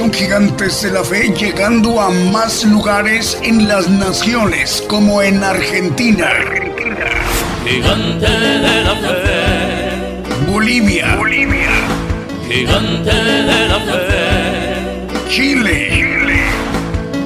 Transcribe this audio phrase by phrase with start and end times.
[0.00, 6.30] Televisión Gigantes de la Fe llegando a más lugares en las naciones como en Argentina.
[7.66, 10.50] Gigante de la fe.
[10.50, 11.16] Bolivia.
[11.16, 11.68] Bolivia.
[12.48, 15.28] Gigante de la fe.
[15.28, 15.88] Chile.
[15.90, 16.40] Chile.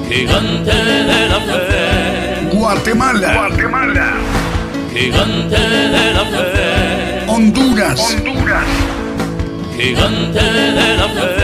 [0.08, 2.56] Gigante de la fe.
[2.56, 3.34] Guatemala.
[3.34, 4.12] Guatemala.
[4.92, 7.24] Gigante de la fe.
[7.28, 8.16] Honduras.
[8.18, 8.66] Honduras.
[9.76, 11.43] Gigante de la fe.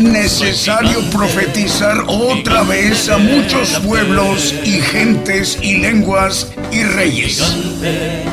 [0.00, 7.42] necesario profetizar otra vez a muchos pueblos y gentes y lenguas y reyes.
[7.42, 8.24] Gigante,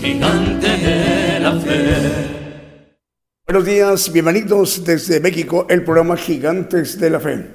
[0.00, 2.36] gigante de la fe.
[3.46, 7.46] Buenos días, bienvenidos desde México, el programa Gigantes de la Fe.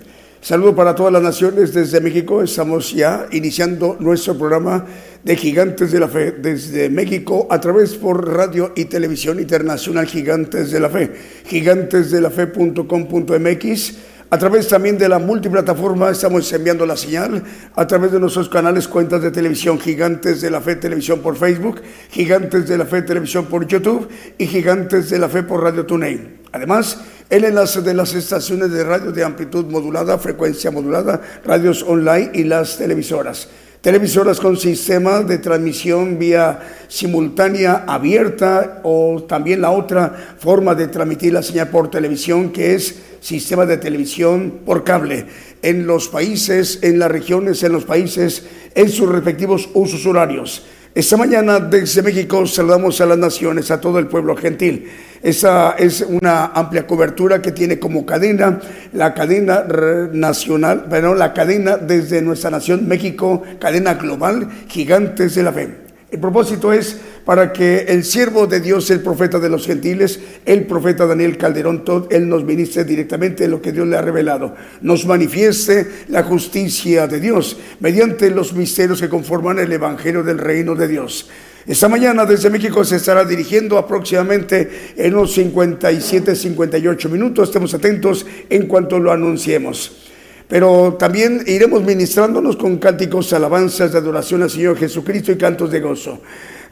[0.42, 2.42] Saludo para todas las naciones desde México.
[2.42, 4.88] Estamos ya iniciando nuestro programa
[5.24, 10.72] de Gigantes de la Fe desde México a través por radio y televisión internacional Gigantes
[10.72, 11.12] de la Fe,
[11.46, 13.94] gigantesdelafe.com.mx.
[14.34, 17.44] A través también de la multiplataforma estamos enviando la señal
[17.76, 21.82] a través de nuestros canales, cuentas de televisión Gigantes de la Fe Televisión por Facebook,
[22.10, 26.40] Gigantes de la Fe Televisión por YouTube y Gigantes de la Fe por Radio TuneIn.
[26.54, 32.32] Además, el enlace de las estaciones de radio de amplitud modulada, frecuencia modulada, radios online
[32.34, 33.50] y las televisoras.
[33.82, 41.34] Televisoras con sistema de transmisión vía simultánea abierta o también la otra forma de transmitir
[41.34, 45.26] la señal por televisión que es sistema de televisión por cable
[45.64, 50.64] en los países, en las regiones, en los países, en sus respectivos usos horarios.
[50.94, 54.90] Esta mañana desde México saludamos a las naciones, a todo el pueblo gentil.
[55.24, 58.60] Esa es una amplia cobertura que tiene como cadena
[58.92, 59.64] la cadena
[60.12, 65.70] nacional, pero la cadena desde nuestra nación México, cadena global, gigantes de la fe.
[66.12, 70.66] El propósito es para que el siervo de Dios, el profeta de los gentiles, el
[70.66, 75.06] profeta Daniel Calderón, todo, él nos ministre directamente lo que Dios le ha revelado, nos
[75.06, 80.88] manifieste la justicia de Dios mediante los misterios que conforman el Evangelio del Reino de
[80.88, 81.30] Dios.
[81.68, 87.50] Esta mañana desde México se estará dirigiendo aproximadamente en unos 57, 58 minutos.
[87.50, 90.10] Estemos atentos en cuanto lo anunciemos
[90.52, 95.80] pero también iremos ministrándonos con cánticos, alabanzas de adoración al Señor Jesucristo y cantos de
[95.80, 96.20] gozo.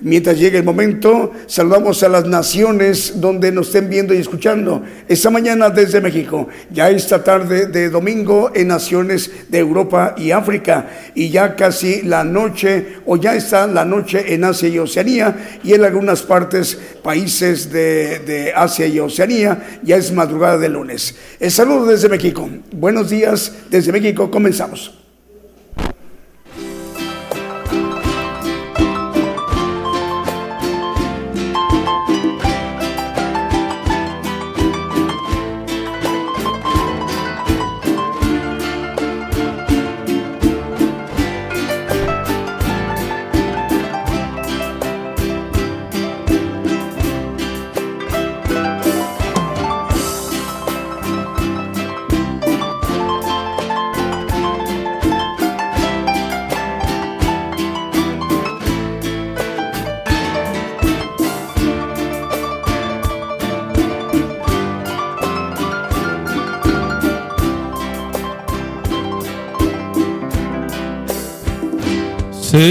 [0.02, 4.82] Mientras llegue el momento, saludamos a las naciones donde nos estén viendo y escuchando.
[5.10, 10.90] Esta mañana desde México, ya esta tarde de domingo en naciones de Europa y África,
[11.16, 15.74] y ya casi la noche, o ya está la noche en Asia y Oceanía, y
[15.74, 21.16] en algunas partes, países de, de Asia y Oceanía, ya es madrugada de lunes.
[21.42, 22.50] El saludo desde México.
[22.72, 24.99] Buenos días desde México, comenzamos.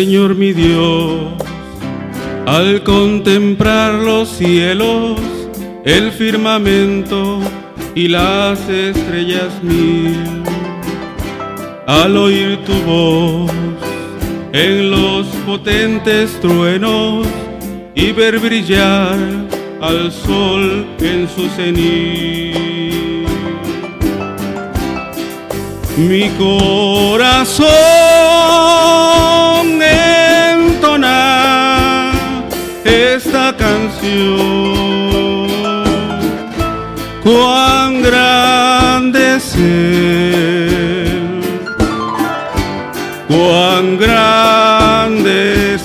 [0.09, 1.35] Señor mi Dios,
[2.47, 5.21] al contemplar los cielos,
[5.85, 7.41] el firmamento
[7.95, 10.43] y las estrellas mil,
[11.87, 13.51] al oír tu voz
[14.55, 17.27] en los potentes truenos
[17.95, 19.15] y ver brillar
[19.83, 22.57] al sol en su cenit.
[25.99, 26.31] Mi
[28.39, 29.83] corazón
[30.53, 31.21] entona
[32.85, 35.49] esta canción.
[37.23, 39.49] Cuán grande es
[43.29, 45.83] cuán grande es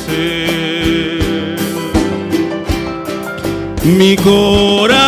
[3.83, 5.02] mi corazón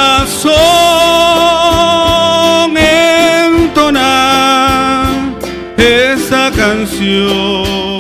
[6.85, 7.95] esa canción.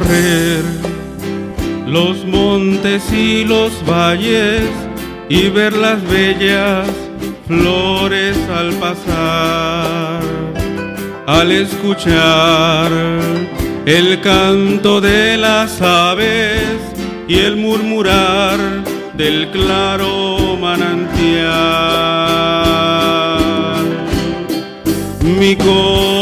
[0.00, 0.62] Recorrer
[1.86, 4.68] los montes y los valles
[5.28, 6.88] y ver las bellas
[7.46, 10.20] flores al pasar,
[11.26, 12.90] al escuchar
[13.86, 16.78] el canto de las aves
[17.28, 18.58] y el murmurar
[19.16, 21.04] del claro manantial.
[25.22, 26.13] Mi corazón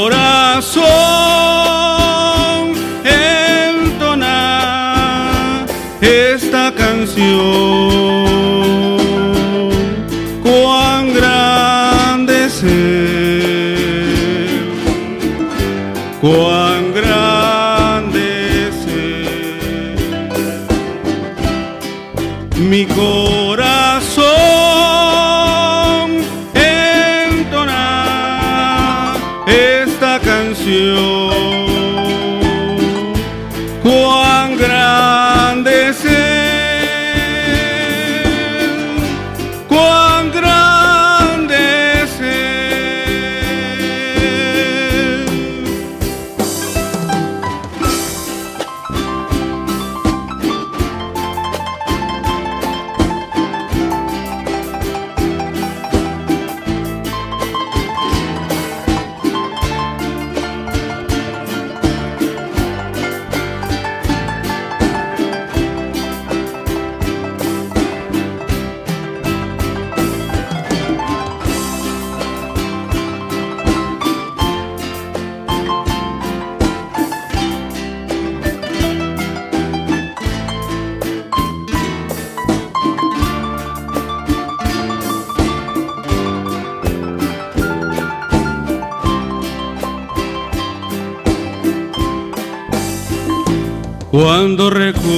[94.34, 95.12] Cuando recuerdo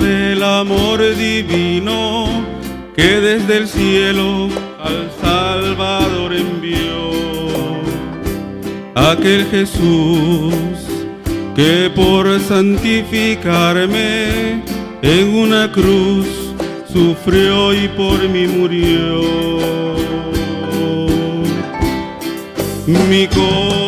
[0.00, 2.26] del amor divino
[2.96, 4.48] que desde el cielo
[4.82, 7.12] al Salvador envió,
[8.96, 10.52] aquel Jesús
[11.54, 14.64] que por santificarme
[15.02, 16.26] en una cruz
[16.92, 19.22] sufrió y por mí murió.
[23.08, 23.85] Mi corazón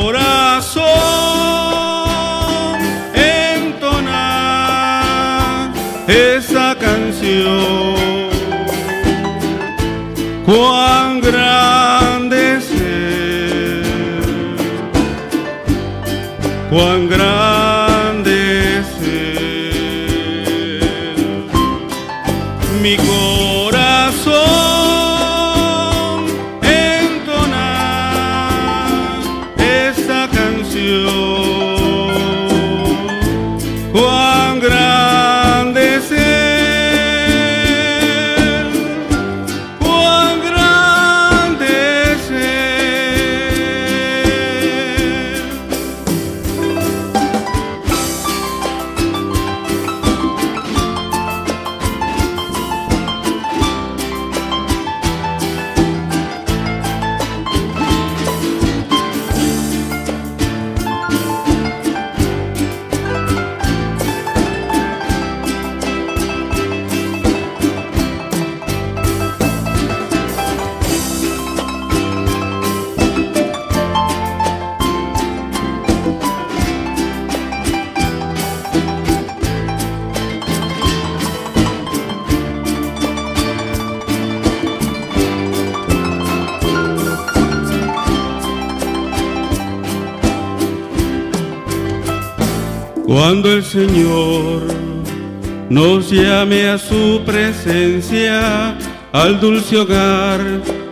[97.62, 98.76] presencia,
[99.12, 100.40] al dulce hogar,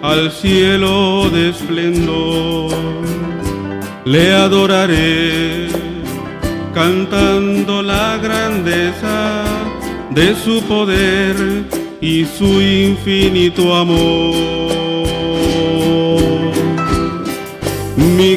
[0.02, 2.72] al cielo de esplendor,
[4.04, 5.68] le adoraré
[6.74, 9.44] cantando la grandeza
[10.10, 11.36] de su poder
[12.00, 14.34] y su infinito amor.
[17.96, 18.36] Mi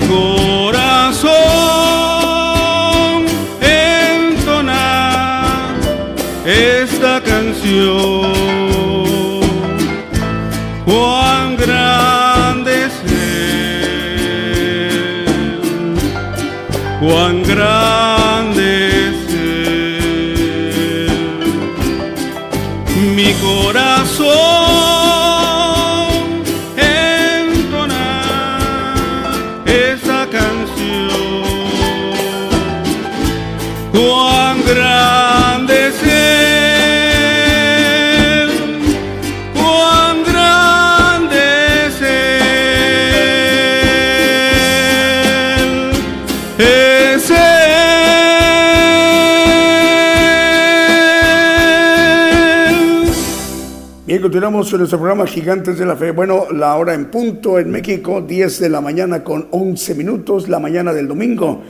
[54.21, 56.11] continuamos en nuestro programa Gigantes de la Fe.
[56.11, 60.59] Bueno, la hora en punto en México, 10 de la mañana con 11 minutos, la
[60.59, 61.61] mañana del domingo.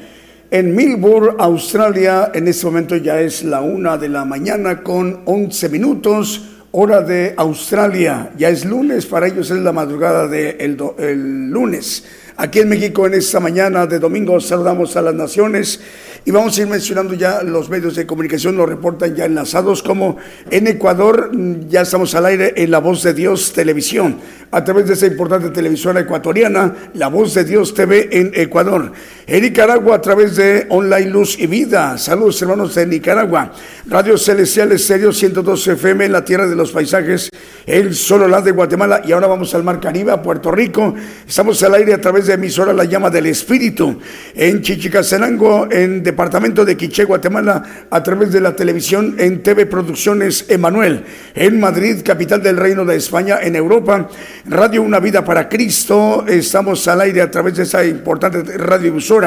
[0.50, 5.70] En Melbourne, Australia, en este momento ya es la una de la mañana con 11
[5.70, 8.32] minutos, hora de Australia.
[8.38, 12.04] Ya es lunes, para ellos es la madrugada del de el lunes.
[12.42, 15.82] Aquí en México, en esta mañana de domingo, saludamos a las naciones
[16.24, 20.16] y vamos a ir mencionando ya los medios de comunicación, lo reportan ya enlazados, como
[20.50, 21.32] en Ecuador
[21.68, 24.20] ya estamos al aire en La Voz de Dios Televisión,
[24.52, 28.94] a través de esa importante televisora ecuatoriana, La Voz de Dios TV en Ecuador.
[29.32, 32.00] En Nicaragua, a través de Online Luz y Vida.
[32.00, 33.54] Saludos, hermanos de Nicaragua.
[33.86, 37.30] Radio Celestial Estéreo 112 FM en la Tierra de los Paisajes,
[37.68, 39.04] el Sololá de Guatemala.
[39.06, 40.96] Y ahora vamos al Mar Caribe, a Puerto Rico.
[41.28, 44.00] Estamos al aire a través de emisora La Llama del Espíritu,
[44.34, 50.46] en Chichicastenango, en departamento de Quiché, Guatemala, a través de la televisión en TV Producciones
[50.50, 51.04] Emanuel,
[51.36, 54.10] en Madrid, capital del Reino de España, en Europa,
[54.46, 59.19] Radio Una Vida para Cristo, estamos al aire a través de esa importante radiodifusora,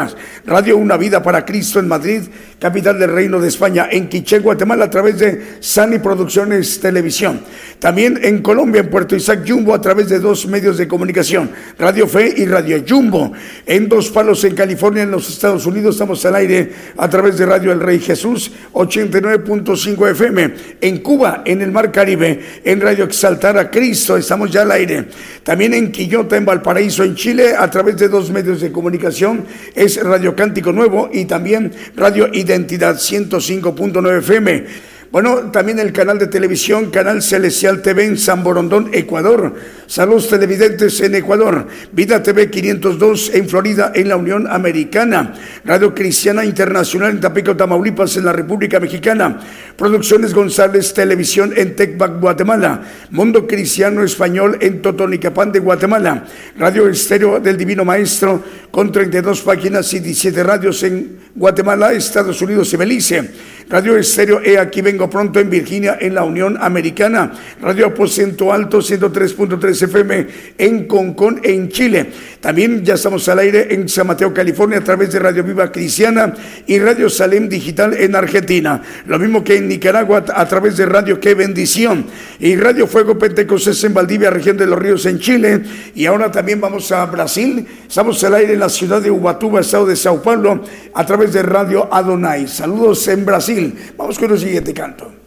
[0.46, 2.22] Radio Una Vida para Cristo en Madrid,
[2.62, 7.40] capital del Reino de España, en Quiché, Guatemala, a través de Sani Producciones Televisión.
[7.80, 12.06] También en Colombia, en Puerto Isaac Jumbo, a través de dos medios de comunicación, Radio
[12.06, 13.32] Fe y Radio Jumbo.
[13.66, 17.46] En Dos Palos, en California, en los Estados Unidos, estamos al aire a través de
[17.46, 20.54] Radio El Rey Jesús 89.5 FM.
[20.80, 25.08] En Cuba, en el Mar Caribe, en Radio Exaltar a Cristo, estamos ya al aire.
[25.42, 30.00] También en Quillota, en Valparaíso, en Chile, a través de dos medios de comunicación, es
[30.00, 34.91] Radio Cántico Nuevo y también Radio Identidad 105.9 FM.
[35.12, 39.52] Bueno, también el canal de televisión, Canal Celestial TV en San Borondón, Ecuador.
[39.86, 41.66] Saludos televidentes en Ecuador.
[41.92, 45.34] Vida TV 502 en Florida, en la Unión Americana.
[45.66, 49.38] Radio Cristiana Internacional en Tapico, Tamaulipas, en la República Mexicana.
[49.76, 52.80] Producciones González Televisión en Tecbac, Guatemala.
[53.10, 56.24] Mundo Cristiano Español en Totonicapán de Guatemala.
[56.56, 62.72] Radio Estéreo del Divino Maestro con 32 páginas y 17 radios en Guatemala, Estados Unidos
[62.72, 63.30] y Belice.
[63.68, 67.32] Radio Estéreo E Aquí Vengo Pronto en Virginia, en la Unión Americana.
[67.60, 70.26] Radio Aposento Alto 103.3 FM
[70.58, 72.10] en Concón, en Chile.
[72.40, 76.34] También ya estamos al aire en San Mateo, California, a través de Radio Viva Cristiana
[76.66, 78.82] y Radio Salem Digital en Argentina.
[79.06, 82.06] Lo mismo que en Nicaragua, a través de Radio Qué Bendición
[82.40, 85.62] y Radio Fuego Pentecostés en Valdivia, región de los Ríos en Chile.
[85.94, 87.66] Y ahora también vamos a Brasil.
[87.88, 90.62] Estamos al aire en la ciudad de Ubatuba, estado de Sao Paulo,
[90.94, 92.48] a través de Radio Adonai.
[92.48, 93.51] Saludos en Brasil.
[93.96, 95.21] Vamos con el siguiente canto.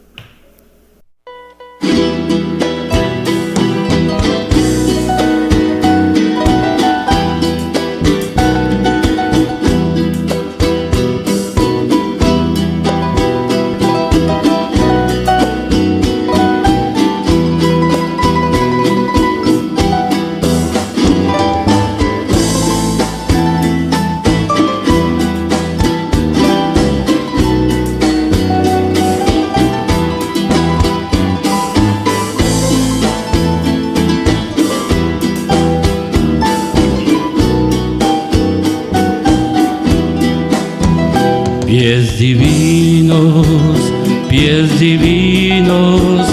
[45.26, 46.26] Divinos,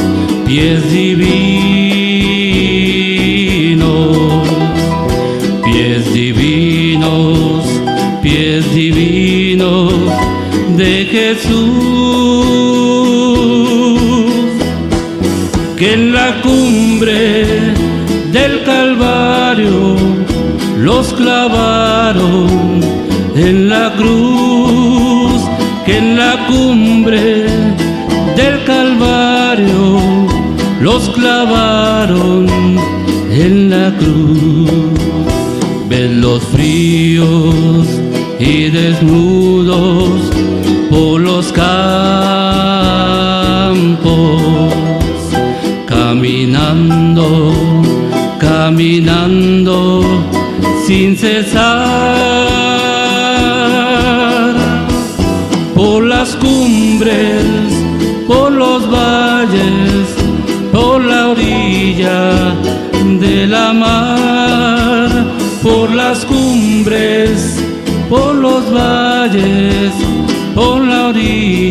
[0.46, 1.38] pies divinos,
[5.64, 7.66] pies divinos,
[8.22, 9.94] pies divinos
[10.78, 11.54] de Jesús,
[15.78, 17.74] que en la cumbre
[18.32, 19.96] del Calvario
[20.78, 21.83] los clavaron
[31.24, 32.93] clavaron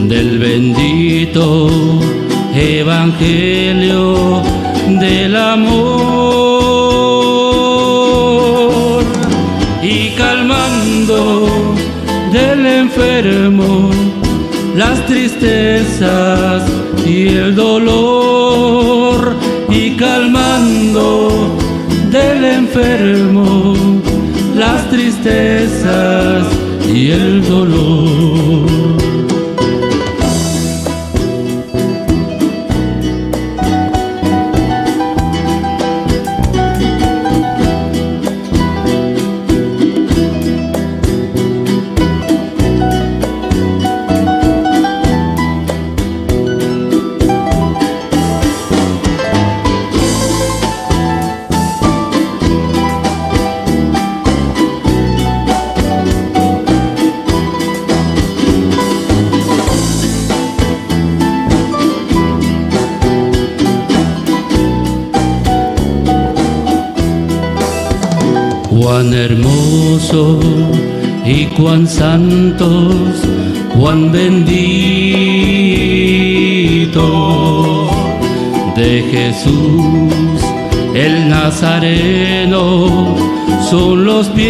[0.08, 1.68] del bendito
[2.56, 4.42] evangelio
[4.98, 5.99] del amor
[17.50, 19.36] el dolor,
[19.70, 21.58] y calmando
[22.12, 23.76] del enfermo,
[24.56, 26.46] las tristezas
[26.94, 28.19] y el dolor.
[79.40, 80.44] Jesús
[80.94, 83.16] el Nazareno
[83.70, 84.50] son los pies.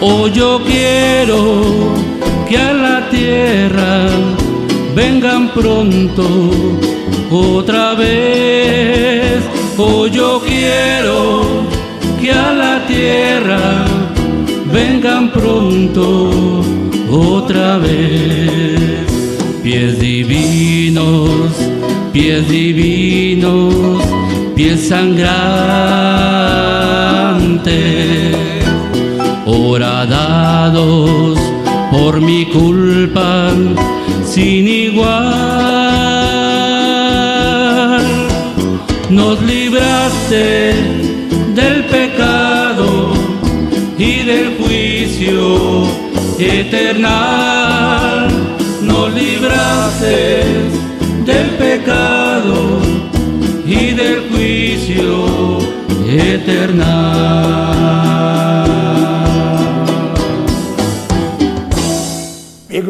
[0.00, 1.92] Oh, yo quiero
[2.48, 4.06] que a la tierra
[4.94, 6.26] vengan pronto
[7.30, 9.44] otra vez
[9.76, 11.64] Oh, yo quiero
[12.20, 13.86] que a la tierra
[14.72, 16.30] vengan pronto
[17.10, 18.09] otra vez.
[22.12, 24.02] Pies divinos,
[24.54, 25.30] pies sangrantes,
[29.46, 31.38] horadados
[31.90, 33.52] por mi culpa
[34.24, 35.70] sin igual
[39.10, 40.72] nos libraste
[41.54, 43.12] del pecado
[43.98, 45.84] y del juicio
[46.38, 48.28] eternal.
[48.82, 50.44] Nos libraste
[51.26, 51.99] del pecado
[56.50, 57.59] eternal.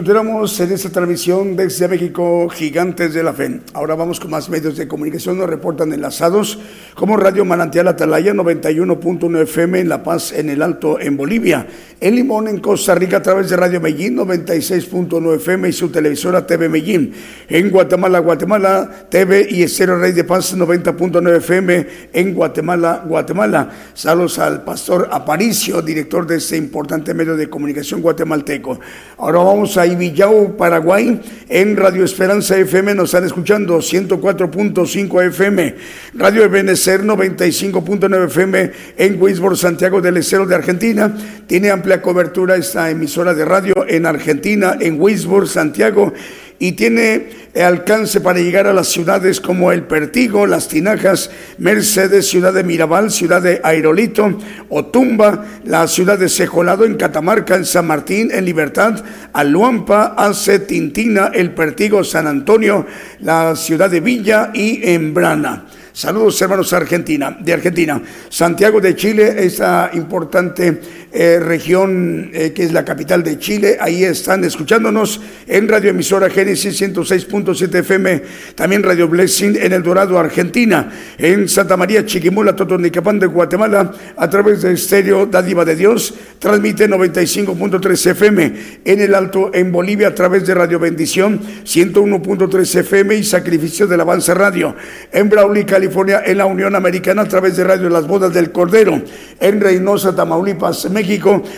[0.00, 3.60] Continuamos en esta transmisión desde México, Gigantes de la Fe.
[3.74, 6.58] Ahora vamos con más medios de comunicación, nos reportan enlazados
[6.94, 11.66] como Radio Manantial Atalaya 91.1 FM en La Paz, en el Alto, en Bolivia.
[12.00, 16.46] En Limón, en Costa Rica, a través de Radio Medellín 96.9 FM y su televisora
[16.46, 17.12] TV Medellín.
[17.46, 23.68] En Guatemala, Guatemala, TV y Estero Rey de Paz 90.9 FM en Guatemala, Guatemala.
[23.92, 28.80] Saludos al pastor Aparicio, director de este importante medio de comunicación guatemalteco.
[29.18, 35.74] Ahora vamos a Ibillau, Paraguay, en Radio Esperanza FM nos están escuchando 104.5 FM,
[36.14, 41.14] Radio Ebenecer 95.9 FM en Wisborne, Santiago del Estero de Argentina.
[41.46, 46.12] Tiene amplia cobertura esta emisora de radio en Argentina, en Wisborne, Santiago
[46.60, 52.52] y tiene alcance para llegar a las ciudades como El Pertigo, Las Tinajas, Mercedes, Ciudad
[52.52, 58.30] de Mirabal, Ciudad de Aerolito, Otumba, la ciudad de Sejolado en Catamarca, en San Martín,
[58.30, 62.86] en Libertad, Aluampa, Ace, Tintina, El Pertigo, San Antonio,
[63.20, 65.64] la ciudad de Villa y Embrana.
[65.92, 68.00] Saludos hermanos Argentina, de Argentina.
[68.28, 70.80] Santiago de Chile, esa importante
[71.12, 73.78] eh, región eh, que es la capital de Chile.
[73.80, 78.22] Ahí están escuchándonos en Radio Emisora Génesis 106.7 FM,
[78.54, 84.30] también Radio Blessing en El Dorado, Argentina, en Santa María Chiquimula, Totonicapán de Guatemala, a
[84.30, 88.52] través de Estéreo Dádiva de Dios, transmite 95.3 FM
[88.84, 94.00] en el Alto en Bolivia a través de Radio Bendición 101.3 FM y Sacrificio del
[94.00, 94.76] Avance Radio.
[95.10, 99.02] En Brawley, California, en la Unión Americana a través de Radio Las Bodas del Cordero.
[99.40, 100.99] En Reynosa, Tamaulipas, México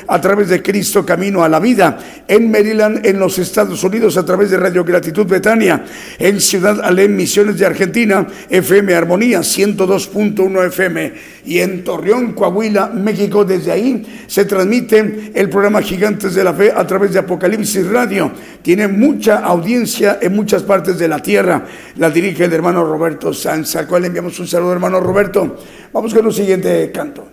[0.09, 1.99] a través de Cristo Camino a la Vida.
[2.29, 5.85] En Maryland, en los Estados Unidos a través de Radio Gratitud Betania.
[6.19, 11.13] En Ciudad Alén, Misiones de Argentina, FM Armonía 102.1 FM.
[11.45, 16.73] Y en Torreón, Coahuila, México, desde ahí se transmite el programa Gigantes de la Fe
[16.75, 18.33] a través de Apocalipsis Radio.
[18.63, 21.67] Tiene mucha audiencia en muchas partes de la tierra.
[21.97, 25.59] La dirige el hermano Roberto Sanz, al cual le enviamos un saludo, hermano Roberto.
[25.93, 27.32] Vamos con el siguiente canto.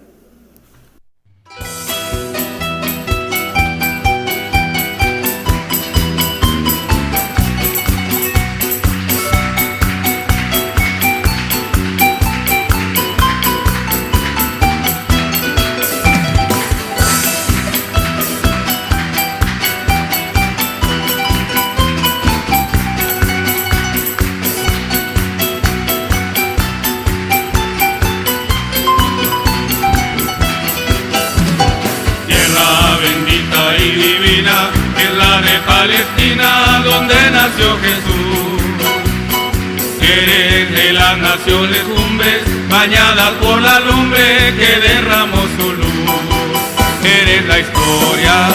[47.59, 48.47] Historia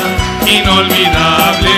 [0.47, 1.71] inolvidable,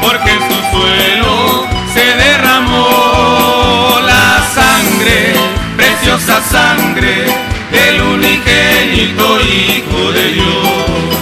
[0.00, 5.34] porque en su suelo se derramó la sangre,
[5.76, 7.24] preciosa sangre
[7.72, 11.16] del unigénito Hijo de Dios.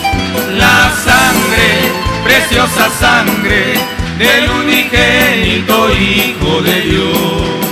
[0.58, 1.92] La sangre,
[2.24, 3.72] preciosa sangre
[4.18, 7.67] del unigénito Hijo de Dios.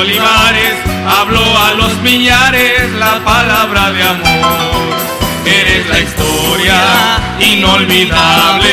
[0.00, 4.96] Olivares habló a los millares la palabra de amor.
[5.44, 6.78] Eres la historia
[7.38, 8.72] inolvidable,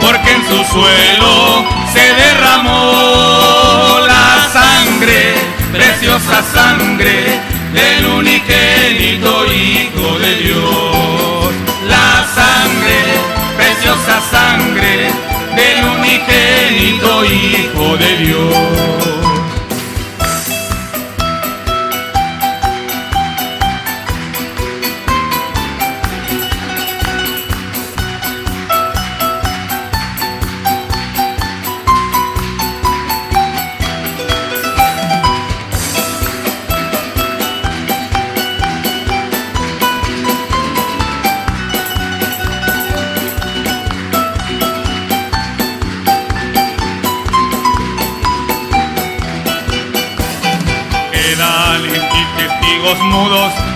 [0.00, 5.34] porque en su suelo se derramó la sangre,
[5.72, 7.40] preciosa sangre
[7.72, 11.54] del unigénito Hijo de Dios.
[11.86, 13.00] La sangre
[13.56, 15.10] preciosa sangre
[15.56, 19.27] del unigénito Hijo de Dios.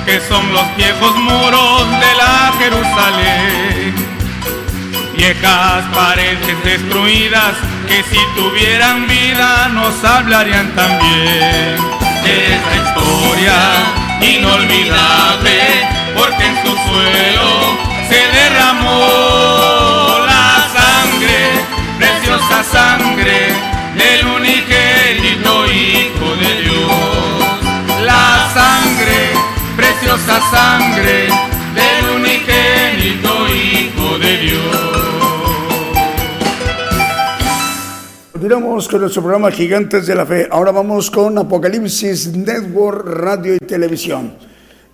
[0.05, 3.95] Que son los viejos muros de la Jerusalén.
[5.17, 7.55] Viejas paredes destruidas
[7.87, 11.77] que si tuvieran vida nos hablarían también.
[12.25, 13.59] Es la historia
[14.21, 15.59] inolvidable
[16.17, 17.51] porque en su suelo
[18.09, 21.65] se derramó la sangre,
[21.99, 23.49] preciosa sangre
[23.97, 26.12] del unigénito Hijo
[30.13, 31.29] preciosa sangre
[31.75, 34.77] del unigénito Hijo de Dios.
[38.33, 40.49] Continuamos con nuestro programa Gigantes de la Fe.
[40.51, 44.35] Ahora vamos con Apocalipsis Network Radio y Televisión.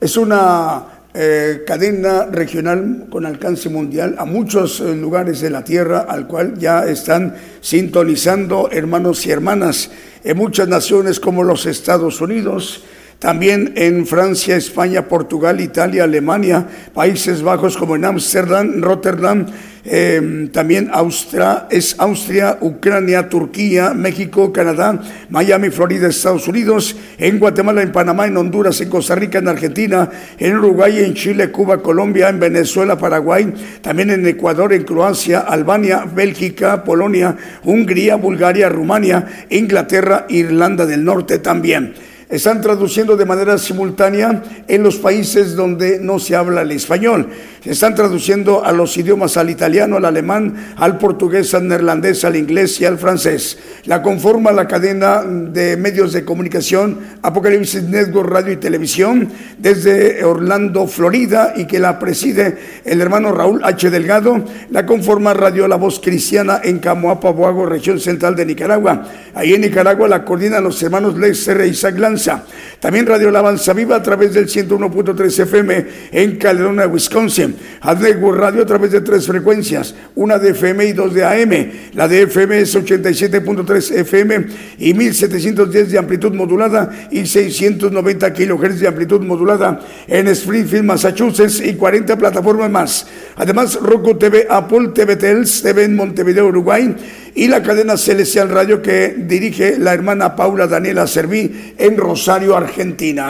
[0.01, 6.07] Es una eh, cadena regional con alcance mundial a muchos eh, lugares de la tierra,
[6.09, 9.91] al cual ya están sintonizando hermanos y hermanas
[10.23, 12.85] en muchas naciones como los Estados Unidos,
[13.19, 19.47] también en Francia, España, Portugal, Italia, Alemania, Países Bajos como en Ámsterdam, Rotterdam,
[19.85, 27.83] em, también Austria, es Austria, Ucrania, Turquía, México, Canadá, Miami, Florida, Estados Unidos, en Guatemala,
[27.83, 32.29] en Panamá, en Honduras, en Costa Rica, en Argentina, en Uruguay, en Chile, Cuba, Colombia,
[32.29, 33.53] en Venezuela, Paraguay,
[33.83, 41.41] también en Ecuador, en Croacia, Albania, Bélgica, Polonia, Hungría, Bulgaria, Rumania, Inglaterra, Irlanda del Norte
[41.41, 41.95] también
[42.29, 47.29] están traduciendo de manera simultánea en los países donde no se habla el español.
[47.65, 52.37] Se están traduciendo a los idiomas al italiano, al alemán, al portugués, al neerlandés, al
[52.37, 53.59] inglés y al francés.
[53.87, 60.87] La conforma la cadena de medios de comunicación Apocalipsis Network Radio y Televisión desde Orlando,
[60.87, 63.91] Florida, y que la preside el hermano Raúl H.
[63.91, 64.45] Delgado.
[64.71, 69.05] La conforma Radio La Voz Cristiana en Camoapa, Boago, región central de Nicaragua.
[69.35, 72.45] Ahí en Nicaragua la coordinan los hermanos Lexer e Isaac esperança
[72.81, 77.57] también Radio Alabanza Viva a través del 101.3 FM en Caledonia, Wisconsin.
[77.85, 81.71] Network Radio a través de tres frecuencias, una de FM y dos de AM.
[81.95, 84.47] La de FM es 87.3 FM
[84.79, 91.75] y 1710 de amplitud modulada y 690 kHz de amplitud modulada en Springfield, Massachusetts y
[91.75, 93.07] 40 plataformas más.
[93.37, 96.95] Además, Roku TV, Apple TV Tels, TV en Montevideo, Uruguay
[97.35, 102.68] y la cadena Celestial Radio que dirige la hermana Paula Daniela Serví en Rosario, Argentina.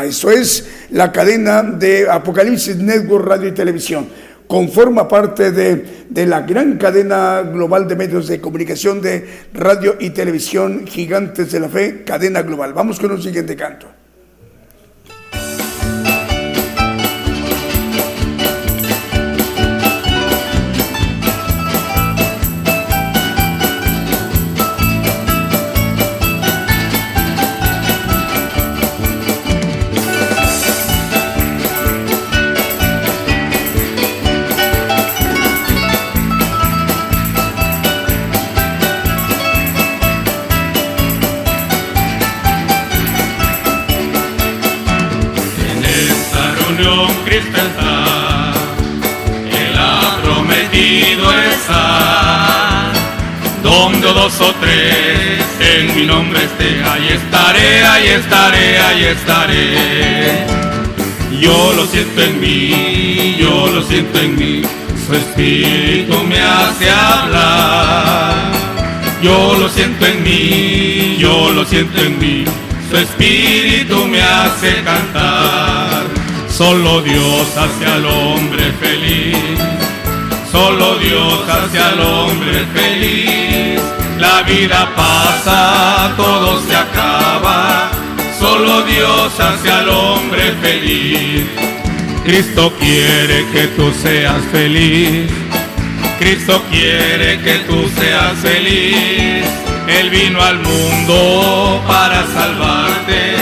[0.05, 4.09] Eso es la cadena de Apocalipsis Network Radio y Televisión.
[4.46, 10.11] Conforma parte de, de la gran cadena global de medios de comunicación de radio y
[10.11, 12.72] televisión Gigantes de la Fe, cadena global.
[12.72, 13.88] Vamos con un siguiente canto.
[54.28, 60.46] Dos o tres en mi nombre esté, ahí estaré, ahí estaré, ahí estaré.
[61.40, 64.62] Yo lo siento en mí, yo lo siento en mí,
[65.06, 68.52] su espíritu me hace hablar.
[69.22, 72.44] Yo lo siento en mí, yo lo siento en mí,
[72.90, 76.04] su espíritu me hace cantar.
[76.50, 79.58] Solo Dios hace al hombre feliz,
[80.52, 83.47] solo Dios hace al hombre feliz
[84.38, 87.90] la vida pasa, todo se acaba,
[88.38, 91.44] solo Dios hace al hombre feliz.
[92.24, 95.29] Cristo quiere que tú seas feliz,
[96.20, 99.44] Cristo quiere que tú seas feliz.
[99.88, 103.37] Él vino al mundo para salvarte,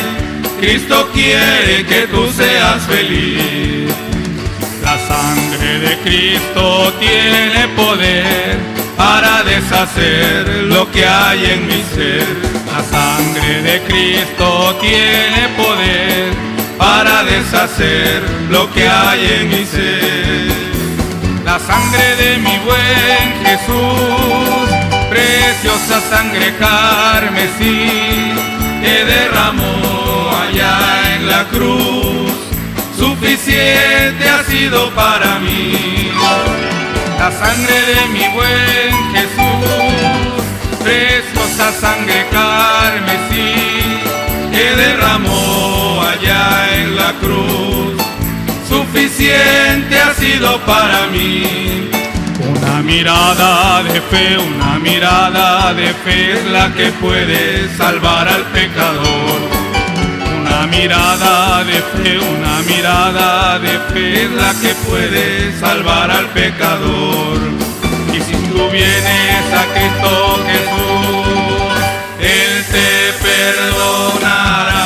[0.60, 3.92] Cristo quiere que tú seas feliz.
[4.82, 12.26] La sangre de Cristo tiene poder para deshacer lo que hay en mi ser.
[12.72, 16.32] La sangre de Cristo tiene poder
[16.78, 20.66] para deshacer lo que hay en mi ser.
[21.44, 24.68] La sangre de mi buen Jesús,
[25.08, 28.32] preciosa sangre carmesí,
[28.82, 32.32] que derramó allá en la cruz,
[32.98, 36.10] suficiente ha sido para mí
[37.18, 40.44] la sangre de mi buen Jesús,
[40.82, 43.54] preciosa sangre carmesí,
[44.52, 48.02] que derramó allá en la cruz,
[48.68, 51.90] suficiente ha sido para mí.
[52.38, 59.55] Una mirada de fe, una mirada de fe es la que puede salvar al pecador
[60.56, 67.36] una mirada de fe, una mirada de fe es la que puede salvar al pecador.
[68.12, 71.74] Y si tú vienes a Cristo Jesús,
[72.20, 74.84] Él te perdonará.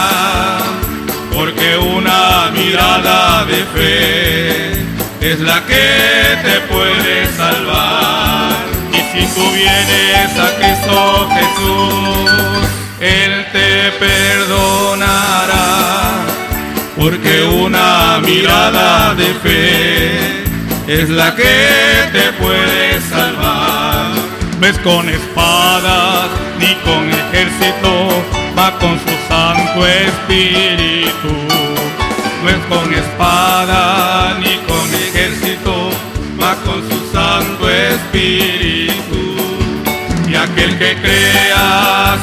[1.32, 4.72] Porque una mirada de fe
[5.20, 8.56] es la que te puede salvar.
[8.92, 12.69] Y si tú vienes a Cristo Jesús,
[13.00, 15.56] Él te perdonará,
[16.98, 20.44] porque una mirada de fe
[20.86, 21.42] es la que
[22.12, 24.10] te puede salvar.
[24.60, 28.08] No es con espadas ni con ejército,
[28.58, 31.32] va con su Santo Espíritu.
[32.42, 35.90] No es con espada ni con ejército,
[36.38, 39.36] va con su Santo Espíritu.
[40.28, 40.96] Y aquel que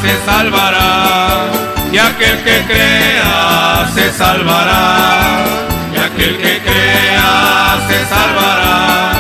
[0.01, 1.45] se salvará.
[1.91, 5.45] Y aquel que crea se salvará.
[5.93, 9.11] Y aquel que crea se salvará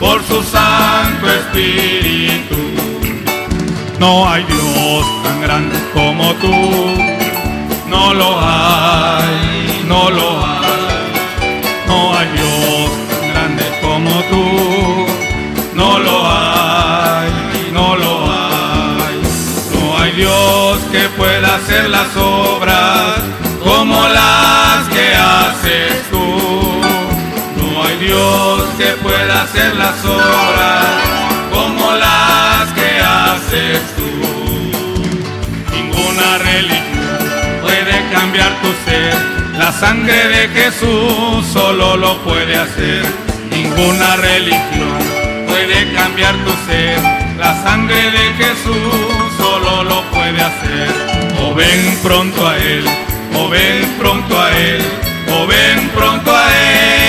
[0.00, 2.56] por su Santo Espíritu.
[3.98, 6.56] No hay Dios tan grande como tú.
[7.88, 10.62] No lo hay, no lo hay.
[11.86, 14.91] No hay Dios tan grande como tú.
[20.12, 23.20] Hay Dios que pueda hacer las obras
[23.62, 26.80] como las que haces tú.
[27.56, 30.86] No hay Dios que pueda hacer las obras
[31.52, 35.72] como las que haces tú.
[35.72, 39.14] Ninguna religión puede cambiar tu ser.
[39.58, 43.04] La sangre de Jesús solo lo puede hacer.
[43.50, 44.98] Ninguna religión
[45.46, 47.21] puede cambiar tu ser.
[47.42, 50.90] La sangre de Jesús solo lo puede hacer.
[51.42, 52.84] O ven pronto a Él,
[53.34, 54.80] o ven pronto a Él,
[55.28, 56.46] o ven pronto a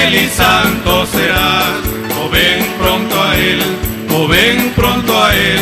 [0.08, 1.78] Él y santo serás.
[2.20, 3.62] O ven pronto a Él,
[4.10, 5.62] o ven pronto a Él,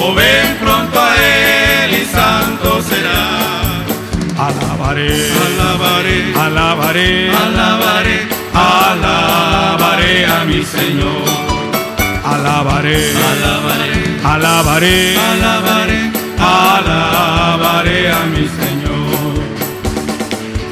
[0.00, 3.82] o ven pronto a Él y santo serás.
[4.38, 5.10] Alabaré,
[5.46, 8.18] alabaré, alabaré, alabaré,
[8.54, 11.51] alabaré a mi Señor.
[12.62, 12.94] Alabaré,
[13.32, 16.00] alabaré, alabaré, alabaré,
[16.38, 19.34] alabaré a mi Señor.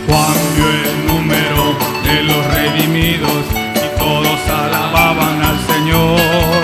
[0.07, 1.63] Juan vio el número
[2.05, 3.43] de los redimidos
[3.75, 6.63] y todos alababan al Señor.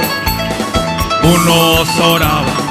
[1.24, 2.62] Unos oraban,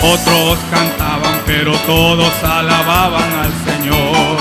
[0.00, 4.38] otros cantaban, pero todos alababan al Señor.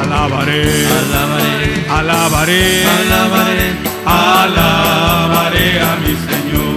[0.00, 6.67] Alabaré, alabaré, alabaré, alabaré, alabaré a mi Señor.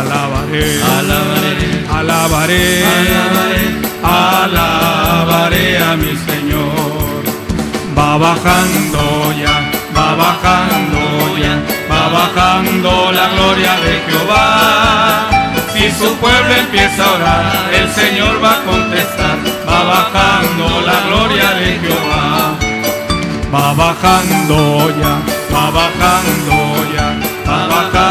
[0.00, 0.64] Alabaré,
[0.96, 1.60] alabaré,
[1.98, 3.64] alabaré, alabaré,
[4.02, 7.20] alabaré a mi Señor.
[7.96, 9.04] Va bajando
[9.42, 9.56] ya,
[9.94, 11.02] va bajando
[11.42, 11.54] ya,
[11.90, 14.46] va bajando la gloria de Jehová.
[15.74, 17.44] Si su pueblo empieza a orar,
[17.80, 19.36] el Señor va a contestar.
[19.68, 22.56] Va bajando la gloria de Jehová.
[23.52, 24.58] Va bajando
[25.00, 25.14] ya,
[25.52, 26.56] va bajando
[26.94, 27.08] ya,
[27.46, 28.09] va bajando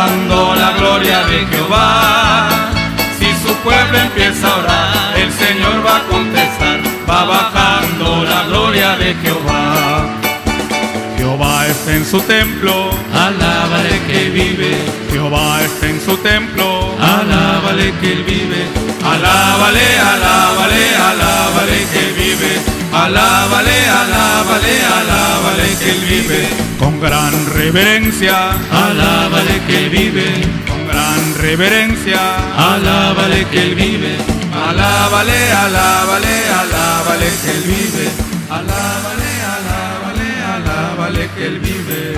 [0.89, 2.49] gloria de Jehová.
[3.19, 6.79] Si su pueblo empieza a orar, el Señor va a contestar.
[7.09, 10.07] Va bajando la gloria de Jehová.
[11.17, 14.71] Jehová está en su templo, alábale que vive.
[15.11, 18.61] Jehová está en su templo, alábale que él vive.
[19.03, 22.51] Alábale, alábale, alábale que vive.
[22.91, 26.49] Alábale, alábale, alábale que él vive.
[26.79, 30.68] Con gran reverencia, alábale que vive.
[31.41, 34.17] Reverencia, alábale que él vive.
[34.53, 38.09] Alábale, alábale, alábale que él vive.
[38.49, 42.13] Alábale, alábale, alábale que él vive.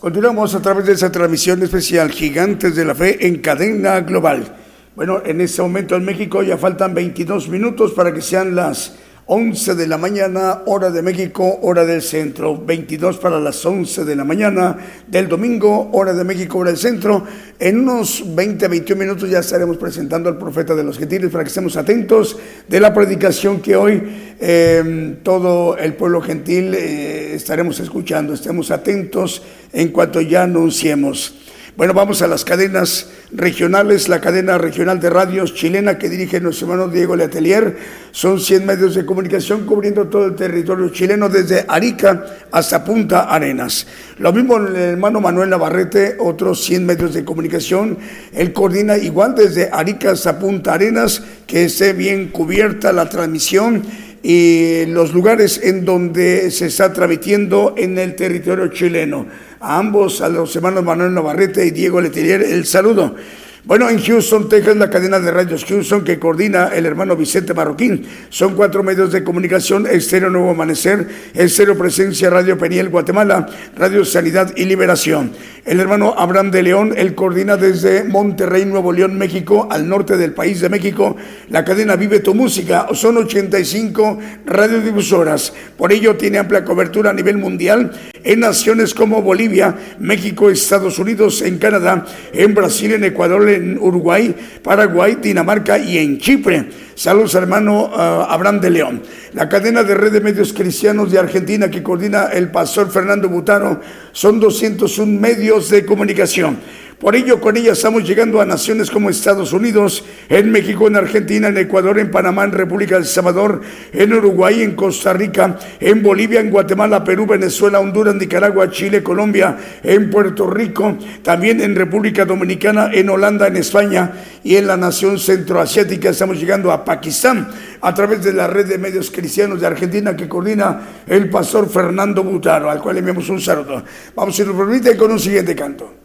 [0.00, 4.56] Continuamos a través de esa transmisión especial Gigantes de la Fe en cadena global.
[4.96, 8.94] Bueno, en este momento en México ya faltan 22 minutos para que sean las
[9.30, 12.56] 11 de la mañana, hora de México, hora del centro.
[12.56, 17.24] 22 para las 11 de la mañana del domingo, hora de México, hora del centro.
[17.58, 21.48] En unos 20, 21 minutos ya estaremos presentando al profeta de los gentiles para que
[21.48, 24.02] estemos atentos de la predicación que hoy
[24.40, 28.32] eh, todo el pueblo gentil eh, estaremos escuchando.
[28.32, 29.42] Estemos atentos
[29.74, 31.34] en cuanto ya anunciemos.
[31.78, 36.66] Bueno, vamos a las cadenas regionales, la cadena regional de radios chilena que dirige nuestro
[36.66, 37.76] hermano Diego Letelier.
[38.10, 43.86] Son 100 medios de comunicación cubriendo todo el territorio chileno desde Arica hasta Punta Arenas.
[44.18, 47.96] Lo mismo el hermano Manuel Navarrete, otros 100 medios de comunicación.
[48.32, 53.84] Él coordina igual desde Arica hasta Punta Arenas, que esté bien cubierta la transmisión
[54.20, 59.26] y los lugares en donde se está transmitiendo en el territorio chileno.
[59.60, 63.16] A ambos, a los hermanos Manuel Navarrete y Diego Letelier, el saludo.
[63.64, 68.06] Bueno, en Houston, Texas, la cadena de radios Houston que coordina el hermano Vicente Marroquín.
[68.30, 73.46] Son cuatro medios de comunicación, Estéreo Nuevo Amanecer, Estéreo Presencia, Radio Peniel, Guatemala,
[73.76, 75.32] Radio Sanidad y Liberación.
[75.64, 80.32] El hermano Abraham de León, él coordina desde Monterrey, Nuevo León, México, al norte del
[80.32, 81.16] país de México,
[81.50, 82.86] la cadena Vive tu Música.
[82.94, 85.52] Son 85 radiodifusoras.
[85.76, 87.92] Por ello tiene amplia cobertura a nivel mundial
[88.24, 94.34] en naciones como Bolivia, México, Estados Unidos, en Canadá, en Brasil, en Ecuador, en Uruguay,
[94.62, 96.66] Paraguay, Dinamarca y en Chipre.
[96.98, 99.02] Saludos, hermano uh, Abraham de León.
[99.32, 103.80] La cadena de red de medios cristianos de Argentina que coordina el pastor Fernando Butaro
[104.10, 106.58] son 201 medios de comunicación.
[106.98, 111.46] Por ello, con ella estamos llegando a naciones como Estados Unidos, en México, en Argentina,
[111.46, 113.60] en Ecuador, en Panamá, en República del Salvador,
[113.92, 119.56] en Uruguay, en Costa Rica, en Bolivia, en Guatemala, Perú, Venezuela, Honduras, Nicaragua, Chile, Colombia,
[119.84, 124.10] en Puerto Rico, también en República Dominicana, en Holanda, en España
[124.44, 126.10] y en la nación centroasiática.
[126.10, 127.48] Estamos llegando a Pakistán
[127.80, 132.22] a través de la red de medios cristianos de Argentina que coordina el pastor Fernando
[132.22, 133.82] Butaro, al cual enviamos un saludo.
[134.14, 135.97] Vamos, si nos permite, con un siguiente canto.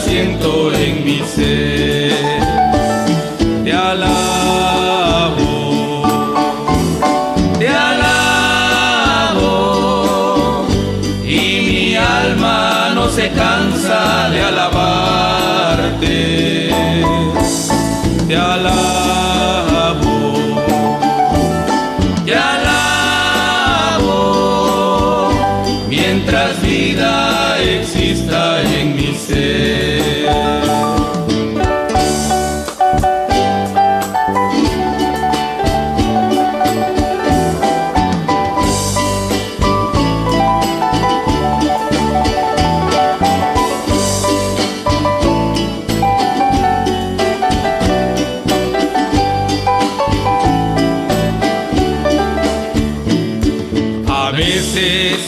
[0.00, 2.12] Siento en mi ser.
[3.64, 4.38] Te alabo.
[13.18, 13.47] se cansa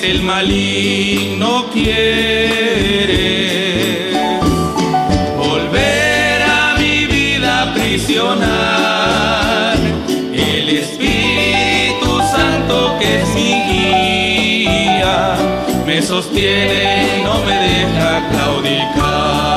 [0.03, 3.33] el maligno quiere
[5.37, 9.77] volver a mi vida prisionar.
[10.33, 15.37] El Espíritu Santo que es mi guía
[15.85, 19.50] me sostiene y no me deja claudicar.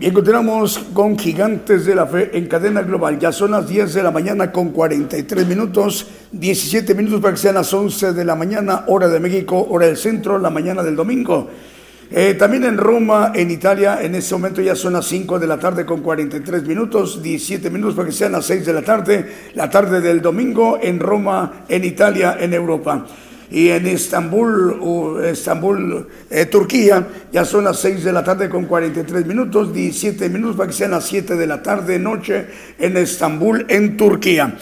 [0.00, 3.18] Bien, continuamos con Gigantes de la Fe en cadena global.
[3.18, 7.56] Ya son las 10 de la mañana con 43 minutos, 17 minutos para que sean
[7.56, 11.50] las 11 de la mañana, hora de México, hora del centro, la mañana del domingo.
[12.10, 15.58] Eh, también en Roma, en Italia, en este momento ya son las 5 de la
[15.58, 19.68] tarde con 43 minutos, 17 minutos para que sean las 6 de la tarde, la
[19.68, 23.04] tarde del domingo en Roma, en Italia, en Europa
[23.50, 29.26] y en Estambul, Estambul eh, Turquía, ya son las 6 de la tarde con 43
[29.26, 32.46] minutos, 17 minutos para que sean las 7 de la tarde, noche,
[32.78, 34.56] en Estambul, en Turquía.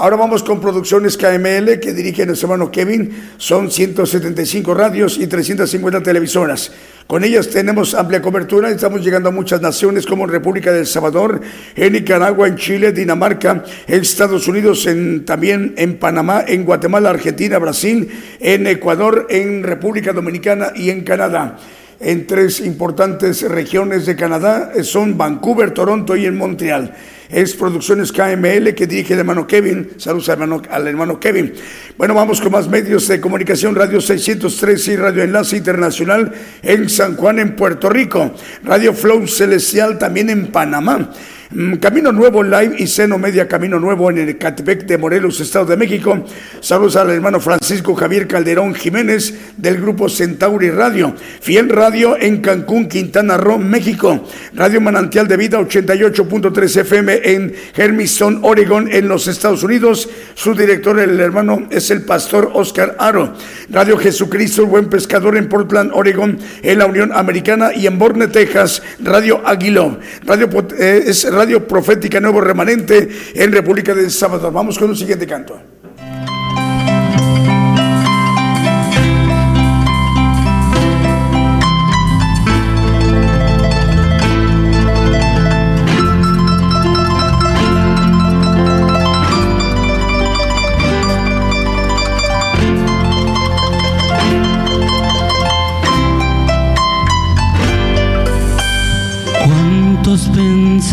[0.00, 3.34] Ahora vamos con producciones KML que dirige nuestro hermano Kevin.
[3.36, 6.72] Son 175 radios y 350 televisoras.
[7.06, 8.70] Con ellas tenemos amplia cobertura.
[8.70, 11.42] Estamos llegando a muchas naciones como República del Salvador,
[11.76, 14.88] en Nicaragua, en Chile, Dinamarca, en Estados Unidos,
[15.26, 18.08] también en Panamá, en Guatemala, Argentina, Brasil,
[18.40, 21.58] en Ecuador, en República Dominicana y en Canadá
[22.02, 26.94] en tres importantes regiones de Canadá, son Vancouver, Toronto y en Montreal
[27.30, 29.90] es Producciones KML que dirige el hermano Kevin.
[29.96, 31.52] Saludos al hermano, al hermano Kevin.
[31.96, 33.74] Bueno, vamos con más medios de comunicación.
[33.74, 38.34] Radio 613 y Radio Enlace Internacional en San Juan, en Puerto Rico.
[38.64, 41.12] Radio Flow Celestial también en Panamá.
[41.50, 45.66] Mm, Camino Nuevo Live y Seno Media Camino Nuevo en el Catepec de Morelos, Estado
[45.66, 46.24] de México.
[46.60, 51.14] Saludos al hermano Francisco Javier Calderón Jiménez del grupo Centauri Radio.
[51.40, 54.26] Fiel Radio en Cancún, Quintana Roo, México.
[54.54, 60.08] Radio Manantial de Vida 88.3 FM en Hermiston, Oregon, en los Estados Unidos.
[60.34, 63.34] Su director, el hermano, es el pastor Oscar Aro.
[63.70, 68.28] Radio Jesucristo, el buen pescador en Portland, Oregon, en la Unión Americana y en Borne,
[68.28, 68.82] Texas.
[69.02, 69.98] Radio Aguiló.
[70.24, 70.48] Radio,
[70.78, 74.52] eh, es Radio Profética Nuevo Remanente en República del Sábado.
[74.52, 75.79] Vamos con un siguiente canto.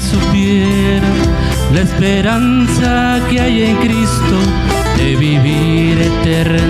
[0.00, 1.08] Supiera
[1.72, 4.38] la esperanza que hay en Cristo
[4.96, 6.67] de vivir eternamente,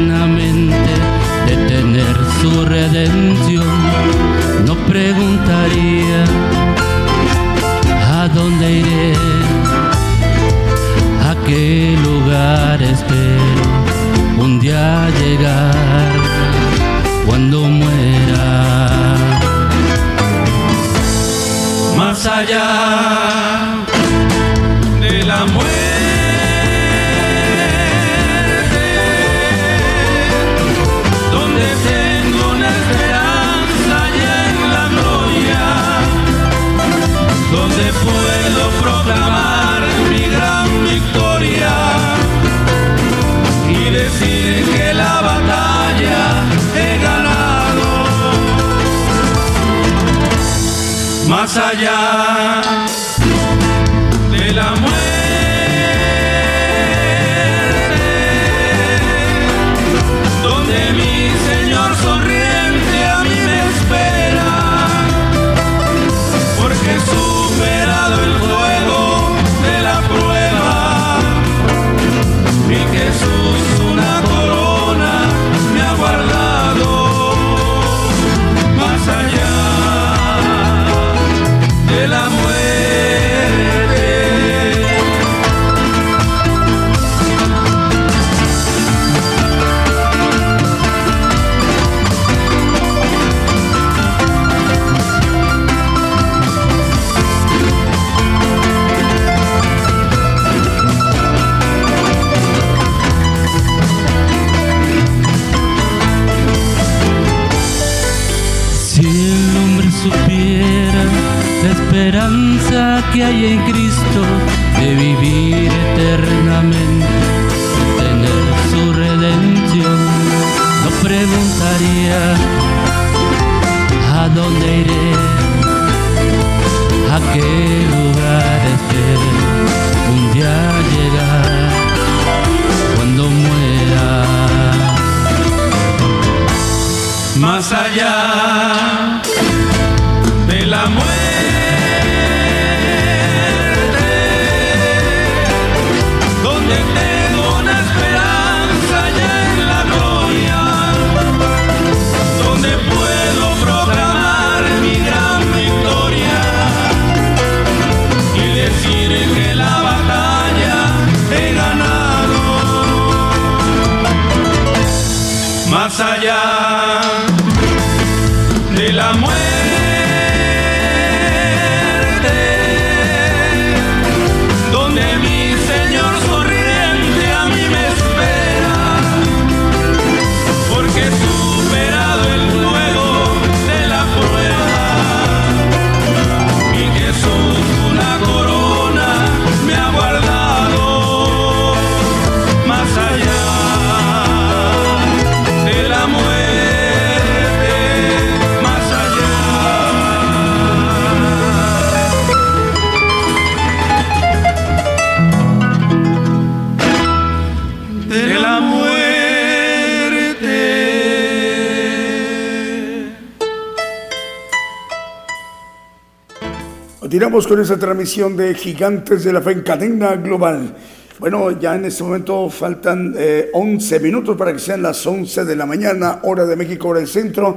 [217.39, 220.75] Continuamos con esta transmisión de Gigantes de la Fe en cadena global.
[221.21, 223.15] Bueno, ya en este momento faltan
[223.53, 226.99] 11 eh, minutos para que sean las 11 de la mañana, hora de México, hora
[226.99, 227.57] del centro.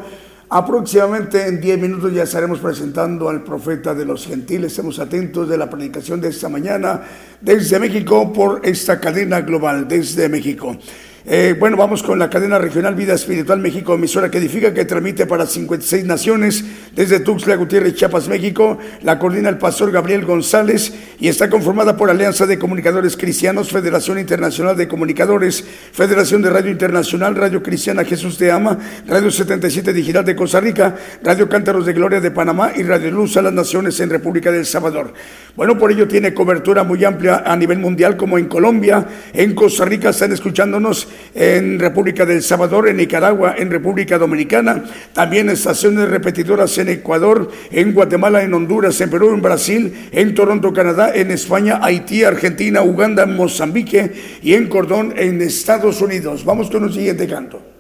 [0.50, 4.72] Aproximadamente en 10 minutos ya estaremos presentando al profeta de los gentiles.
[4.72, 7.02] Estemos atentos de la predicación de esta mañana
[7.42, 10.78] desde México por esta cadena global, desde México.
[11.24, 15.28] Eh, bueno, vamos con la cadena regional Vida Espiritual México, emisora que edifica, que transmite
[15.28, 16.66] para 56 naciones
[16.96, 18.80] desde Tuxtla Gutiérrez, Chiapas, México.
[19.04, 24.18] La coordina el pastor Gabriel González y está conformada por Alianza de Comunicadores Cristianos, Federación
[24.18, 25.64] Internacional de Comunicadores,
[25.94, 30.96] Federación de Radio Internacional, Radio Cristiana Jesús te Ama, Radio 77 Digital de Costa Rica,
[31.22, 34.66] Radio Cántaros de Gloria de Panamá y Radio Luz a las Naciones en República del
[34.66, 35.14] Salvador.
[35.56, 39.86] Bueno, por ello tiene cobertura muy amplia a nivel mundial, como en Colombia, en Costa
[39.86, 44.84] Rica están escuchándonos en República del Salvador, en Nicaragua, en República Dominicana,
[45.14, 50.74] también estaciones repetidoras en Ecuador, en Guatemala, en Honduras, en Perú, en Brasil, en Toronto,
[50.74, 56.44] Canadá, en España, Haití, Argentina, Uganda, Mozambique y en Cordón, en Estados Unidos.
[56.46, 57.71] Vamos con un siguiente canto.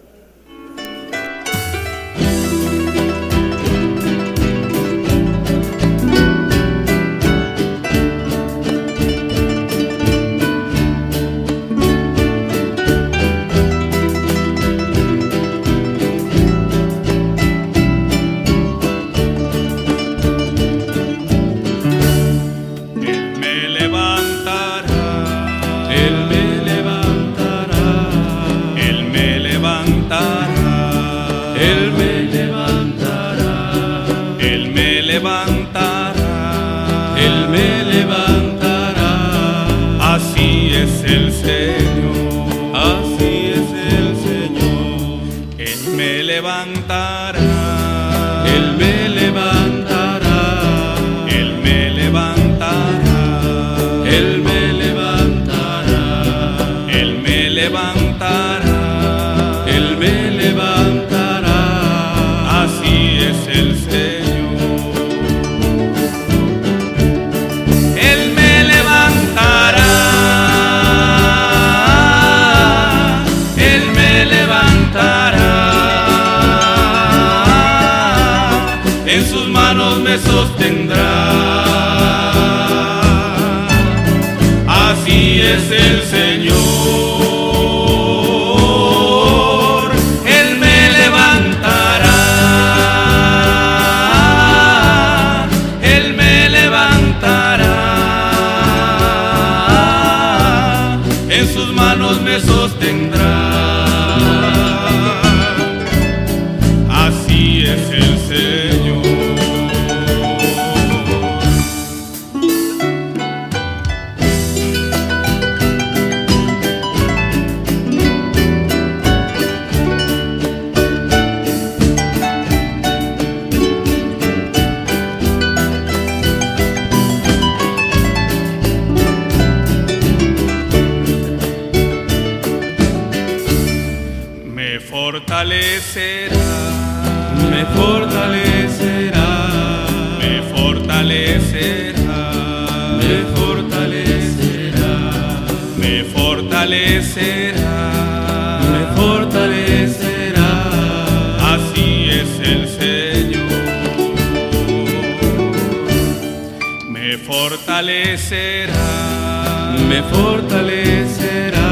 [160.01, 161.69] me fortalecerá,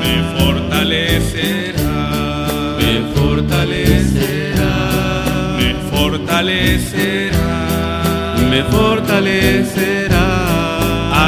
[0.00, 1.96] me fortalecerá,
[2.78, 4.72] me fortalecerá,
[5.58, 7.48] me fortalecerá,
[8.50, 10.26] me fortalecerá.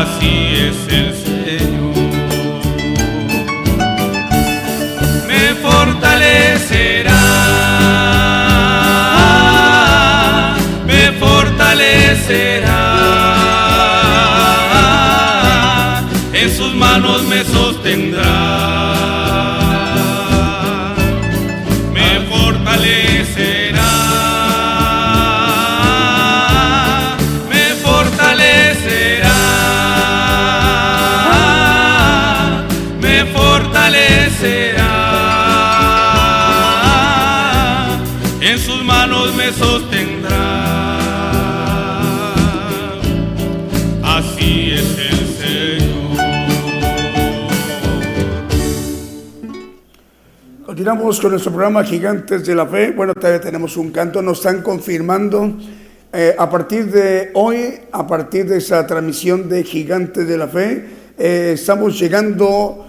[0.00, 1.35] Así es el Señor.
[50.86, 52.92] Con nuestro programa Gigantes de la Fe.
[52.92, 55.58] Bueno, todavía tenemos un canto, nos están confirmando
[56.12, 60.86] Eh, a partir de hoy, a partir de esa transmisión de Gigantes de la Fe,
[61.18, 62.86] eh, estamos llegando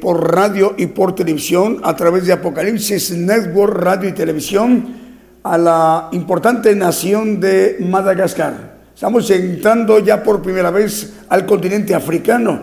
[0.00, 4.94] por radio y por televisión a través de Apocalipsis Network, radio y televisión
[5.42, 8.78] a la importante nación de Madagascar.
[8.94, 12.60] Estamos entrando ya por primera vez al continente africano.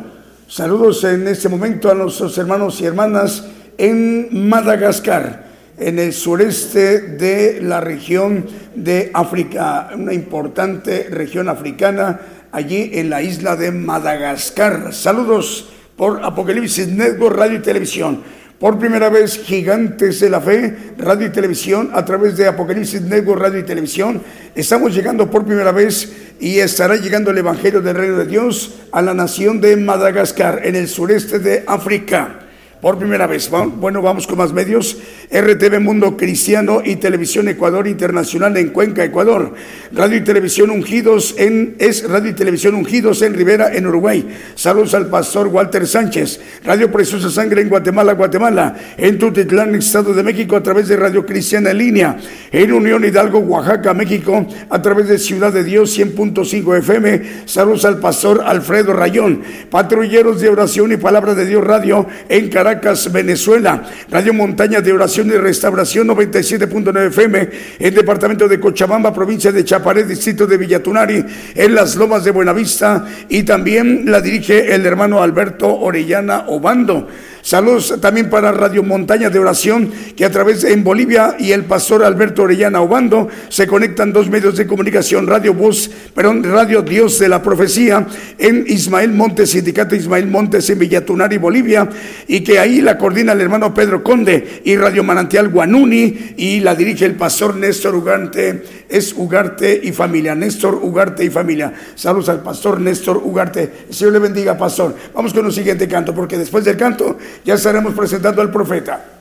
[0.47, 3.43] Saludos en este momento a nuestros hermanos y hermanas
[3.77, 5.45] en Madagascar,
[5.77, 8.45] en el sureste de la región
[8.75, 12.19] de África, una importante región africana
[12.51, 14.93] allí en la isla de Madagascar.
[14.93, 18.23] Saludos por Apocalipsis Network Radio y Televisión.
[18.59, 23.41] Por primera vez, Gigantes de la Fe, radio y televisión, a través de Apocalipsis Network,
[23.41, 24.21] radio y televisión.
[24.55, 26.09] Estamos llegando por primera vez
[26.39, 30.77] y estará llegando el Evangelio del Reino de Dios a la nación de Madagascar, en
[30.77, 32.44] el sureste de África
[32.85, 33.49] por primera vez.
[33.49, 34.99] Bueno, vamos con más medios.
[35.31, 39.55] RTV Mundo Cristiano y Televisión Ecuador Internacional en Cuenca, Ecuador.
[39.91, 44.27] Radio y Televisión Ungidos en es Radio y Televisión Ungidos en Rivera, en Uruguay.
[44.53, 46.39] Saludos al pastor Walter Sánchez.
[46.63, 48.75] Radio Preciosa Sangre en Guatemala, Guatemala.
[48.97, 52.17] En Tutitlán, Estado de México, a través de Radio Cristiana en línea.
[52.51, 57.21] En Unión Hidalgo, Oaxaca, México, a través de Ciudad de Dios 100.5 FM.
[57.45, 59.41] Saludos al pastor Alfredo Rayón.
[59.71, 62.74] Patrulleros de Oración y Palabra de Dios Radio en Caracas
[63.11, 63.83] Venezuela.
[64.09, 67.49] Radio Montaña de Oración y Restauración 97.9 FM
[67.79, 73.05] en departamento de Cochabamba, provincia de Chaparé, distrito de Villatunari, en las Lomas de Buenavista
[73.29, 77.07] y también la dirige el hermano Alberto Orellana Obando.
[77.45, 82.03] Saludos también para Radio Montaña de Oración, que a través en Bolivia y el pastor
[82.03, 87.29] Alberto Orellana Obando se conectan dos medios de comunicación, Radio Bus, perdón, Radio Dios de
[87.29, 88.07] la Profecía
[88.39, 91.87] en Ismael Montes, Sindicato Ismael Montes en Villatunari, Bolivia,
[92.27, 96.73] y que ahí la coordina el hermano Pedro Conde y Radio Manantial Guanuni y la
[96.73, 101.73] dirige el pastor Néstor Ugarte, es Ugarte y familia, Néstor Ugarte y familia.
[101.95, 103.85] Saludos al pastor Néstor Ugarte.
[103.89, 104.95] Señor le bendiga, pastor.
[105.13, 109.14] Vamos con un siguiente canto, porque después del canto ya estaremos presentando al profeta.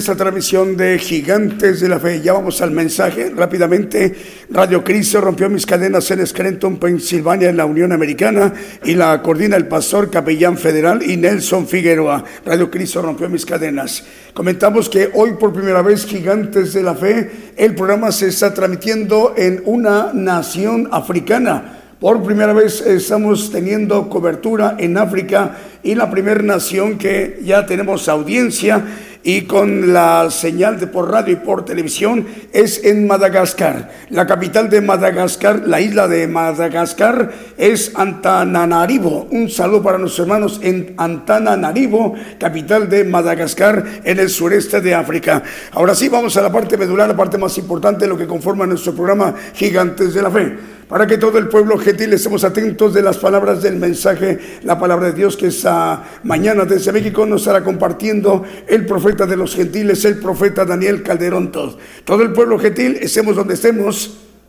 [0.00, 2.22] Esta transmisión de Gigantes de la Fe.
[2.22, 4.16] Ya vamos al mensaje rápidamente.
[4.48, 8.50] Radio Cristo rompió mis cadenas en Scranton, Pensilvania, en la Unión Americana,
[8.82, 12.24] y la coordina el pastor capellán federal y Nelson Figueroa.
[12.46, 14.02] Radio Cristo rompió mis cadenas.
[14.32, 19.34] Comentamos que hoy por primera vez Gigantes de la Fe, el programa se está transmitiendo
[19.36, 21.76] en una nación africana.
[22.00, 28.08] Por primera vez estamos teniendo cobertura en África y la primera nación que ya tenemos
[28.08, 28.82] audiencia
[29.22, 33.90] y con la señal de por radio y por televisión es en Madagascar.
[34.10, 39.28] La capital de Madagascar, la isla de Madagascar es Antananarivo.
[39.30, 45.44] Un saludo para nuestros hermanos en Antananarivo, capital de Madagascar en el sureste de África.
[45.70, 48.96] Ahora sí, vamos a la parte medular, la parte más importante lo que conforma nuestro
[48.96, 50.56] programa Gigantes de la Fe
[50.90, 55.06] para que todo el pueblo gentil estemos atentos de las palabras del mensaje, la palabra
[55.06, 60.04] de Dios que esta mañana desde México nos estará compartiendo el profeta de los gentiles,
[60.04, 61.52] el profeta Daniel Calderón.
[61.52, 63.99] Todo, todo el pueblo gentil, estemos donde estemos,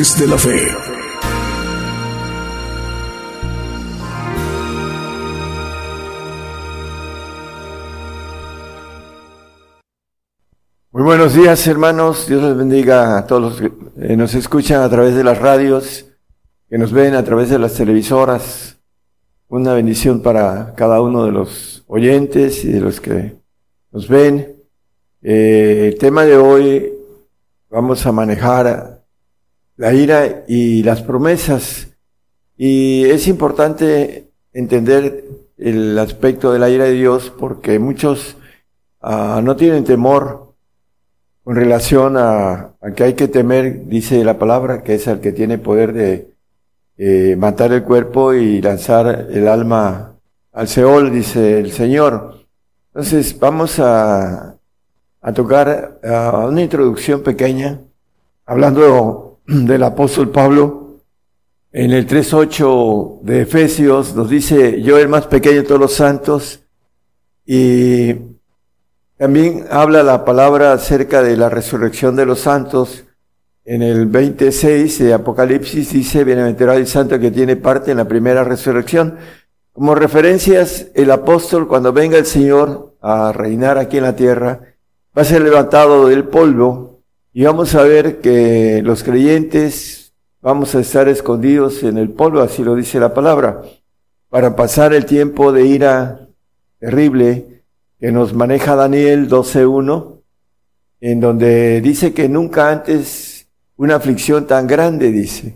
[0.00, 0.56] De la Fe.
[10.90, 14.88] Muy buenos días hermanos, Dios les bendiga a todos los que eh, nos escuchan a
[14.88, 16.06] través de las radios,
[16.70, 18.78] que nos ven a través de las televisoras.
[19.48, 23.36] Una bendición para cada uno de los oyentes y de los que
[23.92, 24.64] nos ven.
[25.20, 26.90] Eh, el tema de hoy
[27.68, 28.99] vamos a manejar
[29.80, 31.88] la ira y las promesas.
[32.58, 35.24] Y es importante entender
[35.56, 38.36] el aspecto de la ira de Dios porque muchos
[39.00, 40.52] ah, no tienen temor
[41.42, 45.56] con relación a, que hay que temer, dice la palabra, que es el que tiene
[45.56, 46.34] poder de
[46.98, 50.12] eh, matar el cuerpo y lanzar el alma
[50.52, 52.44] al Seol, dice el Señor.
[52.92, 54.58] Entonces vamos a
[55.22, 57.78] a tocar una introducción pequeña,
[58.46, 61.00] hablando del apóstol Pablo.
[61.72, 66.60] En el 3.8 de Efesios nos dice, yo el más pequeño de todos los santos,
[67.44, 68.14] y
[69.16, 73.04] también habla la palabra acerca de la resurrección de los santos.
[73.64, 78.44] En el 26 de Apocalipsis dice, bienaventurado el santo que tiene parte en la primera
[78.44, 79.18] resurrección.
[79.72, 84.60] Como referencias, el apóstol cuando venga el Señor a reinar aquí en la tierra,
[85.16, 86.89] va a ser levantado del polvo
[87.32, 92.64] y vamos a ver que los creyentes vamos a estar escondidos en el polvo, así
[92.64, 93.62] lo dice la palabra,
[94.28, 96.28] para pasar el tiempo de ira
[96.78, 97.62] terrible
[97.98, 100.22] que nos maneja Daniel 12.1,
[101.00, 105.54] en donde dice que nunca antes una aflicción tan grande, dice.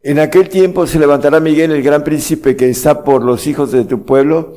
[0.00, 3.84] En aquel tiempo se levantará Miguel, el gran príncipe que está por los hijos de
[3.84, 4.56] tu pueblo,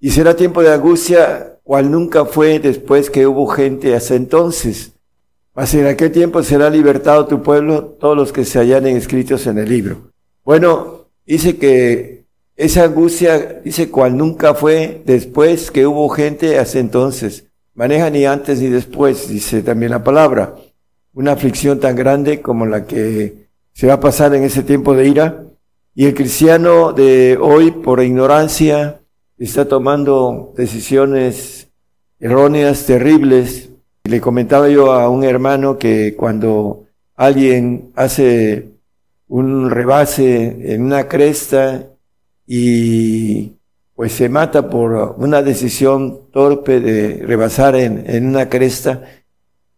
[0.00, 4.92] y será tiempo de angustia cual nunca fue después que hubo gente hasta entonces.
[5.58, 9.58] Mas en aquel tiempo será libertado tu pueblo, todos los que se hallanen escritos en
[9.58, 10.12] el libro.
[10.44, 17.46] Bueno, dice que esa angustia, dice cual nunca fue después que hubo gente hasta entonces.
[17.74, 20.54] Maneja ni antes ni después, dice también la palabra.
[21.12, 25.08] Una aflicción tan grande como la que se va a pasar en ese tiempo de
[25.08, 25.42] ira.
[25.92, 29.00] Y el cristiano de hoy, por ignorancia,
[29.36, 31.66] está tomando decisiones
[32.20, 33.67] erróneas, terribles.
[34.08, 38.70] Le comentaba yo a un hermano que cuando alguien hace
[39.28, 41.84] un rebase en una cresta
[42.46, 43.52] y
[43.94, 49.02] pues se mata por una decisión torpe de rebasar en, una cresta,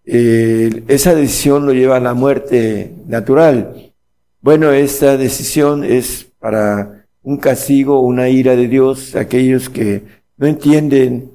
[0.05, 3.93] eh, esa decisión lo lleva a la muerte natural.
[4.43, 10.05] Bueno, esta decisión es para un castigo, una ira de Dios, aquellos que
[10.37, 11.33] no entienden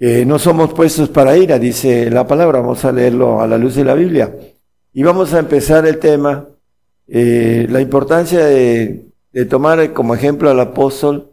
[0.00, 3.76] que no somos puestos para ira, dice la palabra, vamos a leerlo a la luz
[3.76, 4.34] de la Biblia.
[4.92, 6.48] Y vamos a empezar el tema,
[7.06, 11.30] eh, la importancia de, de tomar como ejemplo al apóstol.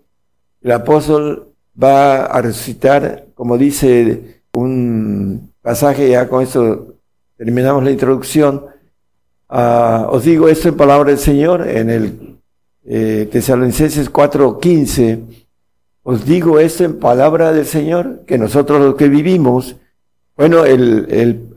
[0.62, 6.96] El apóstol va a resucitar, como dice un pasaje, ya con esto
[7.38, 8.62] terminamos la introducción,
[9.50, 12.40] Ah, os digo esto en palabra del Señor, en el
[12.86, 15.47] eh, Tesalonicenses 4:15.
[16.10, 19.76] Os digo esto en palabra del Señor, que nosotros los que vivimos,
[20.38, 21.06] bueno, el,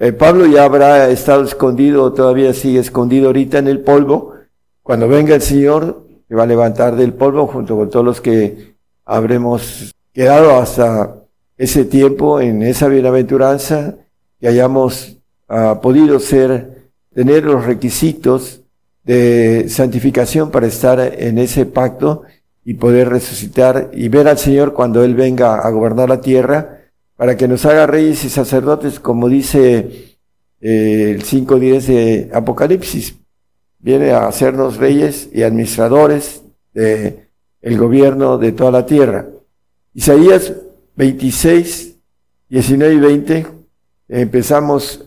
[0.01, 4.35] el, Pablo ya habrá estado escondido, todavía sigue escondido ahorita en el polvo.
[4.83, 8.75] Cuando venga el Señor, se va a levantar del polvo junto con todos los que
[9.05, 11.15] habremos quedado hasta
[11.57, 13.99] ese tiempo en esa bienaventuranza,
[14.41, 15.17] que hayamos
[15.49, 18.63] ah, podido ser tener los requisitos
[19.05, 22.25] de santificación para estar en ese pacto
[22.71, 26.83] y poder resucitar y ver al Señor cuando Él venga a gobernar la tierra,
[27.17, 30.17] para que nos haga reyes y sacerdotes, como dice
[30.61, 33.17] eh, el 5.10 de Apocalipsis.
[33.81, 37.27] Viene a hacernos reyes y administradores de
[37.61, 39.27] el gobierno de toda la tierra.
[39.93, 40.53] Isaías
[40.95, 41.97] 26,
[42.51, 43.47] 19 y 20,
[44.11, 45.05] empezamos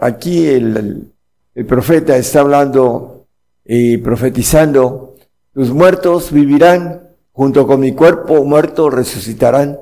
[0.00, 1.12] aquí el,
[1.54, 3.26] el profeta está hablando
[3.66, 5.11] y profetizando,
[5.54, 9.78] tus muertos vivirán, junto con mi cuerpo muerto resucitarán.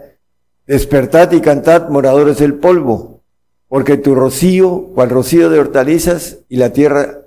[0.67, 3.23] Despertad y cantad, moradores del polvo,
[3.69, 7.23] porque tu rocío, cual rocío de hortalizas, y la tierra,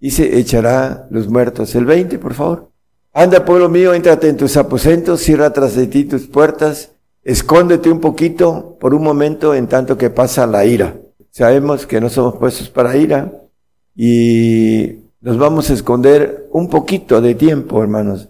[0.00, 1.74] y se echará los muertos.
[1.74, 2.70] El 20, por favor.
[3.12, 8.00] Anda, pueblo mío, éntrate en tus aposentos, cierra tras de ti tus puertas, escóndete un
[8.00, 10.96] poquito por un momento en tanto que pasa la ira.
[11.30, 13.30] Sabemos que no somos puestos para ira,
[13.94, 18.28] y nos vamos a esconder un poquito de tiempo, hermanos,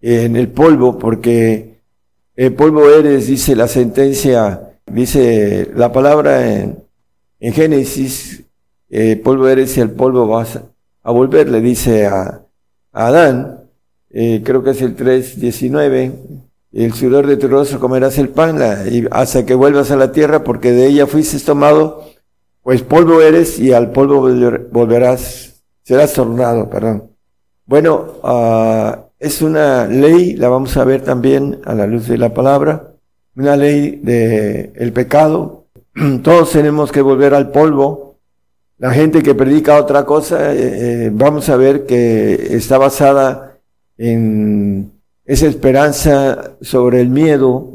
[0.00, 1.82] en el polvo, porque
[2.34, 6.78] el polvo eres, dice la sentencia, dice la palabra en,
[7.40, 8.42] en Génesis,
[8.88, 10.58] el polvo eres y el polvo vas
[11.02, 12.40] a volver, le dice a,
[12.90, 13.68] Adán,
[14.08, 16.12] eh, creo que es el 3.19,
[16.72, 18.58] el sudor de tu rostro comerás el pan
[18.90, 22.02] y hasta que vuelvas a la tierra, porque de ella fuiste tomado
[22.62, 24.20] pues polvo eres y al polvo
[24.70, 25.49] volverás,
[25.90, 27.10] serás tornado, perdón.
[27.66, 32.32] Bueno, uh, es una ley, la vamos a ver también a la luz de la
[32.32, 32.92] palabra,
[33.34, 35.64] una ley de el pecado.
[36.22, 38.18] Todos tenemos que volver al polvo.
[38.78, 43.58] La gente que predica otra cosa, eh, eh, vamos a ver que está basada
[43.98, 44.92] en
[45.24, 47.68] esa esperanza sobre el miedo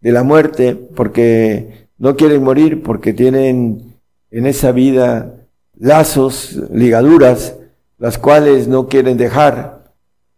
[0.00, 3.94] de la muerte, porque no quieren morir, porque tienen
[4.32, 5.37] en esa vida
[5.78, 7.54] lazos, ligaduras,
[7.98, 9.92] las cuales no quieren dejar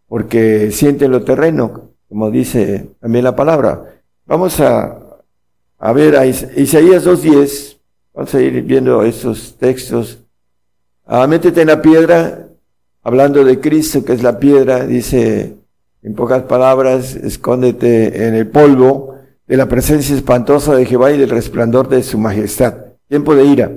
[0.07, 4.01] porque sienten lo terreno, como dice también la palabra.
[4.25, 4.99] Vamos a,
[5.77, 7.77] a ver a Isaías 2.10,
[8.13, 10.19] vamos a ir viendo estos textos.
[11.05, 12.49] Ah, métete en la piedra,
[13.03, 15.55] hablando de Cristo, que es la piedra, dice
[16.03, 19.15] en pocas palabras, escóndete en el polvo
[19.47, 22.73] de la presencia espantosa de Jehová y del resplandor de su majestad
[23.07, 23.71] tiempo de ira.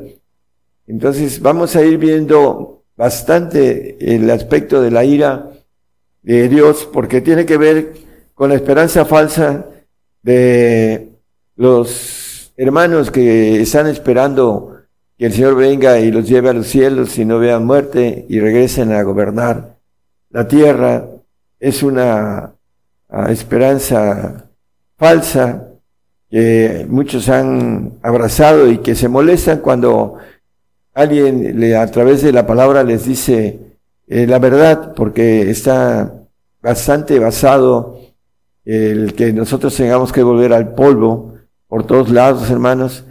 [0.87, 5.51] Entonces vamos a ir viendo bastante el aspecto de la ira
[6.22, 7.95] de Dios porque tiene que ver
[8.35, 9.66] con la esperanza falsa
[10.22, 11.11] de
[11.57, 14.74] los hermanos que están esperando
[15.16, 18.41] que el Señor venga y los lleve a los cielos y no vean muerte y
[18.41, 19.76] regresen a gobernar
[20.30, 21.07] la tierra.
[21.61, 22.55] Es una
[23.09, 24.51] ah, esperanza
[24.97, 25.68] falsa
[26.28, 30.18] que muchos han abrazado y que se molestan cuando
[30.95, 33.59] alguien le, a través de la palabra les dice
[34.07, 36.14] eh, la verdad, porque está
[36.62, 38.01] bastante basado
[38.64, 41.34] el que nosotros tengamos que volver al polvo
[41.68, 43.05] por todos lados, hermanos,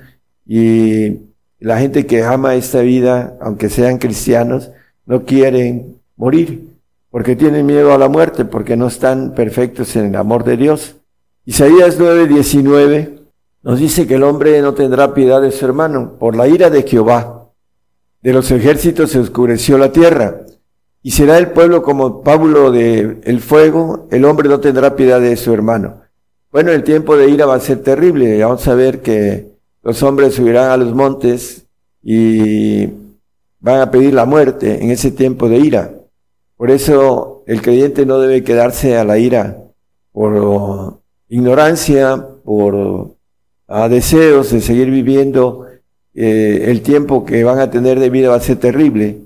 [0.45, 1.19] y
[1.59, 4.71] la gente que ama esta vida, aunque sean cristianos,
[5.05, 6.69] no quieren morir,
[7.09, 10.95] porque tienen miedo a la muerte, porque no están perfectos en el amor de Dios.
[11.45, 13.19] Isaías 9:19
[13.63, 16.83] nos dice que el hombre no tendrá piedad de su hermano por la ira de
[16.83, 17.32] Jehová.
[18.23, 20.39] De los ejércitos se oscureció la tierra
[21.01, 25.35] y será el pueblo como Pablo de el fuego, el hombre no tendrá piedad de
[25.35, 26.03] su hermano.
[26.49, 28.41] Bueno, el tiempo de ira va a ser terrible.
[28.41, 29.49] Vamos a ver que
[29.81, 31.65] los hombres subirán a los montes
[32.01, 32.85] y
[33.59, 35.91] van a pedir la muerte en ese tiempo de ira.
[36.55, 39.57] Por eso el creyente no debe quedarse a la ira
[40.13, 43.17] por ignorancia, por
[43.89, 45.67] deseos de seguir viviendo.
[46.15, 49.21] Eh, el tiempo que van a tener de vida va a ser terrible.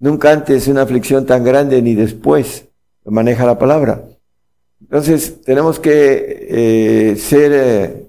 [0.00, 2.64] Nunca antes una aflicción tan grande ni después
[3.04, 4.02] lo maneja la palabra.
[4.80, 8.06] Entonces tenemos que eh, ser eh,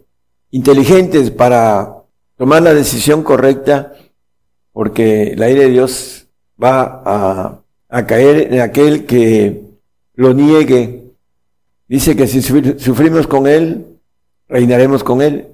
[0.52, 1.98] inteligentes para
[2.36, 3.94] tomar la decisión correcta
[4.72, 6.28] porque la ira de Dios
[6.62, 9.62] va a, a caer en aquel que
[10.16, 11.04] lo niegue.
[11.88, 13.86] Dice que si sufrimos con Él,
[14.50, 15.46] reinaremos con Él.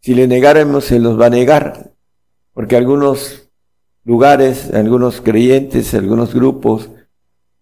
[0.00, 1.91] Si le negáramos, se nos va a negar.
[2.54, 3.48] Porque algunos
[4.04, 6.90] lugares, algunos creyentes, algunos grupos,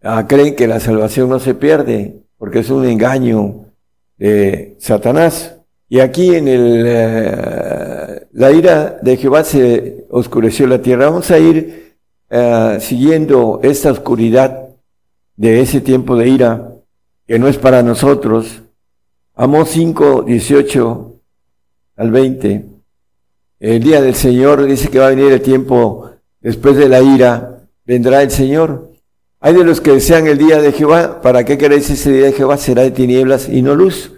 [0.02, 3.66] ah, creen que la salvación no se pierde, porque es un engaño
[4.16, 5.56] de Satanás.
[5.88, 11.06] Y aquí en el, eh, la ira de Jehová se oscureció la tierra.
[11.06, 11.96] Vamos a ir
[12.30, 14.68] eh, siguiendo esta oscuridad
[15.36, 16.74] de ese tiempo de ira,
[17.26, 18.62] que no es para nosotros.
[19.34, 21.14] Amós 5, 18
[21.96, 22.79] al 20.
[23.60, 27.66] El día del Señor dice que va a venir el tiempo después de la ira,
[27.84, 28.90] vendrá el Señor.
[29.38, 32.32] Hay de los que desean el día de Jehová, ¿para qué queréis ese día de
[32.32, 32.56] Jehová?
[32.56, 34.14] Será de tinieblas y no luz.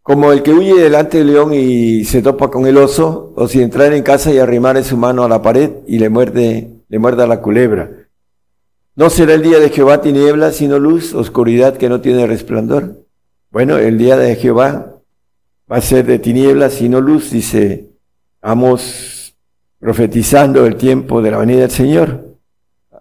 [0.00, 3.60] Como el que huye delante del león y se topa con el oso, o si
[3.60, 7.26] entrar en casa y arrimar su mano a la pared y le muerde, le muerda
[7.26, 7.90] la culebra.
[8.96, 13.04] No será el día de Jehová tinieblas, sino luz, oscuridad que no tiene resplandor.
[13.50, 14.96] Bueno, el día de Jehová
[15.70, 17.91] va a ser de tinieblas, sino luz, dice
[18.42, 19.36] Vamos
[19.78, 22.24] profetizando el tiempo de la venida del Señor.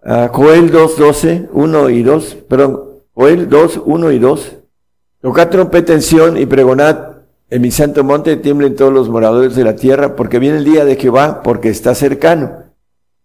[0.03, 2.81] Uh, Joel 2, 12, 1 y 2, perdón,
[3.13, 4.51] Joel 2, 1 y 2.
[5.21, 7.11] Tocad trompeta en y pregonad
[7.49, 10.85] en mi santo monte, tiemblen todos los moradores de la tierra, porque viene el día
[10.85, 12.63] de Jehová, porque está cercano.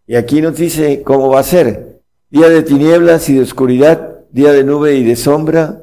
[0.07, 2.01] Y aquí nos dice cómo va a ser.
[2.31, 5.83] Día de tinieblas y de oscuridad, día de nube y de sombra,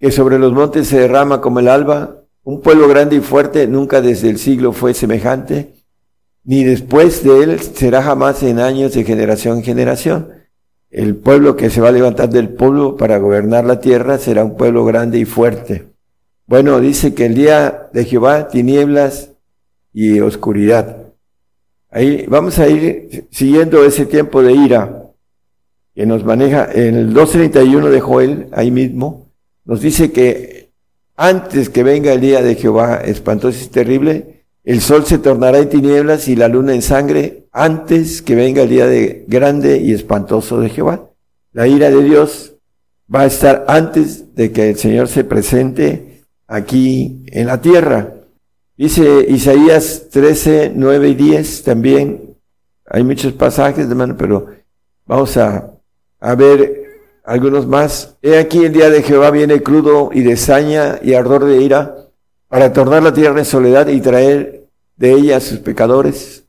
[0.00, 4.00] que sobre los montes se derrama como el alba, un pueblo grande y fuerte nunca
[4.00, 5.74] desde el siglo fue semejante,
[6.44, 10.28] ni después de él será jamás en años de generación en generación.
[10.90, 14.56] El pueblo que se va a levantar del pueblo para gobernar la tierra será un
[14.56, 15.86] pueblo grande y fuerte.
[16.46, 19.30] Bueno, dice que el día de Jehová, tinieblas
[19.92, 20.98] y oscuridad.
[21.90, 25.04] Ahí vamos a ir siguiendo ese tiempo de ira
[25.94, 29.28] que nos maneja en el 2.31 de Joel, ahí mismo,
[29.64, 30.63] nos dice que
[31.16, 35.68] antes que venga el día de Jehová espantoso y terrible, el sol se tornará en
[35.68, 40.60] tinieblas y la luna en sangre, antes que venga el día de grande y espantoso
[40.60, 41.10] de Jehová.
[41.52, 42.54] La ira de Dios
[43.14, 48.14] va a estar antes de que el Señor se presente aquí en la tierra.
[48.76, 52.36] Dice Isaías 13, 9 y 10 también.
[52.86, 54.48] Hay muchos pasajes, hermano, pero
[55.06, 55.70] vamos a,
[56.20, 56.83] a ver
[57.24, 58.16] algunos más.
[58.22, 61.96] He aquí el día de Jehová viene crudo y de saña y ardor de ira
[62.48, 66.44] para tornar la tierra en soledad y traer de ella a sus pecadores.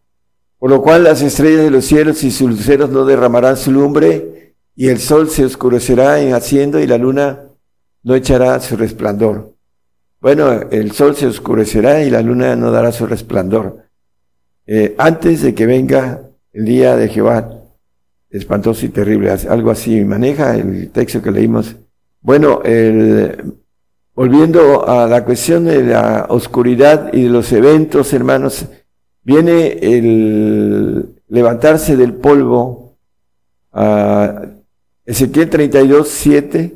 [0.59, 4.55] Por lo cual las estrellas de los cielos y sus luceros no derramarán su lumbre
[4.75, 7.45] y el sol se oscurecerá en haciendo y la luna
[8.03, 9.53] no echará su resplandor.
[10.19, 13.85] Bueno, el sol se oscurecerá y la luna no dará su resplandor.
[14.67, 16.21] Eh, antes de que venga
[16.51, 17.64] el día de Jehová,
[18.29, 21.75] espantoso y terrible, algo así maneja el texto que leímos.
[22.21, 22.61] Bueno,
[24.13, 28.65] volviendo a la cuestión de la oscuridad y de los eventos, hermanos,
[29.23, 32.97] viene el levantarse del polvo,
[33.73, 34.45] a
[35.05, 36.73] Ezequiel 32, 7,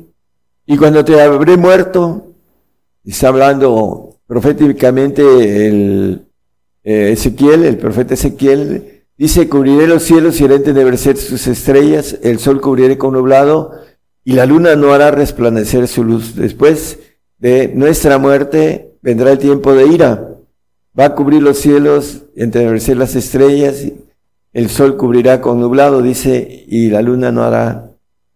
[0.66, 2.34] y cuando te habré muerto,
[3.04, 6.26] está hablando proféticamente el
[6.84, 12.38] eh, Ezequiel, el profeta Ezequiel, Dice, cubriré los cielos y haré entenebrecer sus estrellas, el
[12.38, 13.72] sol cubriré con nublado,
[14.24, 16.36] y la luna no hará resplandecer su luz.
[16.36, 16.98] Después
[17.36, 20.26] de nuestra muerte vendrá el tiempo de ira.
[20.98, 23.84] Va a cubrir los cielos, entenebrecer las estrellas,
[24.54, 27.90] el sol cubrirá con nublado, dice, y la luna no hará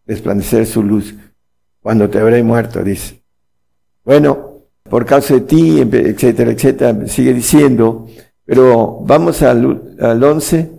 [0.07, 1.15] resplandecer su luz.
[1.81, 3.23] Cuando te habré muerto, dice.
[4.05, 8.07] Bueno, por causa de ti, etcétera, etcétera, sigue diciendo,
[8.45, 10.74] pero vamos al, al 11.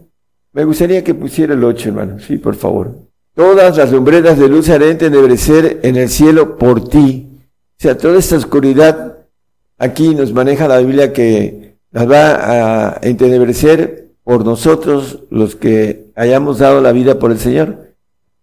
[0.55, 2.17] Me gustaría que pusiera el 8, hermano.
[2.17, 2.95] Sí, por favor.
[3.35, 7.27] Todas las lumbreras de luz haré entenebrecer en el cielo por ti.
[7.71, 9.17] O sea, toda esta oscuridad
[9.77, 16.59] aquí nos maneja la Biblia que las va a entenebrecer por nosotros los que hayamos
[16.59, 17.93] dado la vida por el Señor.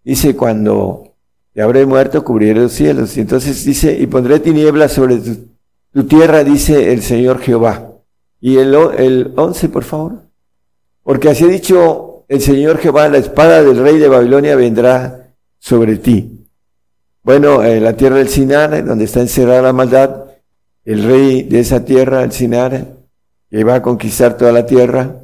[0.05, 1.15] Dice, cuando
[1.55, 3.17] te habré muerto, cubriré los cielos.
[3.17, 5.49] Y entonces dice, y pondré tinieblas sobre tu,
[5.95, 7.89] tu tierra, dice el Señor Jehová.
[8.39, 10.32] Y el, el 11, por favor.
[11.03, 15.97] Porque así ha dicho el Señor Jehová, la espada del rey de Babilonia vendrá sobre
[15.97, 16.47] ti.
[17.23, 20.25] Bueno, en la tierra del Sinar, donde está encerrada la maldad,
[20.85, 22.97] el rey de esa tierra, el Sinar,
[23.51, 25.21] que va a conquistar toda la tierra,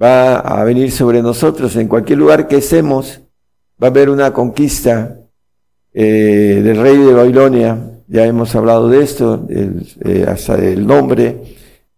[0.00, 1.74] va a venir sobre nosotros.
[1.76, 3.20] En cualquier lugar que estemos,
[3.82, 5.16] va a haber una conquista
[5.92, 7.78] eh, del rey de Babilonia.
[8.08, 11.56] Ya hemos hablado de esto, eh, hasta el nombre.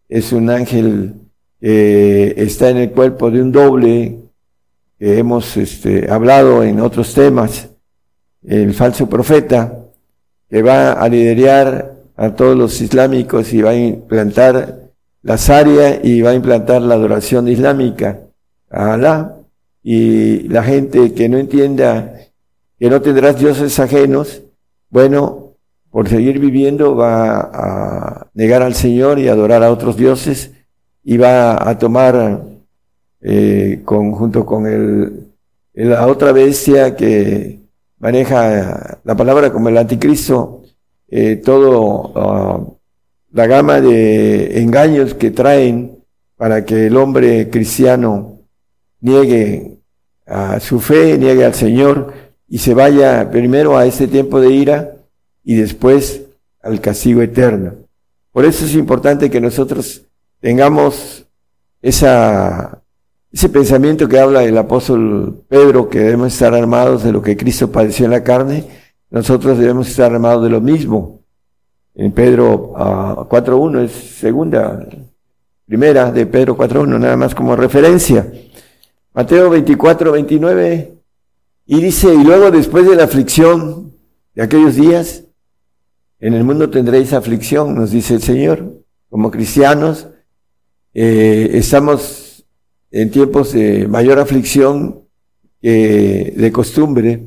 [0.09, 1.14] Es un ángel
[1.60, 4.18] que está en el cuerpo de un doble,
[4.98, 7.68] que hemos este, hablado en otros temas
[8.44, 9.85] el falso profeta
[10.48, 14.90] que va a liderar a todos los islámicos y va a implantar
[15.22, 18.20] la Sharia y va a implantar la adoración islámica
[18.70, 19.35] a Alá.
[19.82, 22.14] Y la gente que no entienda
[22.78, 24.43] que no tendrás dioses ajenos,
[24.90, 25.55] bueno,
[25.90, 30.52] por seguir viviendo va a negar al Señor y adorar a otros dioses
[31.16, 32.43] va a tomar
[33.20, 35.28] eh, junto con el,
[35.74, 37.60] la otra bestia que
[37.98, 40.62] maneja la palabra como el anticristo,
[41.09, 42.60] eh, todo ah,
[43.32, 45.98] la gama de engaños que traen
[46.36, 48.40] para que el hombre cristiano
[49.01, 49.78] niegue
[50.26, 52.12] a su fe, niegue al Señor
[52.48, 54.94] y se vaya primero a este tiempo de ira
[55.44, 56.22] y después
[56.62, 57.74] al castigo eterno.
[58.32, 60.02] Por eso es importante que nosotros
[60.40, 61.27] tengamos
[61.82, 62.82] esa
[63.31, 67.70] ese pensamiento que habla el apóstol Pedro, que debemos estar armados de lo que Cristo
[67.70, 68.65] padeció en la carne,
[69.10, 71.20] nosotros debemos estar armados de lo mismo.
[71.94, 74.89] En Pedro 4.1 ah, es segunda,
[75.66, 78.32] primera de Pedro 4.1, nada más como referencia.
[79.12, 80.90] Mateo 24.29,
[81.66, 83.93] y dice, y luego después de la aflicción
[84.35, 85.24] de aquellos días,
[86.20, 88.73] en el mundo tendréis aflicción, nos dice el Señor.
[89.10, 90.09] Como cristianos,
[90.94, 92.44] eh, estamos
[92.90, 95.02] en tiempos de mayor aflicción
[95.60, 97.23] que de costumbre,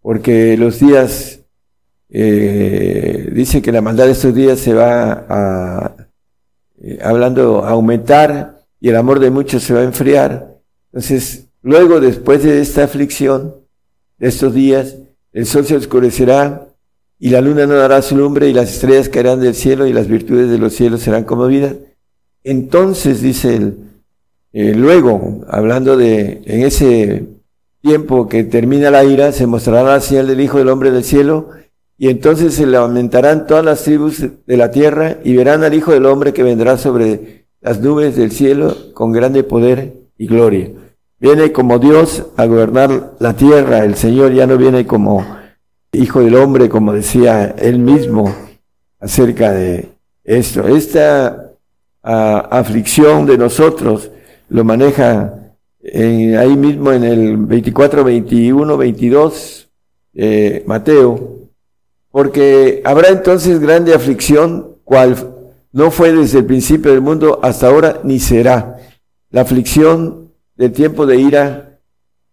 [0.00, 1.40] porque los días,
[2.10, 5.96] eh, dice que la maldad de estos días se va a,
[6.80, 10.58] eh, hablando, a aumentar y el amor de muchos se va a enfriar.
[10.92, 13.54] Entonces, luego, después de esta aflicción,
[14.18, 14.96] de estos días,
[15.32, 16.68] el sol se oscurecerá
[17.18, 20.08] y la luna no dará su lumbre y las estrellas caerán del cielo y las
[20.08, 21.76] virtudes de los cielos serán conmovidas.
[22.44, 23.76] Entonces, dice el,
[24.52, 27.24] eh, luego, hablando de en ese
[27.80, 31.48] tiempo que termina la ira, se mostrará la señal del Hijo del Hombre del cielo,
[31.96, 36.06] y entonces se lamentarán todas las tribus de la tierra y verán al Hijo del
[36.06, 40.70] Hombre que vendrá sobre las nubes del cielo con grande poder y gloria.
[41.20, 45.24] Viene como Dios a gobernar la tierra, el Señor ya no viene como
[45.92, 48.34] Hijo del Hombre, como decía él mismo
[48.98, 49.90] acerca de
[50.24, 50.66] esto.
[50.66, 51.51] Esta
[52.02, 54.10] ah, aflicción de nosotros,
[54.48, 55.38] lo maneja
[55.84, 59.68] ahí mismo en el 24, 21, 22,
[60.66, 61.38] Mateo,
[62.10, 65.16] porque habrá entonces grande aflicción, cual
[65.72, 68.76] no fue desde el principio del mundo hasta ahora, ni será.
[69.30, 71.78] La aflicción del tiempo de ira,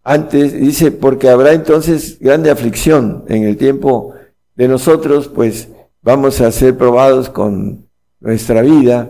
[0.04, 4.14] antes dice, porque habrá entonces grande aflicción en el tiempo
[4.56, 5.70] de nosotros, pues
[6.02, 7.86] vamos a ser probados con
[8.20, 9.10] nuestra vida,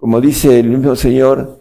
[0.00, 1.60] como dice el mismo Señor,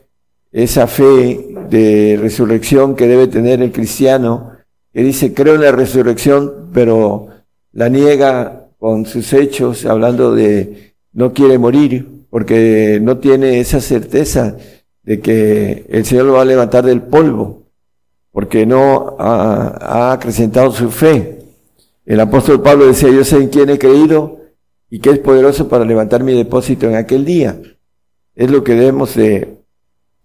[0.52, 4.54] esa fe de resurrección que debe tener el cristiano,
[4.94, 7.28] que dice, creo en la resurrección, pero
[7.74, 14.56] la niega con sus hechos, hablando de no quiere morir, porque no tiene esa certeza
[15.04, 17.64] de que el Señor lo va a levantar del polvo,
[18.32, 21.40] porque no ha, acrecentado su fe.
[22.06, 24.40] El apóstol Pablo decía, yo sé en quién he creído
[24.90, 27.60] y que es poderoso para levantar mi depósito en aquel día.
[28.40, 29.60] Es lo que debemos de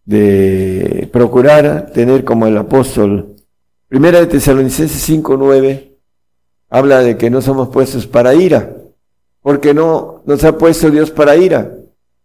[0.05, 3.37] de procurar tener como el apóstol.
[3.89, 5.93] Primera de Tesalonicenses 5.9
[6.69, 8.77] habla de que no somos puestos para ira,
[9.41, 11.75] porque no nos ha puesto Dios para ira,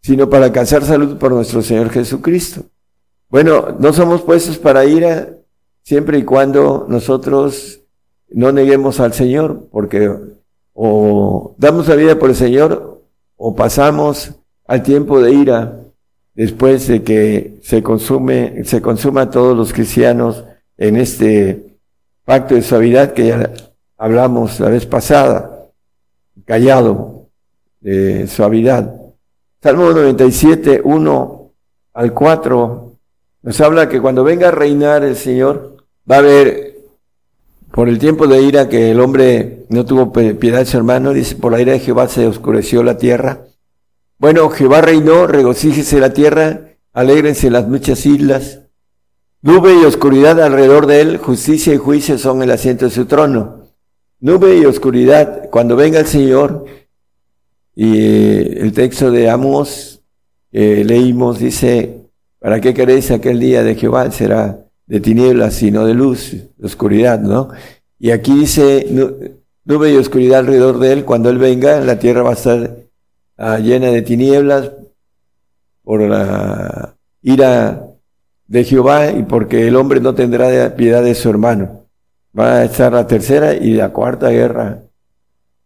[0.01, 2.63] sino para alcanzar salud por nuestro Señor Jesucristo.
[3.29, 5.29] Bueno, no somos puestos para ira
[5.83, 7.81] siempre y cuando nosotros
[8.29, 10.11] no neguemos al Señor, porque
[10.73, 13.03] o damos la vida por el Señor
[13.35, 14.31] o pasamos
[14.69, 15.79] al tiempo de ira
[16.35, 20.43] después de que se consume, se consuma a todos los cristianos
[20.77, 21.75] en este
[22.23, 23.51] pacto de suavidad que ya
[23.97, 25.71] hablamos la vez pasada,
[26.45, 27.29] callado,
[27.79, 28.93] de suavidad.
[29.59, 31.51] Salmo 97, 1
[31.95, 32.93] al 4,
[33.41, 35.77] nos habla que cuando venga a reinar el Señor,
[36.09, 36.77] va a haber,
[37.71, 41.35] por el tiempo de ira que el hombre no tuvo piedad de su hermano, dice,
[41.37, 43.45] por la ira de Jehová se oscureció la tierra,
[44.19, 48.59] bueno, Jehová reinó, regocíjese la tierra, alégrense las muchas islas.
[49.41, 53.69] Nube y oscuridad alrededor de él, justicia y juicio son el asiento de su trono.
[54.19, 55.49] nube y oscuridad.
[55.49, 56.65] Cuando venga el Señor,
[57.73, 60.01] y eh, el texto de Amos
[60.51, 62.09] que leímos dice,
[62.39, 64.11] ¿para qué queréis aquel día de Jehová?
[64.11, 67.49] Será de tinieblas, sino de luz, de oscuridad, ¿no?
[67.99, 68.85] Y aquí dice,
[69.63, 72.88] nube y oscuridad alrededor de él, cuando él venga, la tierra va a estar
[73.39, 74.71] ah, llena de tinieblas
[75.83, 77.83] por la ira
[78.47, 81.85] de Jehová y porque el hombre no tendrá piedad de su hermano.
[82.37, 84.83] Va a estar la tercera y la cuarta guerra.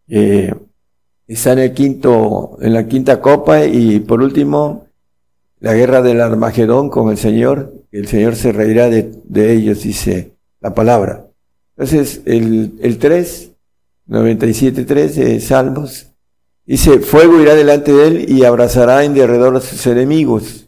[0.07, 0.53] Eh,
[1.27, 4.87] está en el quinto, en la quinta copa y por último,
[5.59, 7.73] la guerra del Armagedón con el Señor.
[7.91, 11.25] El Señor se reirá de, ellos, dice la palabra.
[11.75, 13.51] Entonces, el, el 3,
[14.07, 16.12] 97.3 de Salmos,
[16.65, 20.67] dice, fuego irá delante de él y abrazará en derredor a sus enemigos.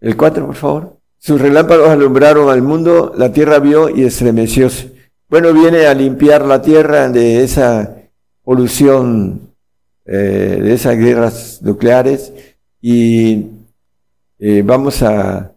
[0.00, 0.96] El 4, por favor.
[1.18, 4.92] Sus relámpagos alumbraron al mundo, la tierra vio y estremecióse.
[5.28, 7.96] Bueno, viene a limpiar la tierra de esa
[8.42, 9.52] polución,
[10.04, 12.32] eh, de esas guerras nucleares
[12.80, 13.46] y
[14.40, 15.52] eh, vamos a,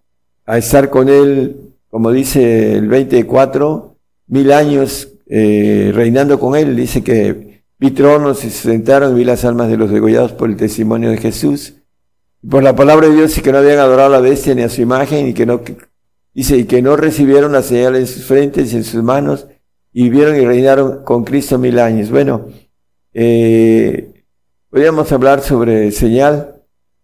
[0.45, 3.95] a, estar con él, como dice el 24,
[4.27, 6.75] mil años eh, reinando con él.
[6.75, 10.57] Dice que vi tronos y se sentaron, vi las almas de los degollados por el
[10.57, 11.75] testimonio de Jesús
[12.49, 14.69] por la palabra de Dios y que no habían adorado a la bestia ni a
[14.69, 15.61] su imagen y que no,
[16.33, 19.47] dice, y que no recibieron la señal en sus frentes y en sus manos
[19.91, 22.11] y vivieron y reinaron con Cristo mil años.
[22.11, 22.47] Bueno,
[23.13, 24.23] eh,
[24.69, 26.61] podríamos hablar sobre señal,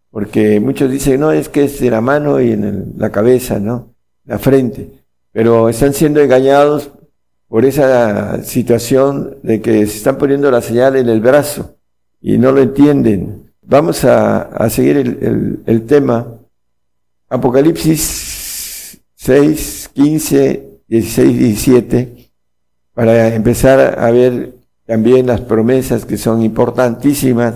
[0.09, 3.95] porque muchos dicen, no, es que es en la mano y en la cabeza, ¿no?
[4.25, 4.89] La frente.
[5.31, 6.91] Pero están siendo engañados
[7.51, 11.75] por esa situación de que se están poniendo la señal en el brazo
[12.21, 13.51] y no lo entienden.
[13.61, 14.95] Vamos a, seguir
[15.65, 16.27] el, tema.
[17.27, 22.31] Apocalipsis 6, 15, 16, 17,
[22.93, 24.53] para empezar a ver
[24.85, 27.55] también las promesas que son importantísimas,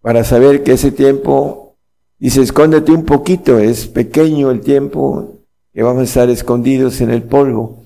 [0.00, 1.76] para saber que ese tiempo,
[2.18, 5.42] dice, escóndete un poquito, es pequeño el tiempo
[5.72, 7.85] que vamos a estar escondidos en el polvo.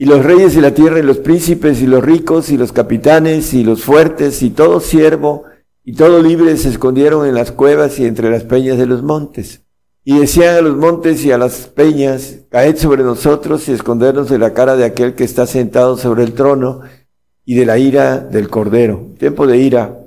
[0.00, 3.52] Y los reyes de la tierra y los príncipes y los ricos y los capitanes
[3.52, 5.44] y los fuertes y todo siervo
[5.84, 9.60] y todo libre se escondieron en las cuevas y entre las peñas de los montes.
[10.02, 14.38] Y decían a los montes y a las peñas, caed sobre nosotros y escondernos de
[14.38, 16.80] la cara de aquel que está sentado sobre el trono
[17.44, 19.08] y de la ira del Cordero.
[19.18, 19.98] Tiempo de ira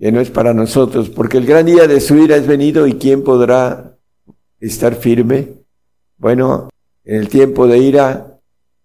[0.00, 2.94] que no es para nosotros, porque el gran día de su ira es venido y
[2.94, 3.96] ¿quién podrá
[4.58, 5.50] estar firme?
[6.18, 6.70] Bueno,
[7.04, 8.32] en el tiempo de ira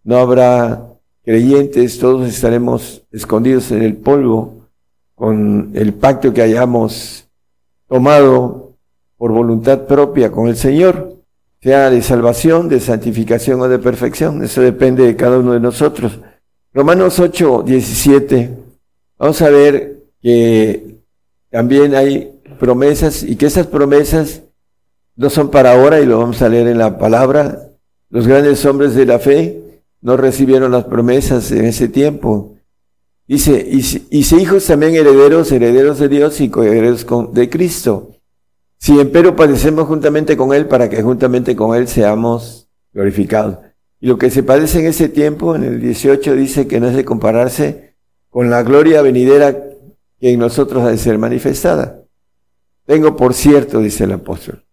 [0.03, 0.87] no habrá
[1.23, 4.67] creyentes, todos estaremos escondidos en el polvo
[5.15, 7.27] con el pacto que hayamos
[7.87, 8.73] tomado
[9.17, 11.13] por voluntad propia con el Señor,
[11.61, 14.43] sea de salvación, de santificación o de perfección.
[14.43, 16.19] Eso depende de cada uno de nosotros.
[16.73, 18.49] Romanos 8, 17.
[19.19, 20.95] Vamos a ver que
[21.51, 24.41] también hay promesas y que esas promesas
[25.15, 27.67] no son para ahora y lo vamos a leer en la palabra.
[28.09, 29.70] Los grandes hombres de la fe
[30.01, 32.55] no recibieron las promesas en ese tiempo.
[33.27, 38.11] Dice, y, y hijos también herederos, herederos de Dios y coherederos de Cristo.
[38.77, 43.59] Si empero padecemos juntamente con Él para que juntamente con Él seamos glorificados.
[43.99, 46.95] Y lo que se padece en ese tiempo, en el 18, dice que no es
[46.95, 47.93] de compararse
[48.29, 49.55] con la gloria venidera
[50.19, 52.01] que en nosotros ha de ser manifestada.
[52.87, 54.63] Tengo por cierto, dice el apóstol,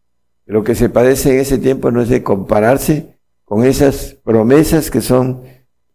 [0.47, 3.18] lo que se padece en ese tiempo no es de compararse
[3.49, 5.41] con esas promesas que son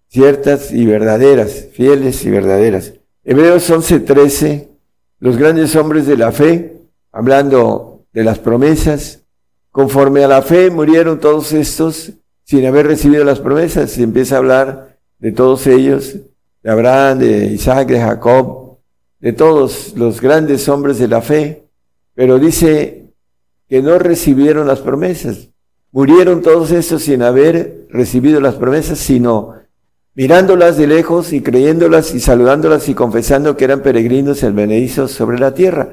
[0.08, 2.94] ciertas y verdaderas, fieles y verdaderas.
[3.24, 4.70] Hebreos 11:13,
[5.20, 6.82] los grandes hombres de la fe,
[7.12, 9.22] hablando de las promesas,
[9.72, 12.14] conforme a la fe murieron todos estos
[12.44, 13.92] sin haber recibido las promesas.
[13.92, 16.16] Se empieza a hablar de todos ellos,
[16.64, 18.80] de Abraham, de Isaac, de Jacob,
[19.20, 21.68] de todos los grandes hombres de la fe,
[22.16, 23.14] pero dice
[23.70, 25.53] que no recibieron las promesas.
[25.94, 29.54] Murieron todos estos sin haber recibido las promesas, sino
[30.16, 35.38] mirándolas de lejos y creyéndolas y saludándolas y confesando que eran peregrinos en benedizos sobre
[35.38, 35.90] la tierra.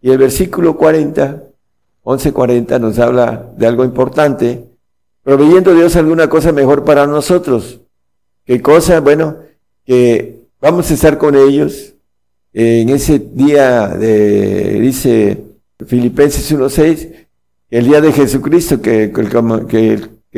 [0.00, 1.42] Y el versículo 40,
[2.04, 4.66] 11.40 nos habla de algo importante,
[5.24, 7.80] proveyendo Dios alguna cosa mejor para nosotros.
[8.44, 9.00] ¿Qué cosa?
[9.00, 9.38] Bueno,
[9.84, 11.94] que vamos a estar con ellos
[12.52, 15.42] en ese día de, dice
[15.84, 17.23] Filipenses 1.6,
[17.74, 19.10] el día de Jesucristo que,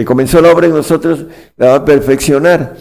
[0.06, 1.26] comenzó la obra en nosotros,
[1.58, 2.78] la va a perfeccionar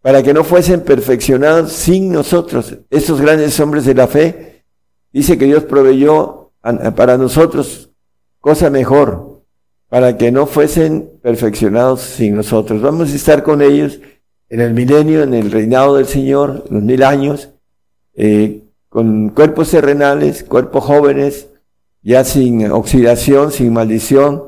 [0.00, 2.78] para que no fuesen perfeccionados sin nosotros.
[2.90, 4.64] Estos grandes hombres de la fe,
[5.12, 6.50] dice que Dios proveyó
[6.96, 7.90] para nosotros
[8.40, 9.44] cosa mejor,
[9.88, 12.82] para que no fuesen perfeccionados sin nosotros.
[12.82, 14.00] Vamos a estar con ellos
[14.48, 17.50] en el milenio, en el reinado del Señor, los mil años,
[18.14, 21.51] eh, con cuerpos terrenales, cuerpos jóvenes,
[22.02, 24.44] ya sin oxidación, sin maldición,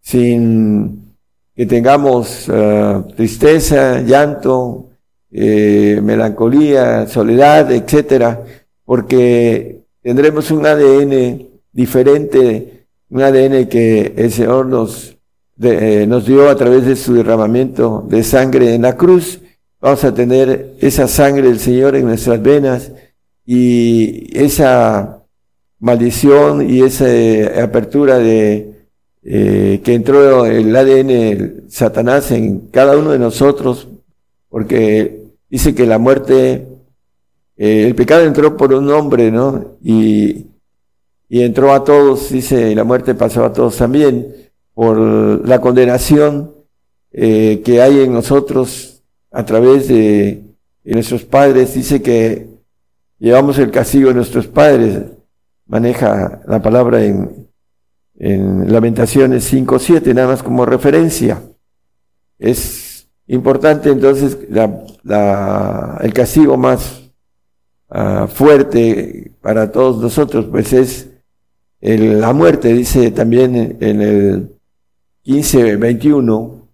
[0.00, 1.16] sin
[1.54, 4.90] que tengamos eh, tristeza, llanto,
[5.30, 8.40] eh, melancolía, soledad, etcétera,
[8.84, 15.16] porque tendremos un ADN diferente, un ADN que el Señor nos,
[15.60, 19.40] eh, nos dio a través de su derramamiento de sangre en la cruz.
[19.80, 22.92] Vamos a tener esa sangre del Señor en nuestras venas
[23.44, 25.23] y esa
[25.78, 27.06] maldición y esa
[27.62, 28.74] apertura de
[29.26, 33.88] eh, que entró el ADN Satanás en cada uno de nosotros,
[34.50, 36.68] porque dice que la muerte,
[37.56, 39.78] eh, el pecado entró por un hombre, ¿no?
[39.82, 40.46] Y,
[41.30, 46.52] y entró a todos, dice, y la muerte pasó a todos también, por la condenación
[47.10, 50.42] eh, que hay en nosotros a través de,
[50.84, 51.72] de nuestros padres.
[51.72, 52.46] Dice que
[53.18, 55.00] llevamos el castigo de nuestros padres,
[55.66, 57.48] maneja la palabra en,
[58.16, 61.42] en Lamentaciones 5.7, nada más como referencia.
[62.38, 67.02] Es importante entonces la, el castigo más
[67.90, 71.10] uh, fuerte para todos nosotros, pues es
[71.80, 74.58] el, la muerte, dice también en el
[75.24, 76.68] 15.21,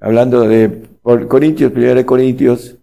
[0.00, 2.76] hablando de Corintios, 1 Corintios,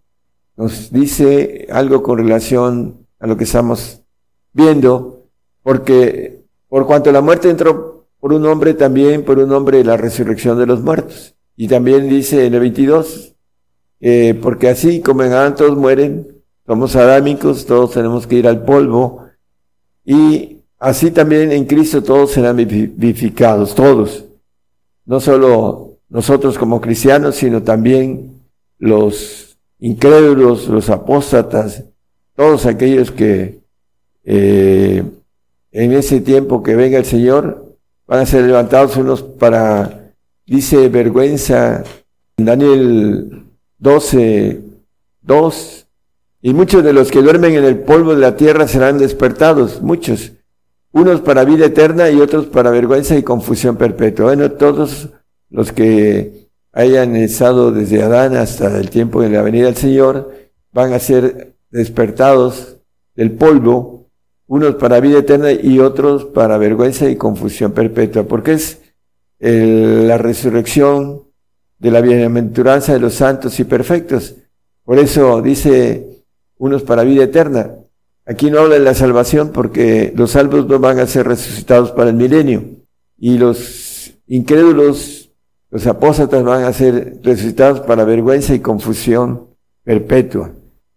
[0.55, 4.01] nos dice algo con relación a lo que estamos
[4.53, 5.22] viendo,
[5.63, 10.57] porque por cuanto la muerte entró por un hombre, también por un hombre la resurrección
[10.57, 11.35] de los muertos.
[11.55, 13.33] Y también dice en el 22,
[14.01, 16.27] eh, porque así como en Adán todos mueren,
[16.65, 19.25] somos adámicos, todos tenemos que ir al polvo,
[20.05, 24.25] y así también en Cristo todos serán vivificados, todos.
[25.05, 28.41] No solo nosotros como cristianos, sino también
[28.79, 31.83] los incrédulos, los apóstatas,
[32.35, 33.59] todos aquellos que
[34.23, 35.03] eh,
[35.73, 37.75] en ese tiempo que venga el Señor,
[38.07, 40.13] van a ser levantados unos para,
[40.45, 41.83] dice, vergüenza,
[42.37, 43.47] Daniel
[43.79, 44.61] 12,
[45.23, 45.87] 2,
[46.43, 50.33] y muchos de los que duermen en el polvo de la tierra serán despertados, muchos,
[50.91, 54.25] unos para vida eterna y otros para vergüenza y confusión perpetua.
[54.25, 55.09] Bueno, todos
[55.49, 60.31] los que hayan estado desde Adán hasta el tiempo de la venida del Señor
[60.71, 62.77] van a ser despertados
[63.15, 63.92] del polvo
[64.53, 68.81] unos para vida eterna y otros para vergüenza y confusión perpetua, porque es
[69.39, 71.23] la resurrección
[71.79, 74.35] de la bienaventuranza de los santos y perfectos.
[74.83, 76.23] Por eso dice
[76.59, 77.71] unos para vida eterna.
[78.27, 82.11] Aquí no habla de la salvación porque los salvos no van a ser resucitados para
[82.11, 82.63] el milenio
[83.17, 85.31] y los incrédulos,
[85.71, 89.47] los apóstatas van a ser resucitados para vergüenza y confusión
[89.83, 90.51] perpetua.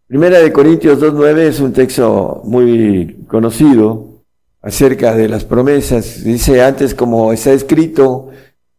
[0.08, 4.22] Primera de Corintios 2.9 es un texto muy conocido
[4.62, 6.22] acerca de las promesas.
[6.22, 8.28] Dice antes como está escrito,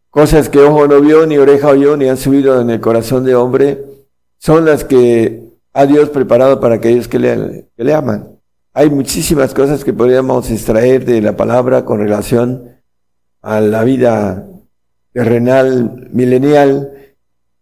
[0.08, 3.34] cosas que ojo no vio, ni oreja oyó, ni han subido en el corazón de
[3.34, 3.84] hombre,
[4.38, 5.42] son las que
[5.74, 8.38] ha Dios preparado para aquellos que le, que le aman.
[8.72, 12.70] Hay muchísimas cosas que podríamos extraer de la palabra con relación
[13.42, 14.48] a la vida
[15.12, 16.90] terrenal, milenial,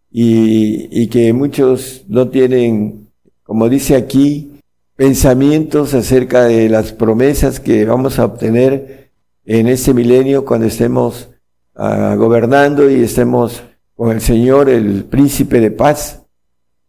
[0.09, 3.06] y, y que muchos no tienen
[3.47, 4.59] como dice aquí,
[4.97, 9.09] pensamientos acerca de las promesas que vamos a obtener
[9.45, 11.29] en este milenio cuando estemos
[11.75, 13.63] uh, gobernando y estemos
[13.95, 16.23] con el Señor, el príncipe de paz,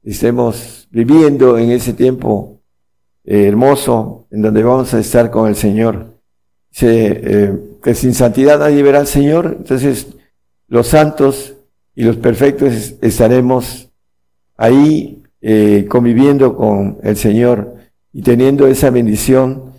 [0.02, 2.58] estemos viviendo en ese tiempo
[3.24, 6.06] eh, hermoso en donde vamos a estar con el Señor.
[6.80, 10.08] Eh, que sin santidad nadie verá al Señor, entonces
[10.66, 11.54] los santos
[11.94, 13.88] y los perfectos estaremos
[14.56, 17.76] ahí eh, conviviendo con el Señor
[18.12, 19.72] y teniendo esa bendición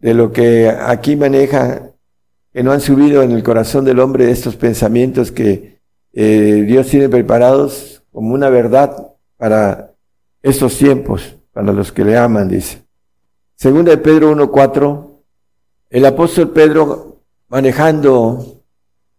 [0.00, 1.90] de lo que aquí maneja,
[2.52, 5.78] que no han subido en el corazón del hombre estos pensamientos que
[6.12, 9.92] eh, Dios tiene preparados como una verdad para
[10.42, 12.82] estos tiempos, para los que le aman, dice.
[13.54, 15.06] Segunda de Pedro 1.4,
[15.90, 18.62] el apóstol Pedro manejando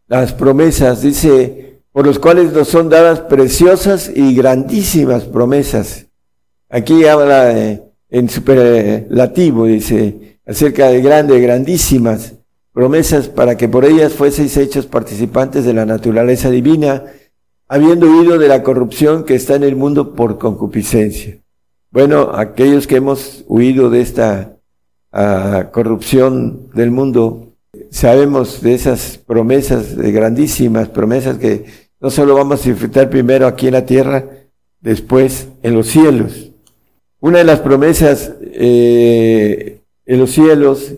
[0.07, 6.07] las promesas, dice, por los cuales nos son dadas preciosas y grandísimas promesas.
[6.69, 7.51] Aquí habla
[8.09, 12.35] en superlativo, dice, acerca de grandes, grandísimas
[12.71, 17.03] promesas para que por ellas fueseis hechos participantes de la naturaleza divina,
[17.67, 21.39] habiendo huido de la corrupción que está en el mundo por concupiscencia.
[21.91, 24.55] Bueno, aquellos que hemos huido de esta
[25.11, 27.57] uh, corrupción del mundo,
[27.91, 33.67] sabemos de esas promesas, de grandísimas promesas que no solo vamos a disfrutar primero aquí
[33.67, 34.25] en la tierra,
[34.79, 36.49] después en los cielos.
[37.19, 40.93] Una de las promesas eh, en los cielos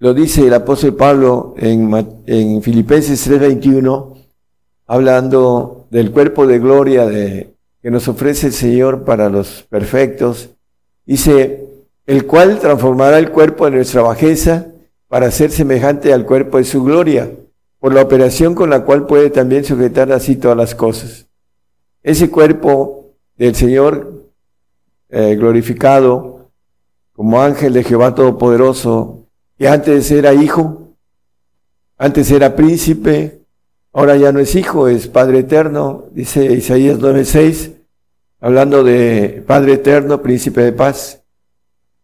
[0.00, 1.92] lo dice el apóstol Pablo en,
[2.26, 4.16] en Filipenses 3:21,
[4.86, 10.50] hablando del cuerpo de gloria de, que nos ofrece el Señor para los perfectos.
[11.06, 11.64] Dice,
[12.06, 14.66] el cual transformará el cuerpo de nuestra bajeza
[15.08, 17.30] para ser semejante al cuerpo de su gloria,
[17.78, 21.26] por la operación con la cual puede también sujetar así todas las cosas.
[22.02, 24.30] Ese cuerpo del Señor
[25.10, 26.50] eh, glorificado
[27.12, 29.26] como ángel de Jehová Todopoderoso,
[29.58, 30.94] que antes era hijo,
[31.96, 33.40] antes era príncipe,
[33.92, 37.72] ahora ya no es hijo, es Padre eterno, dice Isaías 9:6,
[38.40, 41.22] hablando de Padre eterno, príncipe de paz.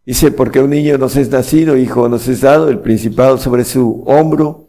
[0.05, 4.03] Dice, porque un niño nos es nacido, hijo nos es dado, el principado sobre su
[4.05, 4.64] hombro,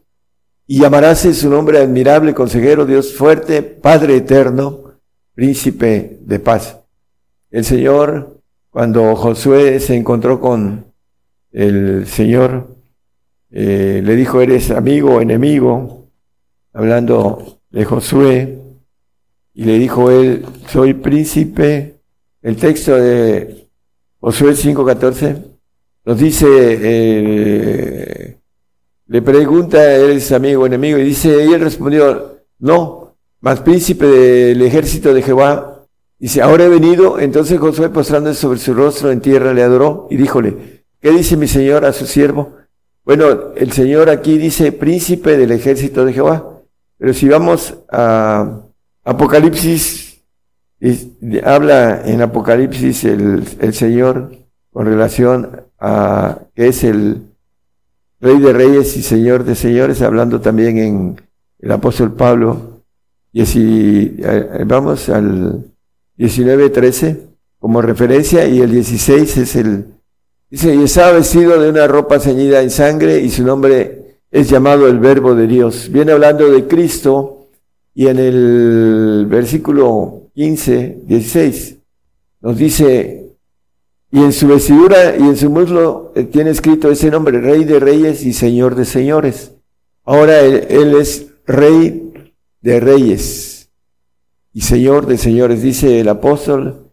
[0.67, 4.95] y llamarase su nombre admirable, consejero, Dios fuerte, Padre eterno,
[5.35, 6.79] príncipe de paz.
[7.51, 8.41] El Señor,
[8.71, 10.87] cuando Josué se encontró con
[11.53, 12.77] el Señor,
[13.51, 16.09] eh, le dijo, eres amigo o enemigo,
[16.73, 18.59] hablando de Josué,
[19.55, 22.01] y le dijo él, soy príncipe.
[22.43, 23.69] El texto de
[24.21, 25.43] Josué 5.14
[26.05, 28.37] nos dice, eh,
[29.09, 30.99] le pregunta, ¿eres amigo o enemigo?
[30.99, 35.85] Y dice, y él respondió, no, más príncipe del ejército de Jehová.
[36.19, 37.21] Dice, ahora he venido.
[37.21, 41.47] Entonces Josué postrándose sobre su rostro en tierra le adoró y díjole, ¿qué dice mi
[41.47, 42.55] señor a su siervo?
[43.05, 46.45] Bueno, el Señor aquí dice príncipe del ejército de Jehová.
[46.99, 48.63] Pero si vamos a
[49.05, 50.23] Apocalipsis,
[51.45, 54.33] habla en Apocalipsis el, el Señor
[54.73, 57.23] con relación a que es el
[58.27, 61.21] Rey de Reyes y Señor de Señores, hablando también en
[61.61, 62.83] el apóstol Pablo.
[63.33, 65.65] Si eh, vamos al
[66.19, 67.21] 19.13
[67.61, 69.87] como referencia y el 16 es el
[70.51, 74.89] Dice, y estaba vestido de una ropa ceñida en sangre y su nombre es llamado
[74.89, 75.89] el Verbo de Dios.
[75.93, 77.49] Viene hablando de Cristo
[77.95, 81.77] y en el versículo 15, 16
[82.41, 83.26] nos dice,
[84.11, 87.81] y en su vestidura y en su muslo eh, tiene escrito ese nombre, Rey de
[87.81, 89.53] Reyes y Señor de Señores.
[90.05, 93.69] Ahora él, es Rey de Reyes
[94.53, 95.63] y Señor de Señores.
[95.63, 96.93] Dice el apóstol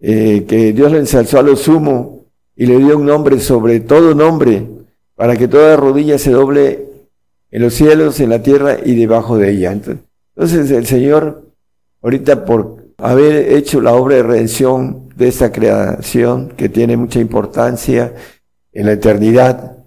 [0.00, 2.24] eh, que Dios le ensalzó a lo sumo
[2.56, 4.66] y le dio un nombre sobre todo nombre,
[5.14, 6.86] para que toda rodilla se doble
[7.50, 9.72] en los cielos, en la tierra y debajo de ella.
[9.72, 11.44] Entonces el Señor,
[12.02, 18.14] ahorita por haber hecho la obra de redención de esta creación, que tiene mucha importancia
[18.72, 19.78] en la eternidad,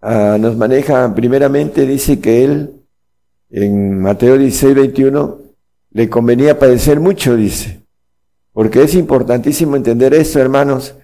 [0.00, 2.70] ah, nos maneja, primeramente dice que Él,
[3.50, 5.38] en Mateo 16, 21,
[5.90, 7.82] le convenía padecer mucho, dice.
[8.52, 10.94] Porque es importantísimo entender esto, hermanos,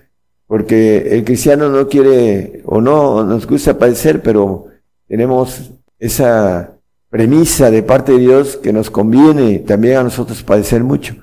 [0.47, 4.67] porque el cristiano no quiere o no nos gusta padecer, pero
[5.07, 6.73] tenemos esa
[7.11, 11.17] premisa de parte de Dios que nos conviene también a nosotros padecer mucho.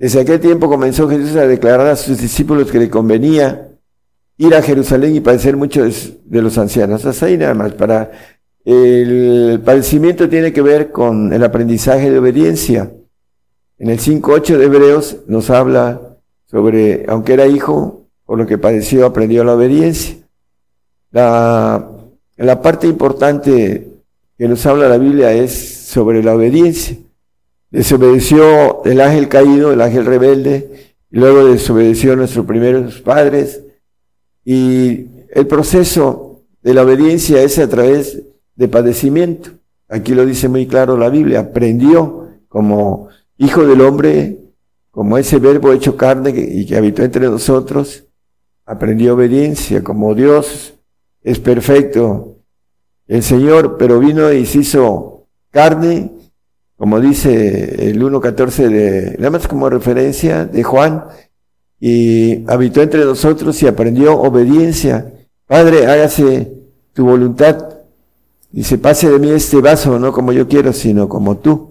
[0.00, 3.68] Desde aquel tiempo comenzó Jesús a declarar a sus discípulos que le convenía
[4.38, 7.04] ir a Jerusalén y padecer mucho de los ancianos.
[7.04, 7.74] Hasta ahí nada más.
[7.74, 8.10] Para
[8.64, 12.90] el padecimiento tiene que ver con el aprendizaje de obediencia.
[13.78, 16.00] En el 5.8 de Hebreos nos habla
[16.46, 20.16] sobre, aunque era hijo, por lo que padeció, aprendió la obediencia.
[21.10, 21.90] La,
[22.38, 23.86] la parte importante
[24.38, 26.96] que nos habla la Biblia es sobre la obediencia.
[27.70, 33.62] Desobedeció el ángel caído, el ángel rebelde, y luego desobedeció a nuestros primeros padres.
[34.44, 38.22] Y el proceso de la obediencia es a través
[38.56, 39.50] de padecimiento.
[39.88, 41.40] Aquí lo dice muy claro la Biblia.
[41.40, 44.38] Aprendió como hijo del hombre,
[44.90, 48.04] como ese verbo hecho carne y que habitó entre nosotros,
[48.66, 50.74] aprendió obediencia, como Dios
[51.22, 52.36] es perfecto.
[53.06, 56.12] El Señor, pero vino y se hizo carne,
[56.80, 61.04] como dice el 1.14 de, nada más como referencia de Juan,
[61.78, 65.12] y habitó entre nosotros y aprendió obediencia.
[65.46, 66.50] Padre, hágase
[66.94, 67.80] tu voluntad.
[68.50, 71.70] y se pase de mí este vaso, no como yo quiero, sino como tú.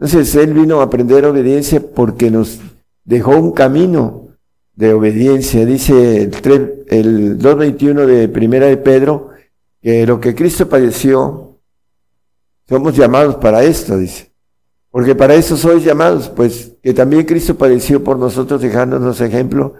[0.00, 2.58] Entonces Él vino a aprender obediencia porque nos
[3.04, 4.28] dejó un camino
[4.74, 5.66] de obediencia.
[5.66, 9.32] Dice el, el 2.21 de Primera de Pedro,
[9.82, 11.58] que lo que Cristo padeció,
[12.66, 14.34] somos llamados para esto, dice.
[14.96, 19.74] Porque para eso sois llamados, pues que también Cristo padeció por nosotros dejándonos ejemplo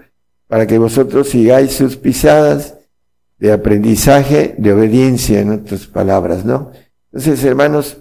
[0.45, 2.75] para que vosotros sigáis sus pisadas
[3.39, 6.71] de aprendizaje, de obediencia, en otras palabras, ¿no?
[7.11, 7.97] Entonces, hermanos,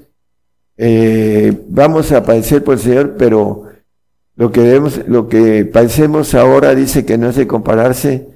[0.76, 3.62] eh, vamos a padecer por el Señor, pero
[4.34, 8.28] lo que vemos, lo que padecemos ahora dice que no es de compararse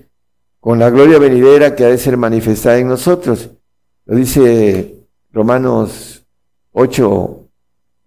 [0.59, 3.51] con la gloria venidera que ha de ser manifestada en nosotros.
[4.07, 6.25] Lo dice Romanos
[6.73, 7.40] 8,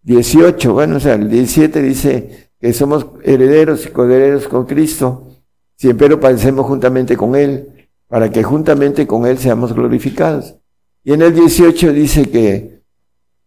[0.03, 5.27] 18, bueno, o sea, el 17 dice que somos herederos y coherederos con Cristo,
[5.75, 10.55] siempre lo padecemos juntamente con Él, para que juntamente con Él seamos glorificados.
[11.03, 12.81] Y en el 18 dice que,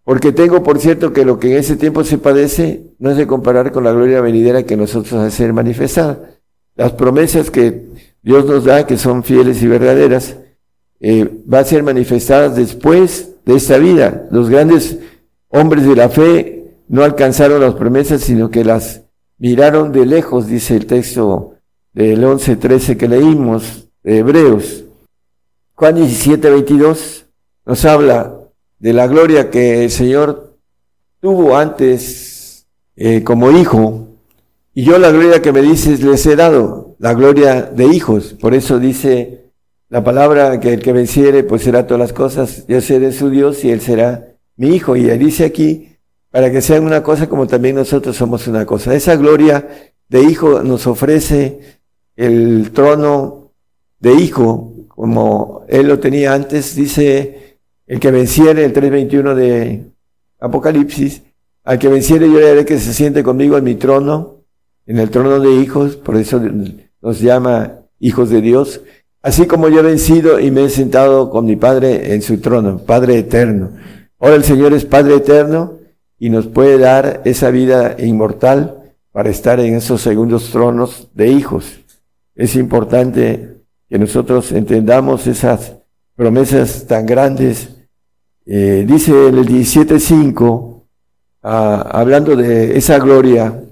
[0.05, 3.27] porque tengo por cierto que lo que en ese tiempo se padece no es de
[3.27, 6.31] comparar con la gloria venidera que nosotros ha de ser manifestada.
[6.75, 7.87] Las promesas que
[8.23, 10.37] Dios nos da, que son fieles y verdaderas,
[11.01, 14.27] eh, va a ser manifestadas después de esta vida.
[14.31, 14.99] Los grandes
[15.57, 19.03] hombres de la fe no alcanzaron las promesas, sino que las
[19.39, 21.55] miraron de lejos, dice el texto
[21.93, 24.85] del 11.13 que leímos de Hebreos.
[25.75, 27.27] Juan 17, 22
[27.65, 28.39] nos habla
[28.79, 30.57] de la gloria que el Señor
[31.21, 32.67] tuvo antes
[32.97, 34.09] eh, como hijo,
[34.75, 38.35] y yo la gloria que me dices les he dado la gloria de hijos.
[38.35, 39.51] Por eso dice
[39.89, 42.67] la palabra que el que venciere, pues será todas las cosas.
[42.69, 44.97] Yo seré su Dios y él será mi hijo.
[44.97, 45.97] Y dice aquí,
[46.31, 48.95] para que sean una cosa como también nosotros somos una cosa.
[48.95, 49.67] Esa gloria
[50.09, 51.81] de hijo nos ofrece
[52.17, 53.53] el trono
[53.99, 59.85] de hijo, como él lo tenía antes, dice el que venciere, el 3.21 de
[60.41, 61.23] Apocalipsis,
[61.65, 64.43] al que venciere yo le haré que se siente conmigo en mi trono,
[64.87, 66.41] en el trono de hijos, por eso
[67.01, 68.81] nos llama hijos de Dios,
[69.23, 72.79] así como yo he vencido y me he sentado con mi Padre en su trono,
[72.79, 73.71] Padre eterno.
[74.27, 75.75] Ahora el Señor es Padre eterno
[76.19, 81.79] y nos puede dar esa vida inmortal para estar en esos segundos tronos de hijos.
[82.35, 83.59] Es importante
[83.89, 85.75] que nosotros entendamos esas
[86.17, 87.69] promesas tan grandes.
[88.45, 90.83] Eh, dice el 17.5,
[91.45, 93.63] ah, hablando de esa gloria,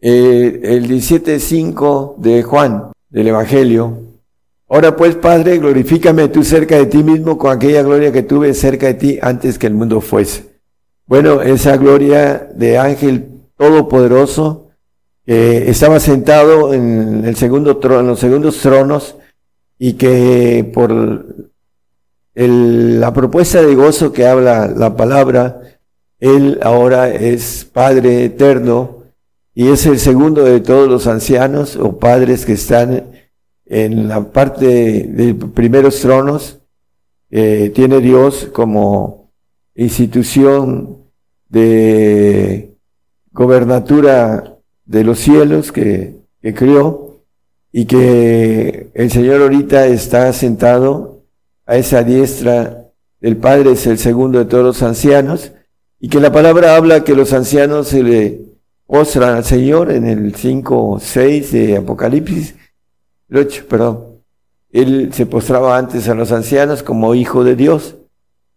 [0.00, 4.05] eh, el 17.5 de Juan, del Evangelio.
[4.68, 8.86] Ahora pues, Padre, glorifícame tú cerca de ti mismo con aquella gloria que tuve cerca
[8.86, 10.56] de ti antes que el mundo fuese.
[11.06, 14.70] Bueno, esa gloria de ángel todopoderoso
[15.24, 19.14] que estaba sentado en el segundo trono, en los segundos tronos
[19.78, 21.26] y que por
[22.34, 25.60] la propuesta de gozo que habla la palabra,
[26.18, 29.04] él ahora es Padre eterno
[29.54, 33.15] y es el segundo de todos los ancianos o padres que están
[33.66, 34.66] en la parte
[35.08, 36.60] de primeros tronos.
[37.28, 39.30] tiene Dios como
[39.74, 40.98] institución
[41.48, 42.76] de
[43.32, 47.20] gobernatura de los cielos que, que crió
[47.72, 51.24] y que el Señor ahorita está sentado
[51.66, 52.86] a esa diestra
[53.20, 55.52] del Padre, es el segundo de todos los ancianos,
[55.98, 58.40] y que la palabra habla que los ancianos se le
[58.86, 62.54] ostra al Señor en el 5, 6 de Apocalipsis,
[63.28, 64.04] el 8, perdón.
[64.70, 67.96] Él se postraba antes a los ancianos como hijo de Dios.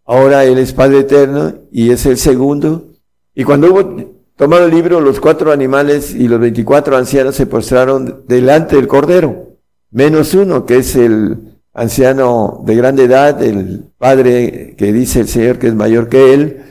[0.04, 2.88] Ahora Él es Padre eterno y es el segundo.
[3.34, 8.24] Y cuando hubo tomado el libro, los cuatro animales y los veinticuatro ancianos se postraron
[8.26, 9.56] delante del Cordero,
[9.90, 11.38] menos uno, que es el
[11.72, 16.62] anciano de grande edad, el Padre que dice el Señor que es mayor que Él,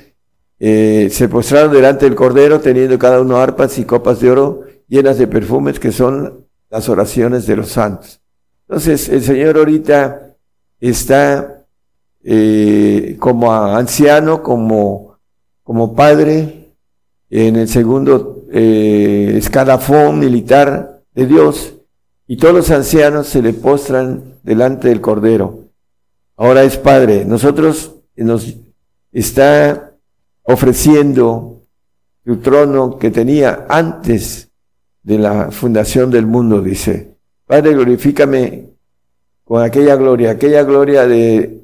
[0.60, 5.18] eh, se postraron delante del Cordero teniendo cada uno arpas y copas de oro llenas
[5.18, 8.22] de perfumes que son las oraciones de los santos.
[8.68, 10.36] Entonces el Señor ahorita
[10.80, 11.66] está
[12.24, 15.18] eh, como anciano, como,
[15.64, 16.76] como padre
[17.30, 21.76] en el segundo eh, escalafón militar de Dios
[22.28, 25.66] y todos los ancianos se le postran delante del Cordero.
[26.38, 27.26] Ahora es Padre.
[27.26, 28.56] Nosotros nos
[29.12, 29.94] está
[30.44, 31.64] ofreciendo
[32.24, 34.49] su trono que tenía antes
[35.04, 37.16] de la fundación del mundo, dice.
[37.46, 38.70] Padre, glorifícame
[39.44, 41.62] con aquella gloria, aquella gloria de,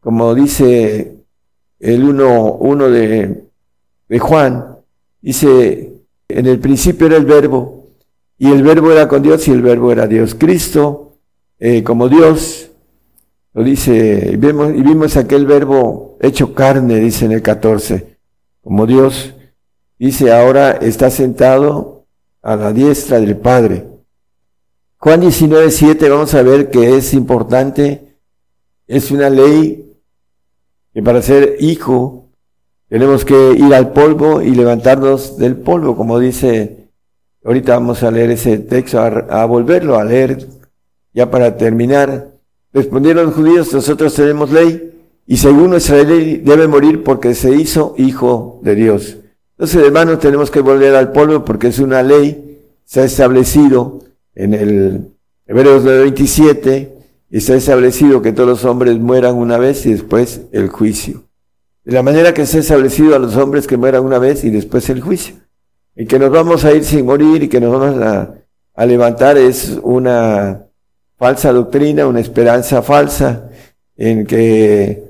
[0.00, 1.16] como dice
[1.78, 3.44] el uno, uno de,
[4.08, 4.78] de Juan,
[5.20, 5.92] dice,
[6.28, 7.86] en el principio era el verbo,
[8.38, 10.34] y el verbo era con Dios y el verbo era Dios.
[10.34, 11.14] Cristo,
[11.58, 12.70] eh, como Dios,
[13.54, 18.18] lo dice, y vemos, y vimos aquel verbo hecho carne, dice en el 14,
[18.62, 19.34] como Dios,
[19.98, 21.95] dice ahora está sentado
[22.46, 23.84] a la diestra del Padre.
[24.98, 28.14] Juan 19, 7, vamos a ver que es importante,
[28.86, 29.98] es una ley
[30.94, 32.28] que para ser hijo
[32.88, 36.86] tenemos que ir al polvo y levantarnos del polvo, como dice,
[37.44, 40.46] ahorita vamos a leer ese texto, a, volverlo a leer
[41.12, 42.28] ya para terminar.
[42.72, 44.92] Respondieron los judíos, nosotros tenemos ley
[45.26, 49.16] y según nuestra ley debe morir porque se hizo hijo de Dios.
[49.58, 52.46] Entonces, hermanos, tenemos que volver al polvo porque es una ley
[52.84, 54.00] se ha establecido
[54.34, 55.08] en el
[55.46, 56.96] Hebreos 27,
[57.30, 61.24] está establecido que todos los hombres mueran una vez y después el juicio.
[61.84, 64.50] De la manera que se ha establecido a los hombres que mueran una vez y
[64.50, 65.36] después el juicio.
[65.94, 68.34] Y que nos vamos a ir sin morir y que nos vamos a,
[68.74, 70.66] a levantar es una
[71.16, 73.50] falsa doctrina, una esperanza falsa
[73.96, 75.02] en que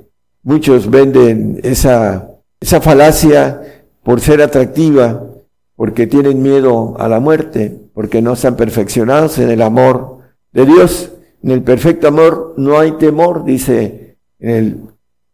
[0.43, 2.29] muchos venden esa,
[2.61, 3.76] esa falacia
[4.07, 5.21] por ser atractiva,
[5.75, 10.19] porque tienen miedo a la muerte, porque no están perfeccionados en el amor
[10.53, 11.11] de Dios.
[11.43, 14.77] En el perfecto amor no hay temor, dice en el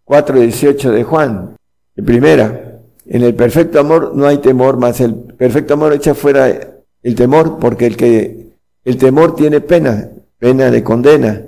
[0.07, 1.57] 4.18 de Juan,
[1.97, 2.81] primera.
[3.05, 6.49] En el perfecto amor no hay temor, más el perfecto amor echa fuera
[7.03, 8.55] el temor, porque el que
[8.87, 10.09] el temor tiene pena,
[10.39, 11.43] pena de condena,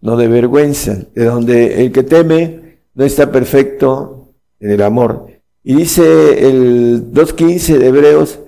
[0.00, 5.37] no de vergüenza, de donde el que teme no está perfecto en el amor.
[5.68, 8.38] Y dice el 2.15 de Hebreos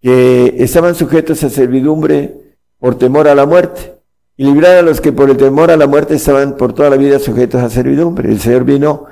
[0.00, 2.38] que estaban sujetos a servidumbre
[2.78, 3.96] por temor a la muerte
[4.34, 6.96] y librar a los que por el temor a la muerte estaban por toda la
[6.96, 8.30] vida sujetos a servidumbre.
[8.30, 9.04] El Señor vino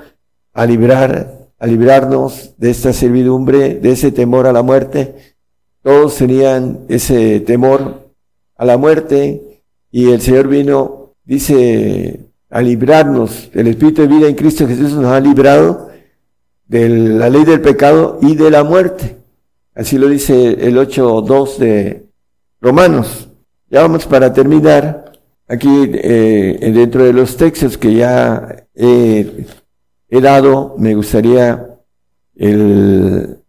[0.51, 5.35] a librar, a librarnos de esta servidumbre, de ese temor a la muerte.
[5.83, 8.09] Todos tenían ese temor
[8.57, 9.61] a la muerte
[9.91, 12.19] y el Señor vino, dice,
[12.49, 13.51] a librarnos.
[13.53, 15.92] El Espíritu de vida en Cristo Jesús nos ha librado
[16.67, 19.17] de la ley del pecado y de la muerte.
[19.75, 22.05] Así lo dice el 8.2 de
[22.61, 23.29] Romanos.
[23.69, 25.11] Ya vamos para terminar.
[25.47, 29.45] Aquí eh, dentro de los textos que ya he,
[30.09, 31.73] he dado, me gustaría
[32.35, 33.39] el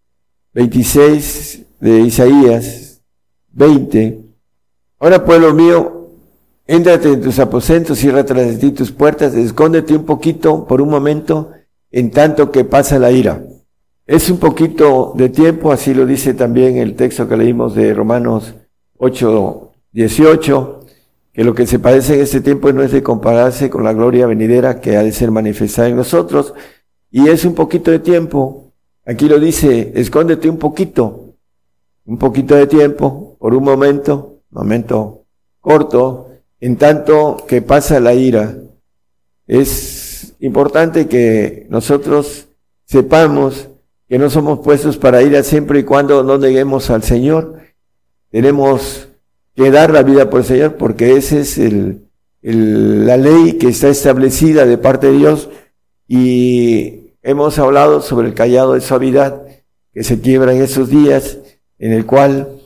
[0.53, 3.01] 26 de Isaías
[3.51, 4.19] 20.
[4.99, 6.09] Ahora, pueblo mío,
[6.67, 10.89] éntrate en tus aposentos, cierra tras de ti tus puertas, escóndete un poquito por un
[10.89, 11.51] momento,
[11.95, 13.41] en tanto que pasa la ira.
[14.05, 18.53] Es un poquito de tiempo, así lo dice también el texto que leímos de Romanos
[18.97, 20.81] 8, 18
[21.31, 24.27] que lo que se padece en este tiempo no es de compararse con la gloria
[24.27, 26.53] venidera que ha de ser manifestada en nosotros,
[27.11, 28.73] y es un poquito de tiempo.
[29.05, 31.35] Aquí lo dice, escóndete un poquito,
[32.05, 35.23] un poquito de tiempo, por un momento, momento
[35.61, 36.27] corto,
[36.59, 38.57] en tanto que pasa la ira.
[39.47, 39.94] Es
[40.39, 42.47] importante que nosotros
[42.85, 43.69] sepamos
[44.07, 47.59] que no somos puestos para ir siempre y cuando no neguemos al Señor.
[48.29, 49.07] Tenemos
[49.55, 52.07] que dar la vida por el Señor, porque esa es el,
[52.41, 55.49] la ley que está establecida de parte de Dios.
[56.07, 59.41] Y hemos hablado sobre el callado de suavidad
[59.93, 61.39] que se quiebra en esos días,
[61.79, 62.59] en el cual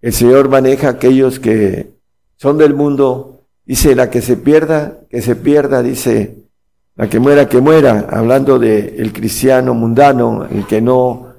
[0.00, 1.90] el Señor maneja a aquellos que
[2.36, 3.40] son del mundo.
[3.64, 6.43] Dice, la que se pierda, que se pierda, dice,
[6.96, 11.34] la que muera, que muera, hablando de el cristiano mundano, el que no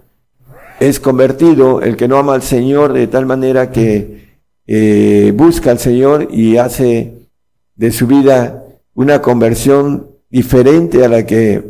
[0.80, 5.80] es convertido, el que no ama al Señor de tal manera que eh, busca al
[5.80, 7.30] Señor y hace
[7.76, 8.64] de su vida
[8.94, 11.64] una conversión diferente a la que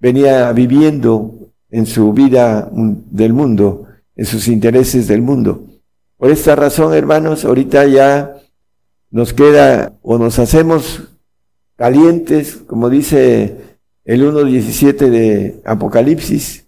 [0.00, 1.34] venía viviendo
[1.70, 3.86] en su vida del mundo,
[4.16, 5.64] en sus intereses del mundo.
[6.16, 8.34] Por esta razón, hermanos, ahorita ya
[9.10, 11.02] nos queda o nos hacemos
[11.78, 13.56] calientes, como dice
[14.04, 16.66] el 1.17 de Apocalipsis.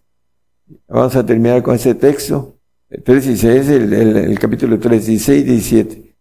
[0.89, 2.55] Vamos a terminar con ese texto.
[2.91, 6.15] 3.16, el, el, el capítulo 3, 16 y 17.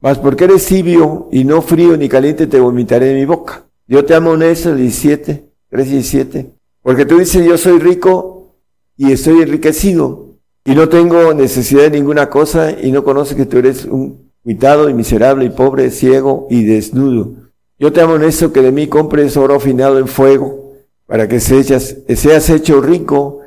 [0.00, 3.64] Mas porque eres tibio y no frío ni caliente, te vomitaré de mi boca.
[3.86, 6.50] Yo te amo honesto, el 17, 3 17.
[6.82, 8.54] Porque tú dices, yo soy rico
[8.96, 13.56] y estoy enriquecido y no tengo necesidad de ninguna cosa y no conoces que tú
[13.56, 17.47] eres un cuitado y miserable y pobre, ciego y desnudo.
[17.80, 20.74] Yo te amo honesto que de mí compres oro afinado en fuego
[21.06, 23.40] para que seas, seas hecho rico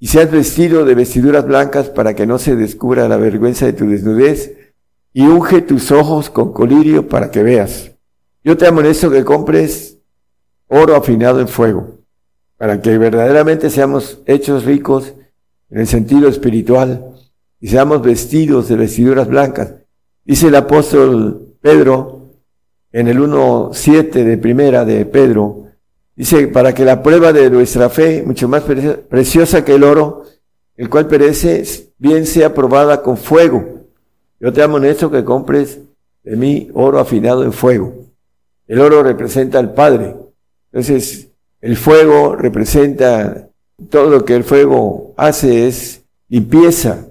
[0.00, 3.86] y seas vestido de vestiduras blancas para que no se descubra la vergüenza de tu
[3.86, 4.56] desnudez,
[5.12, 7.92] y unge tus ojos con colirio para que veas.
[8.42, 9.98] Yo te amonesto que compres
[10.66, 12.00] oro afinado en fuego,
[12.56, 15.14] para que verdaderamente seamos hechos ricos
[15.70, 17.14] en el sentido espiritual
[17.60, 19.74] y seamos vestidos de vestiduras blancas.
[20.24, 22.23] Dice el apóstol Pedro
[22.94, 25.64] en el 1.7 de primera de Pedro,
[26.16, 30.22] Dice, para que la prueba de nuestra fe, mucho más preciosa que el oro,
[30.76, 31.64] el cual perece,
[31.98, 33.64] bien sea probada con fuego.
[34.38, 35.80] Yo te amonesto que compres
[36.22, 37.94] de mí oro afinado en fuego.
[38.68, 40.14] El oro representa al Padre.
[40.72, 41.28] Entonces,
[41.60, 43.48] el fuego representa
[43.90, 47.08] todo lo que el fuego hace es limpieza.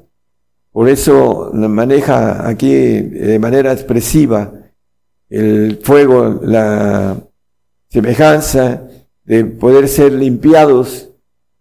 [0.71, 4.62] Por eso maneja aquí de manera expresiva
[5.33, 7.17] el fuego, la
[7.89, 8.83] semejanza
[9.23, 11.09] de poder ser limpiados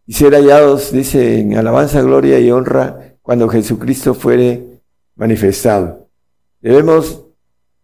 [0.07, 4.63] y ser hallados, dice, en alabanza, gloria y honra, cuando Jesucristo fuere
[5.17, 6.07] manifestado.
[6.61, 7.23] Debemos,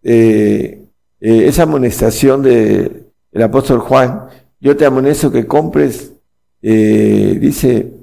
[0.02, 0.85] eh,
[1.20, 4.27] eh, esa amonestación del apóstol Juan,
[4.60, 6.12] yo te amonesto que compres,
[6.60, 7.94] eh, dice,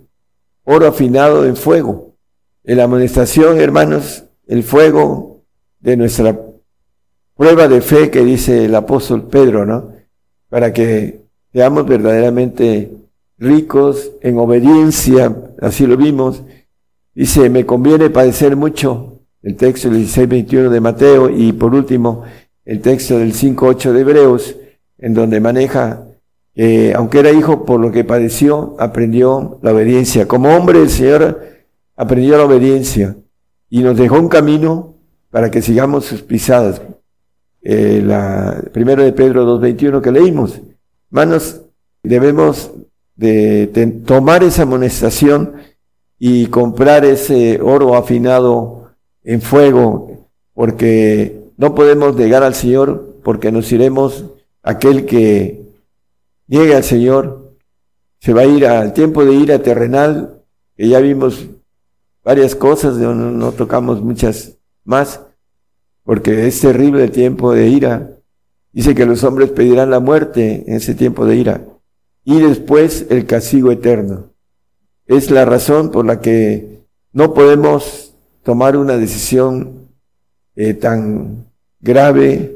[0.64, 2.16] oro afinado en fuego.
[2.64, 5.44] En la amonestación, hermanos, el fuego
[5.80, 6.36] de nuestra
[7.36, 9.92] prueba de fe que dice el apóstol Pedro, ¿no?
[10.50, 11.22] Para que
[11.52, 12.92] seamos verdaderamente
[13.38, 16.44] ricos en obediencia, así lo vimos.
[17.14, 22.24] Dice, me conviene padecer mucho, el texto del 16-21 de Mateo, y por último,
[22.66, 24.56] el texto del 5-8 de Hebreos,
[24.98, 26.08] en donde maneja
[26.54, 30.28] que, aunque era hijo, por lo que padeció, aprendió la obediencia.
[30.28, 31.42] Como hombre, el Señor
[31.96, 33.16] aprendió la obediencia
[33.70, 34.96] y nos dejó un camino
[35.30, 36.82] para que sigamos sus pisadas.
[37.68, 40.62] Eh, la primero de Pedro 2.21 que leímos.
[41.10, 41.62] Hermanos,
[42.04, 42.70] debemos
[43.16, 45.54] de, tomar esa amonestación
[46.20, 48.92] y comprar ese oro afinado
[49.24, 54.26] en fuego, porque no podemos llegar al Señor, porque nos iremos,
[54.62, 55.64] aquel que
[56.48, 57.56] llegue al Señor,
[58.20, 60.44] se va a ir al tiempo de ira terrenal,
[60.78, 61.48] que ya vimos
[62.24, 65.20] varias cosas, no tocamos muchas más,
[66.06, 68.12] porque es terrible el tiempo de ira.
[68.72, 71.66] Dice que los hombres pedirán la muerte en ese tiempo de ira
[72.24, 74.32] y después el castigo eterno.
[75.08, 76.80] Es la razón por la que
[77.12, 78.14] no podemos
[78.44, 79.90] tomar una decisión
[80.56, 81.46] eh, tan
[81.80, 82.56] grave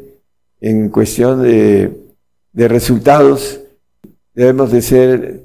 [0.61, 1.91] en cuestión de,
[2.53, 3.61] de resultados.
[4.34, 5.43] Debemos de ser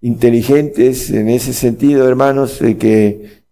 [0.00, 3.42] inteligentes en ese sentido, hermanos, de que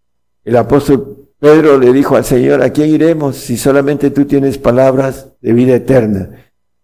[0.45, 5.27] el apóstol Pedro le dijo al Señor, ¿a quién iremos si solamente tú tienes palabras
[5.41, 6.31] de vida eterna?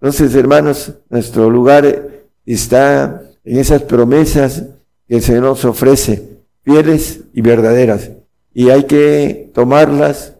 [0.00, 2.08] Entonces, hermanos, nuestro lugar
[2.44, 4.64] está en esas promesas
[5.06, 8.10] que el Señor nos ofrece, fieles y verdaderas.
[8.52, 10.34] Y hay que tomarlas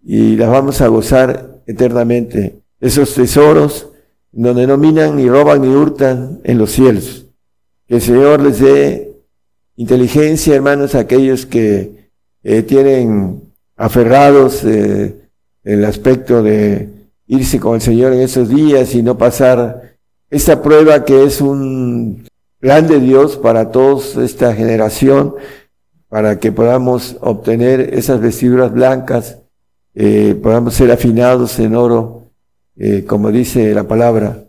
[0.00, 2.60] y las vamos a gozar eternamente.
[2.78, 3.88] Esos tesoros
[4.30, 7.26] donde no minan, ni roban, ni hurtan en los cielos.
[7.88, 9.16] Que el Señor les dé
[9.74, 12.10] inteligencia, hermanos, a aquellos que
[12.44, 13.45] eh, tienen
[13.76, 15.14] aferrados eh,
[15.64, 16.88] el aspecto de
[17.26, 19.96] irse con el Señor en esos días y no pasar
[20.30, 22.26] esta prueba que es un
[22.58, 25.34] plan de Dios para toda esta generación,
[26.08, 29.38] para que podamos obtener esas vestiduras blancas,
[29.94, 32.30] eh, podamos ser afinados en oro,
[32.76, 34.44] eh, como dice la palabra,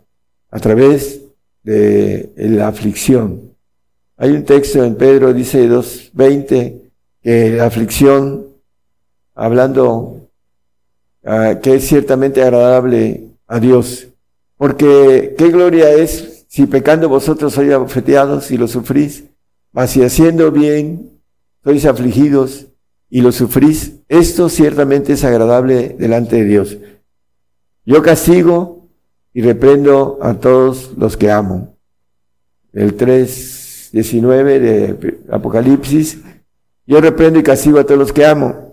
[0.50, 1.20] a través
[1.62, 3.52] de la aflicción.
[4.16, 6.80] Hay un texto en Pedro, dice 2.20,
[7.22, 8.47] que la aflicción
[9.38, 10.28] hablando
[11.22, 14.08] uh, que es ciertamente agradable a Dios.
[14.56, 19.24] Porque qué gloria es si pecando vosotros sois abofeteados y lo sufrís,
[19.70, 21.20] mas si haciendo bien
[21.62, 22.66] sois afligidos
[23.08, 26.78] y lo sufrís, esto ciertamente es agradable delante de Dios.
[27.86, 28.88] Yo castigo
[29.32, 31.76] y reprendo a todos los que amo.
[32.72, 36.18] El 3.19 de Apocalipsis,
[36.86, 38.67] yo reprendo y castigo a todos los que amo.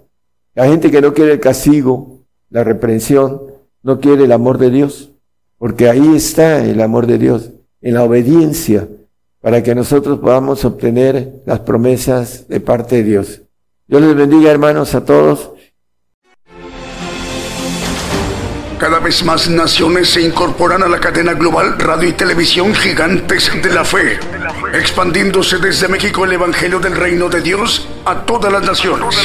[0.55, 3.41] La gente que no quiere el castigo, la reprensión,
[3.83, 5.11] no quiere el amor de Dios,
[5.57, 7.51] porque ahí está el amor de Dios,
[7.81, 8.87] en la obediencia,
[9.41, 13.41] para que nosotros podamos obtener las promesas de parte de Dios.
[13.85, 15.51] Dios les bendiga, hermanos, a todos.
[18.79, 23.73] Cada vez más naciones se incorporan a la cadena global radio y televisión gigantes de
[23.73, 24.19] la fe,
[24.73, 29.15] expandiéndose desde México el Evangelio del Reino de Dios a todas las naciones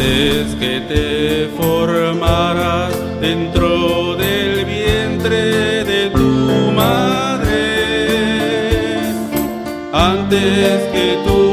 [0.00, 7.52] antes que te formaras dentro del vientre de tu madre,
[9.92, 11.49] antes que tú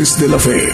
[0.00, 0.66] De la Fe.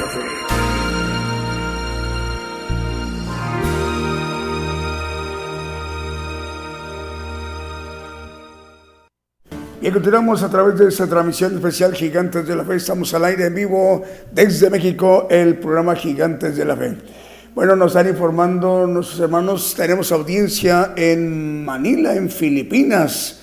[9.82, 12.77] Y continuamos a través de esta transmisión especial Gigantes de la Fe.
[12.77, 16.97] Estamos al aire en vivo desde México, el programa Gigantes de la Fe.
[17.53, 23.40] Bueno, nos están informando nuestros hermanos, tenemos audiencia en Manila, en Filipinas.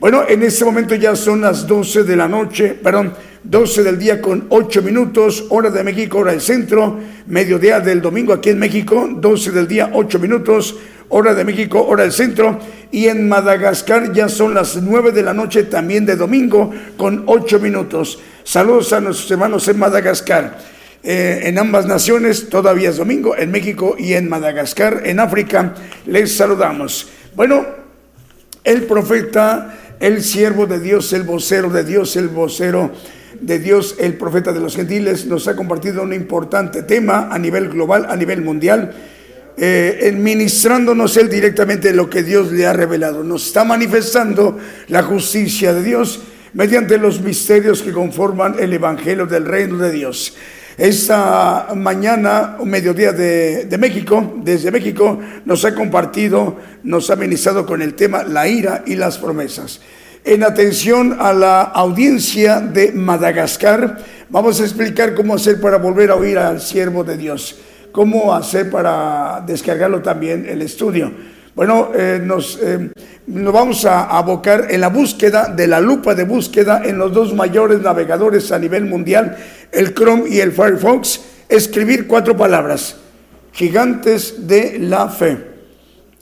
[0.00, 3.14] Bueno, en este momento ya son las 12 de la noche, perdón,
[3.48, 6.98] 12 del día con 8 minutos, hora de México, hora del centro,
[7.28, 10.76] mediodía del domingo aquí en México, 12 del día, 8 minutos,
[11.10, 12.58] hora de México, hora del centro,
[12.90, 17.60] y en Madagascar ya son las 9 de la noche también de domingo con 8
[17.60, 18.18] minutos.
[18.42, 20.58] Saludos a nuestros hermanos en Madagascar.
[21.04, 25.74] Eh, en ambas naciones todavía es domingo, en México y en Madagascar, en África,
[26.06, 27.08] les saludamos.
[27.36, 27.64] Bueno,
[28.64, 32.90] el profeta el siervo de Dios, el vocero de Dios, el vocero
[33.40, 37.68] de Dios, el profeta de los gentiles, nos ha compartido un importante tema a nivel
[37.68, 38.94] global, a nivel mundial,
[39.56, 43.24] eh, ministrándonos él directamente lo que Dios le ha revelado.
[43.24, 44.58] Nos está manifestando
[44.88, 46.20] la justicia de Dios
[46.52, 50.34] mediante los misterios que conforman el Evangelio del Reino de Dios.
[50.78, 57.80] Esta mañana, mediodía de, de, México, desde México, nos ha compartido, nos ha ministrado con
[57.80, 59.80] el tema la ira y las promesas.
[60.26, 63.98] En atención a la audiencia de Madagascar,
[64.28, 67.60] vamos a explicar cómo hacer para volver a oír al siervo de Dios,
[67.92, 71.12] cómo hacer para descargarlo también el estudio.
[71.54, 72.90] Bueno, eh, nos, eh,
[73.28, 77.32] nos, vamos a abocar en la búsqueda de la lupa de búsqueda en los dos
[77.32, 79.36] mayores navegadores a nivel mundial,
[79.70, 82.96] el Chrome y el Firefox, escribir cuatro palabras,
[83.52, 85.38] gigantes de la fe.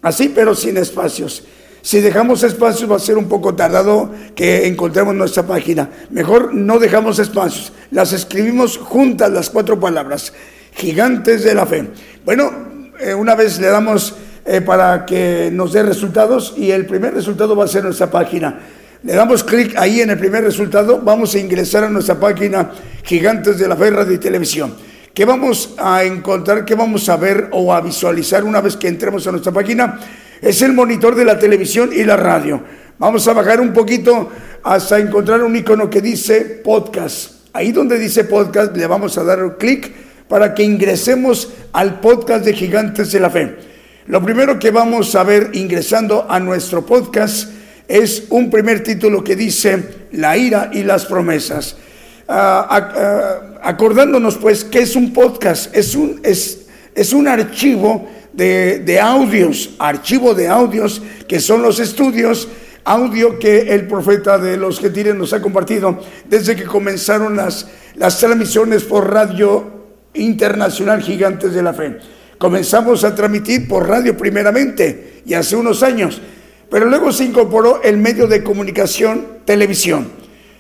[0.03, 1.43] Así, pero sin espacios.
[1.85, 5.91] Si dejamos espacios va a ser un poco tardado que encontremos nuestra página.
[6.09, 7.75] Mejor no dejamos espacios.
[7.91, 10.33] Las escribimos juntas las cuatro palabras.
[10.73, 11.91] Gigantes de la fe.
[12.25, 12.51] Bueno,
[12.99, 14.15] eh, una vez le damos
[14.47, 18.61] eh, para que nos dé resultados y el primer resultado va a ser nuestra página.
[19.03, 22.71] Le damos clic ahí en el primer resultado, vamos a ingresar a nuestra página
[23.03, 24.75] Gigantes de la Fe Radio y Televisión.
[25.13, 29.27] ¿Qué vamos a encontrar, qué vamos a ver o a visualizar una vez que entremos
[29.27, 30.01] a nuestra página?
[30.45, 32.61] Es el monitor de la televisión y la radio.
[32.99, 34.31] Vamos a bajar un poquito
[34.63, 37.49] hasta encontrar un icono que dice podcast.
[37.55, 39.91] Ahí donde dice podcast le vamos a dar clic
[40.29, 43.57] para que ingresemos al podcast de Gigantes de la Fe.
[44.07, 47.49] Lo primero que vamos a ver ingresando a nuestro podcast
[47.89, 51.79] es un primer título que dice La ira y las promesas.
[52.29, 59.01] Ah, ah, acordándonos pues que es un podcast, es un, es, es un archivo de,
[59.01, 62.49] audios, archivo de audios que son los estudios,
[62.85, 68.19] audio que el profeta de los gentiles nos ha compartido desde que comenzaron las, las
[68.19, 69.73] transmisiones por radio
[70.15, 71.99] internacional Gigantes de la Fe
[72.39, 76.21] comenzamos a transmitir por radio primeramente y hace unos años,
[76.71, 80.09] pero luego se incorporó el medio de comunicación televisión.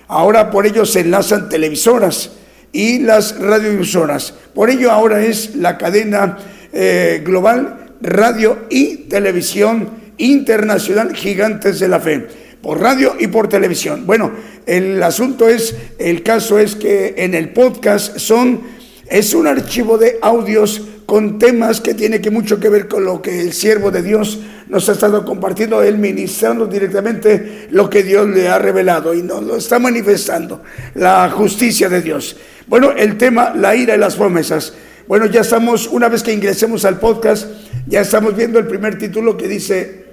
[0.08, 2.32] Ahora por ello se enlazan televisoras
[2.72, 4.34] y las radiodifusoras.
[4.54, 6.38] Por ello ahora es la cadena
[6.74, 9.88] eh, global radio y televisión
[10.18, 12.26] internacional Gigantes de la Fe
[12.64, 14.06] por radio y por televisión.
[14.06, 14.32] Bueno,
[14.64, 18.62] el asunto es, el caso es que en el podcast son,
[19.06, 23.20] es un archivo de audios con temas que tiene que mucho que ver con lo
[23.20, 28.26] que el siervo de Dios nos ha estado compartiendo, él ministrando directamente lo que Dios
[28.28, 30.62] le ha revelado y nos lo está manifestando,
[30.94, 32.38] la justicia de Dios.
[32.66, 34.72] Bueno, el tema, la ira y las promesas.
[35.06, 37.46] Bueno, ya estamos, una vez que ingresemos al podcast,
[37.86, 40.06] ya estamos viendo el primer título que dice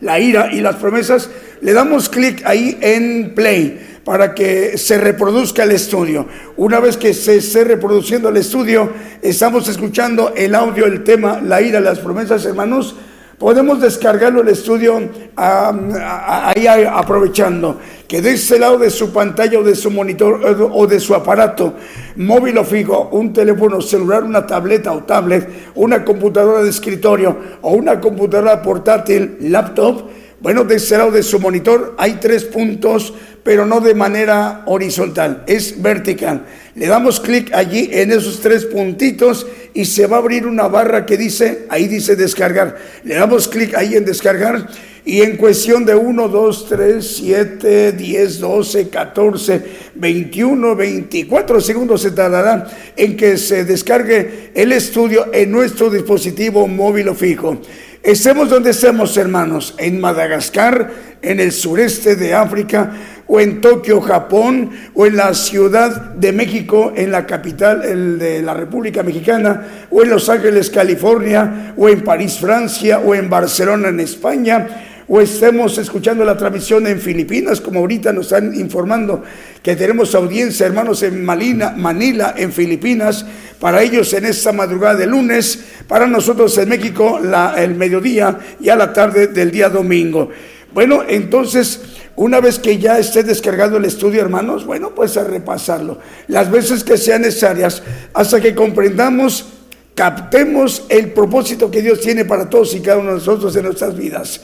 [0.00, 1.30] la ira y las promesas.
[1.62, 6.28] Le damos clic ahí en play para que se reproduzca el estudio.
[6.58, 8.92] Una vez que se esté reproduciendo el estudio,
[9.22, 12.96] estamos escuchando el audio, el tema, la ira, las promesas, hermanos.
[13.38, 15.00] Podemos descargarlo el estudio
[15.34, 17.80] ahí aprovechando
[18.10, 20.40] que de ese lado de su pantalla o de su monitor
[20.72, 21.74] o de su aparato
[22.16, 27.70] móvil o fijo, un teléfono celular, una tableta o tablet, una computadora de escritorio o
[27.70, 30.10] una computadora portátil, laptop,
[30.40, 33.14] bueno, de ese lado de su monitor hay tres puntos
[33.44, 36.46] pero no de manera horizontal, es vertical.
[36.74, 41.06] Le damos clic allí en esos tres puntitos y se va a abrir una barra
[41.06, 42.76] que dice, ahí dice descargar.
[43.04, 44.68] Le damos clic ahí en descargar
[45.04, 49.62] y en cuestión de 1, 2, 3, 7, 10, 12, 14,
[49.94, 52.66] 21, 24 segundos se tardará
[52.96, 57.60] en que se descargue el estudio en nuestro dispositivo móvil o fijo.
[58.02, 60.90] Estemos donde estemos, hermanos, en Madagascar,
[61.20, 62.92] en el sureste de África,
[63.26, 68.54] o en Tokio, Japón, o en la Ciudad de México, en la capital de la
[68.54, 74.00] República Mexicana, o en Los Ángeles, California, o en París, Francia, o en Barcelona, en
[74.00, 79.24] España, o estemos escuchando la transmisión en Filipinas, como ahorita nos están informando
[79.60, 83.26] que tenemos audiencia, hermanos, en Malina, Manila, en Filipinas,
[83.58, 87.18] para ellos en esta madrugada de lunes, para nosotros en México
[87.56, 90.30] el mediodía y a la tarde del día domingo.
[90.72, 91.80] Bueno, entonces,
[92.14, 96.84] una vez que ya esté descargado el estudio, hermanos, bueno, pues a repasarlo las veces
[96.84, 97.82] que sean necesarias
[98.14, 99.44] hasta que comprendamos
[99.92, 103.96] captemos el propósito que Dios tiene para todos y cada uno de nosotros en nuestras
[103.96, 104.40] vidas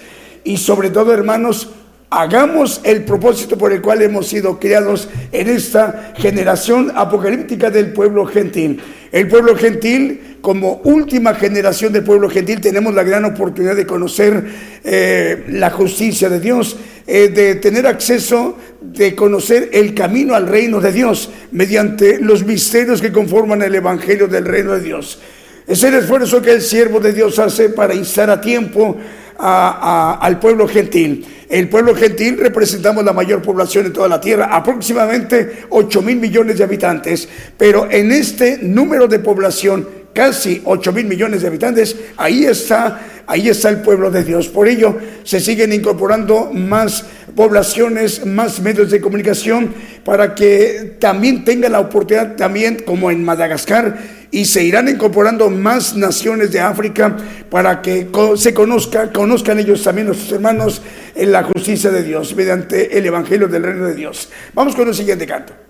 [0.46, 1.70] y sobre todo, hermanos,
[2.08, 8.24] hagamos el propósito por el cual hemos sido criados en esta generación apocalíptica del pueblo
[8.26, 8.80] gentil.
[9.10, 14.44] El pueblo gentil, como última generación del pueblo gentil, tenemos la gran oportunidad de conocer
[14.84, 16.76] eh, la justicia de Dios,
[17.08, 23.00] eh, de tener acceso, de conocer el camino al reino de Dios mediante los misterios
[23.00, 25.18] que conforman el Evangelio del reino de Dios.
[25.66, 28.96] Es el esfuerzo que el siervo de Dios hace para instar a tiempo
[29.38, 31.26] al pueblo gentil.
[31.48, 36.58] El pueblo gentil representamos la mayor población de toda la tierra, aproximadamente 8 mil millones
[36.58, 42.46] de habitantes, pero en este número de población, casi 8 mil millones de habitantes, ahí
[42.46, 44.48] está, ahí está el pueblo de Dios.
[44.48, 47.04] Por ello, se siguen incorporando más
[47.36, 49.74] poblaciones, más medios de comunicación,
[50.06, 53.98] para que también tengan la oportunidad, también como en Madagascar,
[54.30, 57.14] y se irán incorporando más naciones de África
[57.50, 60.80] para que se conozca, conozcan ellos también nuestros hermanos
[61.14, 64.30] en la justicia de Dios mediante el Evangelio del Reino de Dios.
[64.54, 65.65] Vamos con el siguiente canto.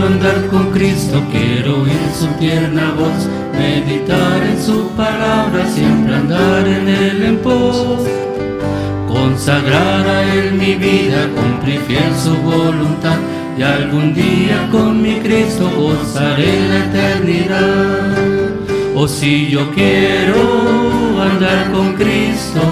[0.00, 6.88] Andar con Cristo, quiero oír su tierna voz, meditar en su palabra, siempre andar en
[6.88, 8.06] él en pos.
[9.08, 13.18] Consagrar a Él mi vida, cumplir fiel su voluntad,
[13.58, 18.50] y algún día con mi Cristo gozaré la eternidad.
[18.94, 22.62] O si yo quiero andar con Cristo,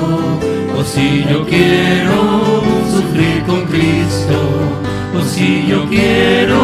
[0.78, 4.89] o si yo quiero sufrir con Cristo,
[5.30, 6.60] si yo quiero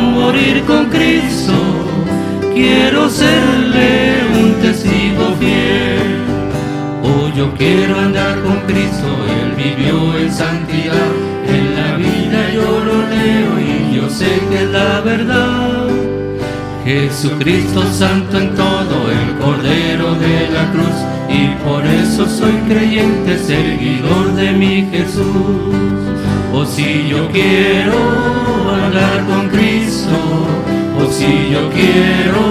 [0.00, 1.52] morir con Cristo,
[2.54, 6.16] quiero serle un testigo fiel.
[7.02, 9.08] O yo quiero andar con Cristo,
[9.38, 11.10] Él vivió en santidad,
[11.46, 15.88] en la vida yo lo leo y yo sé que es la verdad.
[16.84, 20.98] Jesucristo santo en todo, el Cordero de la cruz,
[21.28, 26.17] y por eso soy creyente, seguidor de mi Jesús.
[26.58, 27.94] O si yo quiero
[28.84, 30.10] andar con Cristo,
[31.00, 32.42] o si yo quiero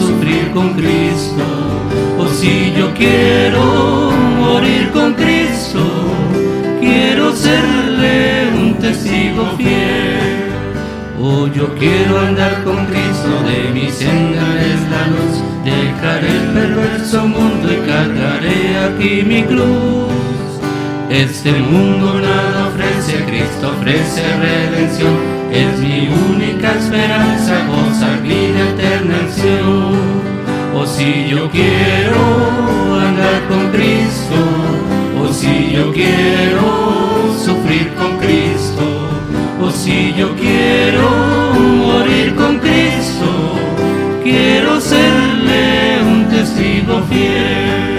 [0.00, 1.44] sufrir con Cristo,
[2.18, 5.82] o si yo quiero morir con Cristo,
[6.80, 10.48] quiero serle un testigo fiel.
[11.20, 15.34] O yo quiero andar con Cristo, de mi senda es la luz,
[15.66, 20.14] dejaré el perverso mundo y cargaré aquí mi cruz.
[21.10, 22.63] Este mundo nada
[23.22, 25.14] Cristo ofrece redención.
[25.52, 32.20] Es mi única esperanza, gozar vida eterna en O si yo quiero
[33.00, 34.34] andar con Cristo,
[35.22, 38.84] o si yo quiero sufrir con Cristo,
[39.60, 41.08] o si yo quiero
[41.86, 43.54] morir con Cristo,
[44.24, 47.93] quiero serle un testigo fiel.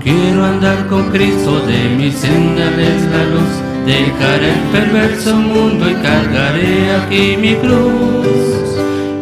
[0.00, 3.52] Quiero andar con Cristo, de mi senda es la luz.
[3.86, 8.26] Dejaré el perverso mundo y cargaré aquí mi cruz.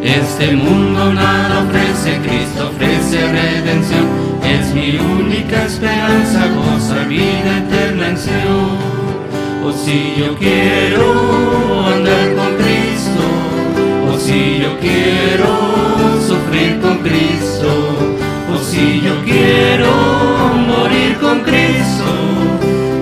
[0.02, 4.06] Este mundo nada ofrece, Cristo ofrece redención.
[4.44, 8.78] Es mi única esperanza, goza vida eterna en Sion.
[9.64, 13.24] O si yo quiero andar con Cristo,
[14.10, 15.48] o si yo quiero
[16.26, 18.08] sufrir con Cristo
[18.50, 20.57] o si yo quiero
[21.28, 22.10] con Cristo,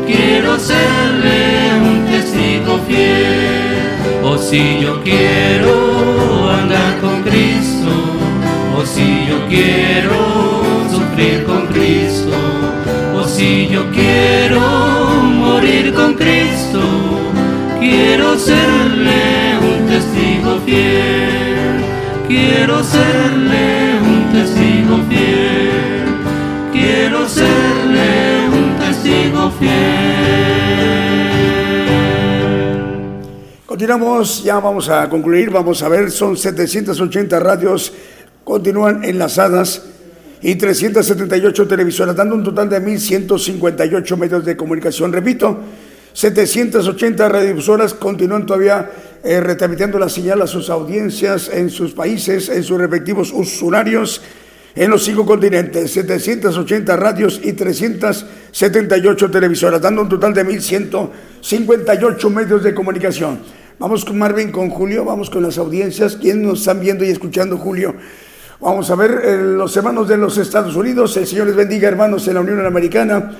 [0.04, 4.24] quiero serle un testigo fiel.
[4.24, 7.92] O si yo quiero andar con Cristo,
[8.76, 10.18] o si yo quiero
[10.90, 12.36] sufrir con Cristo,
[13.16, 14.60] o si yo quiero
[15.44, 16.80] morir con Cristo,
[17.78, 19.22] quiero serle
[19.70, 21.76] un testigo fiel.
[22.26, 23.35] Quiero ser
[33.76, 37.92] Continuamos, ya vamos a concluir, vamos a ver, son 780 radios,
[38.42, 39.82] continúan enlazadas
[40.40, 45.12] y 378 televisoras, dando un total de 1.158 medios de comunicación.
[45.12, 45.58] Repito,
[46.14, 48.90] 780 radiodifusoras continúan todavía
[49.22, 54.22] eh, la señal a sus audiencias en sus países, en sus respectivos usuarios
[54.74, 62.62] en los cinco continentes, 780 radios y 378 televisoras, dando un total de 1.158 medios
[62.62, 63.65] de comunicación.
[63.78, 66.16] Vamos con Marvin, con Julio, vamos con las audiencias.
[66.16, 67.94] ¿Quién nos están viendo y escuchando, Julio?
[68.58, 71.14] Vamos a ver eh, los hermanos de los Estados Unidos.
[71.18, 73.32] El Señor les bendiga, hermanos, en la Unión Americana.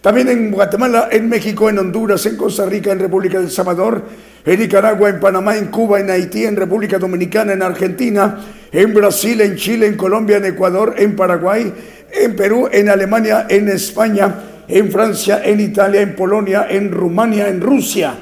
[0.00, 4.02] También en Guatemala, en México, en Honduras, en Costa Rica, en República del Salvador,
[4.44, 8.40] en Nicaragua, en Panamá, en Cuba, en Haití, en República Dominicana, en Argentina,
[8.72, 11.72] en Brasil, en Chile, en Colombia, en Ecuador, en Paraguay,
[12.10, 14.34] en Perú, en Alemania, en España,
[14.66, 18.14] en Francia, en Italia, en Polonia, en Rumania, en Rusia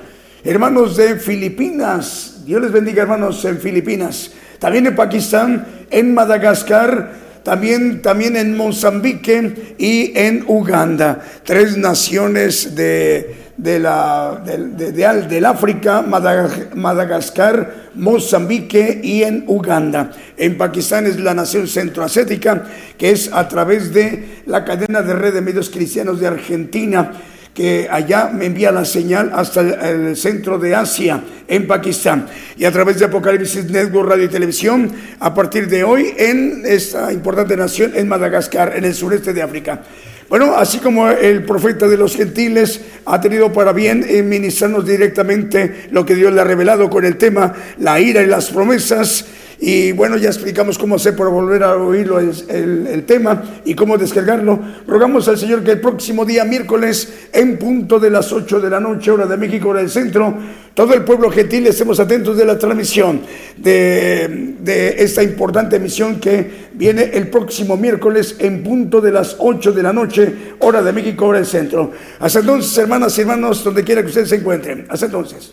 [0.44, 8.02] hermanos de Filipinas, Dios les bendiga hermanos en Filipinas, también en Pakistán, en Madagascar, también,
[8.02, 17.90] también en Mozambique y en Uganda, tres naciones de, de la, de, del África, Madagascar,
[17.94, 20.10] Mozambique y en Uganda.
[20.36, 22.64] En Pakistán es la nación centroasiática,
[22.96, 27.12] que es a través de la cadena de red de medios cristianos de Argentina
[27.54, 29.60] que allá me envía la señal hasta
[29.90, 32.26] el centro de Asia, en Pakistán.
[32.56, 37.12] Y a través de Apocalipsis Network Radio y Televisión, a partir de hoy, en esta
[37.12, 39.82] importante nación, en Madagascar, en el sureste de África.
[40.30, 46.06] Bueno, así como el profeta de los gentiles ha tenido para bien ministrarnos directamente lo
[46.06, 49.26] que Dios le ha revelado con el tema la ira y las promesas,
[49.60, 54.58] y bueno, ya explicamos cómo hacer para volver a oírlo el, tema y cómo descargarlo.
[54.86, 58.80] Rogamos al Señor que el próximo día, miércoles, en punto de las 8 de la
[58.80, 60.34] noche, hora de México, hora del centro,
[60.74, 63.20] todo el pueblo gentil estemos atentos de la transmisión
[63.56, 69.72] de, de esta importante misión que viene el próximo miércoles en punto de las 8
[69.72, 71.92] de la noche, hora de México, hora del centro.
[72.18, 74.86] Hasta entonces, hermanas y hermanos, donde quiera que ustedes se encuentren.
[74.88, 75.52] Hasta entonces.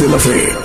[0.00, 0.59] De la fe